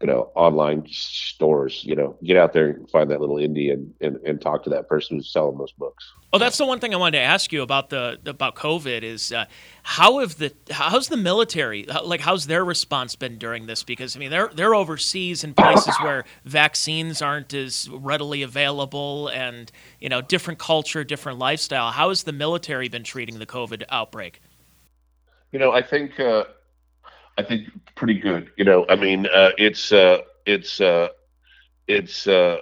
you 0.00 0.06
know, 0.06 0.30
online 0.34 0.86
stores. 0.88 1.84
You 1.84 1.94
know, 1.94 2.16
get 2.24 2.36
out 2.36 2.52
there 2.52 2.70
and 2.70 2.90
find 2.90 3.10
that 3.10 3.20
little 3.20 3.36
indie 3.36 3.72
and, 3.72 3.92
and, 4.00 4.16
and 4.24 4.40
talk 4.40 4.64
to 4.64 4.70
that 4.70 4.88
person 4.88 5.18
who's 5.18 5.30
selling 5.30 5.58
those 5.58 5.72
books. 5.72 6.10
Oh, 6.32 6.38
that's 6.38 6.56
the 6.56 6.64
one 6.64 6.80
thing 6.80 6.94
I 6.94 6.96
wanted 6.96 7.18
to 7.18 7.24
ask 7.24 7.52
you 7.52 7.62
about 7.62 7.90
the 7.90 8.18
about 8.24 8.54
COVID 8.54 9.02
is 9.02 9.30
uh, 9.30 9.44
how 9.82 10.20
have 10.20 10.38
the 10.38 10.54
how's 10.70 11.08
the 11.08 11.16
military 11.16 11.84
like 12.04 12.20
how's 12.20 12.46
their 12.46 12.64
response 12.64 13.14
been 13.14 13.36
during 13.36 13.66
this? 13.66 13.82
Because 13.82 14.16
I 14.16 14.20
mean 14.20 14.30
they're 14.30 14.50
they're 14.54 14.74
overseas 14.74 15.44
in 15.44 15.52
places 15.52 15.94
where 16.00 16.24
vaccines 16.44 17.20
aren't 17.20 17.52
as 17.52 17.88
readily 17.90 18.42
available 18.42 19.28
and 19.28 19.70
you 20.00 20.08
know 20.08 20.22
different 20.22 20.58
culture, 20.58 21.04
different 21.04 21.38
lifestyle. 21.38 21.90
How 21.90 22.08
has 22.08 22.22
the 22.22 22.32
military 22.32 22.88
been 22.88 23.04
treating 23.04 23.38
the 23.38 23.46
COVID 23.46 23.84
outbreak? 23.90 24.40
You 25.52 25.58
know, 25.58 25.72
I 25.72 25.82
think 25.82 26.18
uh, 26.20 26.44
I 27.40 27.42
think 27.42 27.68
pretty 27.94 28.20
good. 28.20 28.50
You 28.58 28.66
know, 28.66 28.84
I 28.90 28.96
mean, 28.96 29.26
uh, 29.26 29.52
it's 29.56 29.92
uh, 29.92 30.18
it's 30.44 30.78
uh, 30.78 31.08
it's. 31.88 32.26
Uh, 32.26 32.58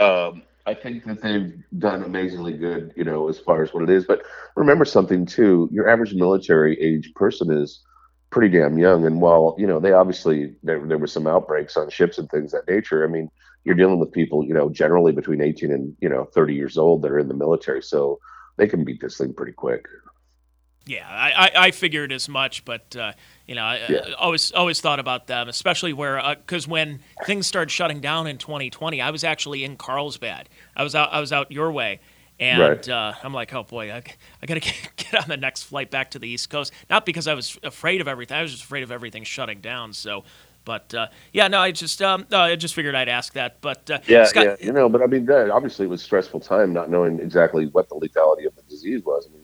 um, 0.00 0.42
I 0.66 0.74
think 0.74 1.04
that 1.04 1.22
they've 1.22 1.62
done 1.78 2.02
amazingly 2.02 2.54
good. 2.54 2.92
You 2.96 3.04
know, 3.04 3.28
as 3.28 3.38
far 3.38 3.62
as 3.62 3.72
what 3.72 3.84
it 3.84 3.90
is. 3.90 4.04
But 4.04 4.22
remember 4.56 4.84
something 4.84 5.24
too: 5.26 5.68
your 5.70 5.88
average 5.88 6.12
military 6.12 6.80
age 6.80 7.12
person 7.14 7.52
is 7.52 7.84
pretty 8.30 8.58
damn 8.58 8.78
young. 8.78 9.06
And 9.06 9.20
while 9.20 9.54
you 9.58 9.66
know 9.66 9.78
they 9.78 9.92
obviously 9.92 10.56
there 10.64 10.84
there 10.84 10.98
were 10.98 11.06
some 11.06 11.28
outbreaks 11.28 11.76
on 11.76 11.88
ships 11.88 12.18
and 12.18 12.28
things 12.30 12.50
that 12.50 12.66
nature. 12.68 13.04
I 13.04 13.06
mean, 13.06 13.30
you're 13.62 13.76
dealing 13.76 14.00
with 14.00 14.10
people 14.10 14.44
you 14.44 14.54
know 14.54 14.70
generally 14.70 15.12
between 15.12 15.40
18 15.40 15.70
and 15.70 15.96
you 16.00 16.08
know 16.08 16.24
30 16.34 16.52
years 16.52 16.76
old 16.76 17.02
that 17.02 17.12
are 17.12 17.20
in 17.20 17.28
the 17.28 17.34
military, 17.34 17.80
so 17.80 18.18
they 18.56 18.66
can 18.66 18.82
beat 18.82 19.00
this 19.00 19.18
thing 19.18 19.34
pretty 19.34 19.52
quick. 19.52 19.86
Yeah, 20.86 21.08
I, 21.08 21.32
I, 21.32 21.50
I 21.66 21.70
figured 21.70 22.12
as 22.12 22.28
much, 22.28 22.64
but 22.64 22.94
uh, 22.94 23.12
you 23.46 23.54
know, 23.54 23.62
I, 23.62 23.80
yeah. 23.88 24.00
I 24.08 24.12
always 24.14 24.52
always 24.52 24.80
thought 24.80 25.00
about 25.00 25.26
them, 25.26 25.48
especially 25.48 25.94
where 25.94 26.36
because 26.36 26.66
uh, 26.66 26.70
when 26.70 27.00
things 27.24 27.46
started 27.46 27.70
shutting 27.70 28.00
down 28.00 28.26
in 28.26 28.36
2020, 28.36 29.00
I 29.00 29.10
was 29.10 29.24
actually 29.24 29.64
in 29.64 29.76
Carlsbad. 29.76 30.48
I 30.76 30.82
was 30.82 30.94
out 30.94 31.10
I 31.12 31.20
was 31.20 31.32
out 31.32 31.50
your 31.50 31.72
way, 31.72 32.00
and 32.38 32.60
right. 32.60 32.88
uh, 32.88 33.14
I'm 33.22 33.32
like, 33.32 33.54
oh 33.54 33.62
boy, 33.62 33.92
I, 33.92 34.02
I 34.42 34.46
got 34.46 34.54
to 34.62 34.72
get 34.96 35.14
on 35.14 35.28
the 35.28 35.38
next 35.38 35.62
flight 35.62 35.90
back 35.90 36.10
to 36.12 36.18
the 36.18 36.28
East 36.28 36.50
Coast. 36.50 36.72
Not 36.90 37.06
because 37.06 37.28
I 37.28 37.34
was 37.34 37.58
afraid 37.62 38.02
of 38.02 38.08
everything, 38.08 38.36
I 38.36 38.42
was 38.42 38.52
just 38.52 38.64
afraid 38.64 38.82
of 38.82 38.90
everything 38.90 39.24
shutting 39.24 39.60
down. 39.60 39.92
So. 39.92 40.24
But 40.66 40.94
uh, 40.94 41.08
yeah, 41.34 41.48
no, 41.48 41.60
I 41.60 41.72
just 41.72 42.00
um, 42.00 42.26
no, 42.30 42.40
I 42.40 42.56
just 42.56 42.74
figured 42.74 42.94
I'd 42.94 43.10
ask 43.10 43.34
that. 43.34 43.60
But 43.60 43.90
uh, 43.90 43.98
yeah, 44.06 44.24
Scott, 44.24 44.44
yeah, 44.44 44.56
you 44.58 44.72
know, 44.72 44.88
but 44.88 45.02
I 45.02 45.06
mean, 45.06 45.26
that 45.26 45.50
obviously 45.50 45.84
it 45.84 45.90
was 45.90 46.00
stressful 46.00 46.40
time 46.40 46.72
not 46.72 46.88
knowing 46.88 47.20
exactly 47.20 47.66
what 47.66 47.90
the 47.90 47.96
lethality 47.96 48.46
of 48.46 48.56
the 48.56 48.62
disease 48.62 49.02
was. 49.04 49.28
I 49.28 49.34
mean, 49.34 49.43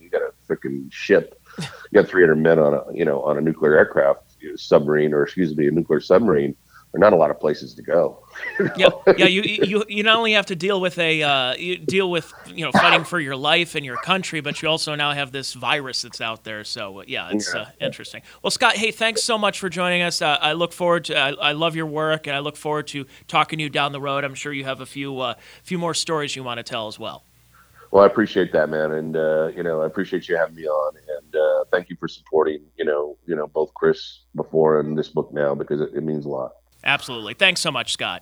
freaking 0.51 0.91
ship 0.91 1.41
you 1.59 1.65
got 1.93 2.07
300 2.07 2.35
men 2.35 2.59
on 2.59 2.73
a 2.73 2.83
you 2.93 3.05
know 3.05 3.21
on 3.23 3.37
a 3.37 3.41
nuclear 3.41 3.77
aircraft 3.77 4.35
you 4.39 4.49
know, 4.49 4.55
submarine 4.55 5.13
or 5.13 5.23
excuse 5.23 5.55
me 5.55 5.67
a 5.67 5.71
nuclear 5.71 5.99
submarine 5.99 6.55
there 6.91 6.99
are 6.99 7.09
not 7.09 7.13
a 7.13 7.15
lot 7.15 7.31
of 7.31 7.39
places 7.39 7.73
to 7.75 7.81
go. 7.81 8.19
yeah, 8.75 8.89
yeah. 9.15 9.25
You, 9.25 9.43
you 9.43 9.85
you 9.87 10.03
not 10.03 10.17
only 10.17 10.33
have 10.33 10.47
to 10.47 10.57
deal 10.57 10.81
with 10.81 10.97
a 10.97 11.23
uh, 11.23 11.55
you 11.55 11.77
deal 11.77 12.11
with 12.11 12.33
you 12.47 12.65
know 12.65 12.71
fighting 12.73 13.05
for 13.05 13.17
your 13.17 13.37
life 13.37 13.75
and 13.75 13.85
your 13.85 13.95
country, 13.95 14.41
but 14.41 14.61
you 14.61 14.67
also 14.67 14.93
now 14.95 15.13
have 15.13 15.31
this 15.31 15.53
virus 15.53 16.01
that's 16.01 16.19
out 16.19 16.43
there. 16.43 16.65
So 16.65 17.01
yeah, 17.07 17.29
it's 17.31 17.53
yeah. 17.53 17.61
Uh, 17.61 17.69
interesting. 17.79 18.23
Well, 18.43 18.51
Scott, 18.51 18.75
hey, 18.75 18.91
thanks 18.91 19.23
so 19.23 19.37
much 19.37 19.59
for 19.59 19.69
joining 19.69 20.01
us. 20.01 20.21
Uh, 20.21 20.37
I 20.41 20.51
look 20.51 20.73
forward 20.73 21.05
to 21.05 21.17
I, 21.17 21.29
I, 21.31 21.51
love 21.53 21.77
your 21.77 21.85
work, 21.85 22.27
and 22.27 22.35
I 22.35 22.39
look 22.39 22.57
forward 22.57 22.87
to 22.87 23.05
talking 23.29 23.59
to 23.59 23.63
you 23.63 23.69
down 23.69 23.93
the 23.93 24.01
road. 24.01 24.25
I'm 24.25 24.35
sure 24.35 24.51
you 24.51 24.65
have 24.65 24.81
a 24.81 24.85
few 24.85 25.17
uh, 25.19 25.35
few 25.63 25.77
more 25.77 25.93
stories 25.93 26.35
you 26.35 26.43
want 26.43 26.57
to 26.57 26.63
tell 26.63 26.87
as 26.87 26.99
well. 26.99 27.23
Well, 27.91 28.03
I 28.03 28.07
appreciate 28.07 28.53
that, 28.53 28.69
man, 28.69 28.91
and 28.93 29.17
uh, 29.17 29.47
you 29.47 29.63
know, 29.63 29.81
I 29.81 29.85
appreciate 29.85 30.29
you 30.29 30.37
having 30.37 30.55
me 30.55 30.65
on, 30.65 30.93
and 30.95 31.35
uh, 31.35 31.65
thank 31.71 31.89
you 31.89 31.97
for 31.99 32.07
supporting, 32.07 32.61
you 32.77 32.85
know, 32.85 33.17
you 33.25 33.35
know, 33.35 33.47
both 33.47 33.73
Chris 33.73 34.21
before 34.33 34.79
and 34.79 34.97
this 34.97 35.09
book 35.09 35.33
now 35.33 35.53
because 35.53 35.81
it, 35.81 35.89
it 35.93 36.01
means 36.01 36.25
a 36.25 36.29
lot. 36.29 36.53
Absolutely. 36.83 37.33
Thanks 37.33 37.61
so 37.61 37.71
much, 37.71 37.93
Scott. 37.93 38.19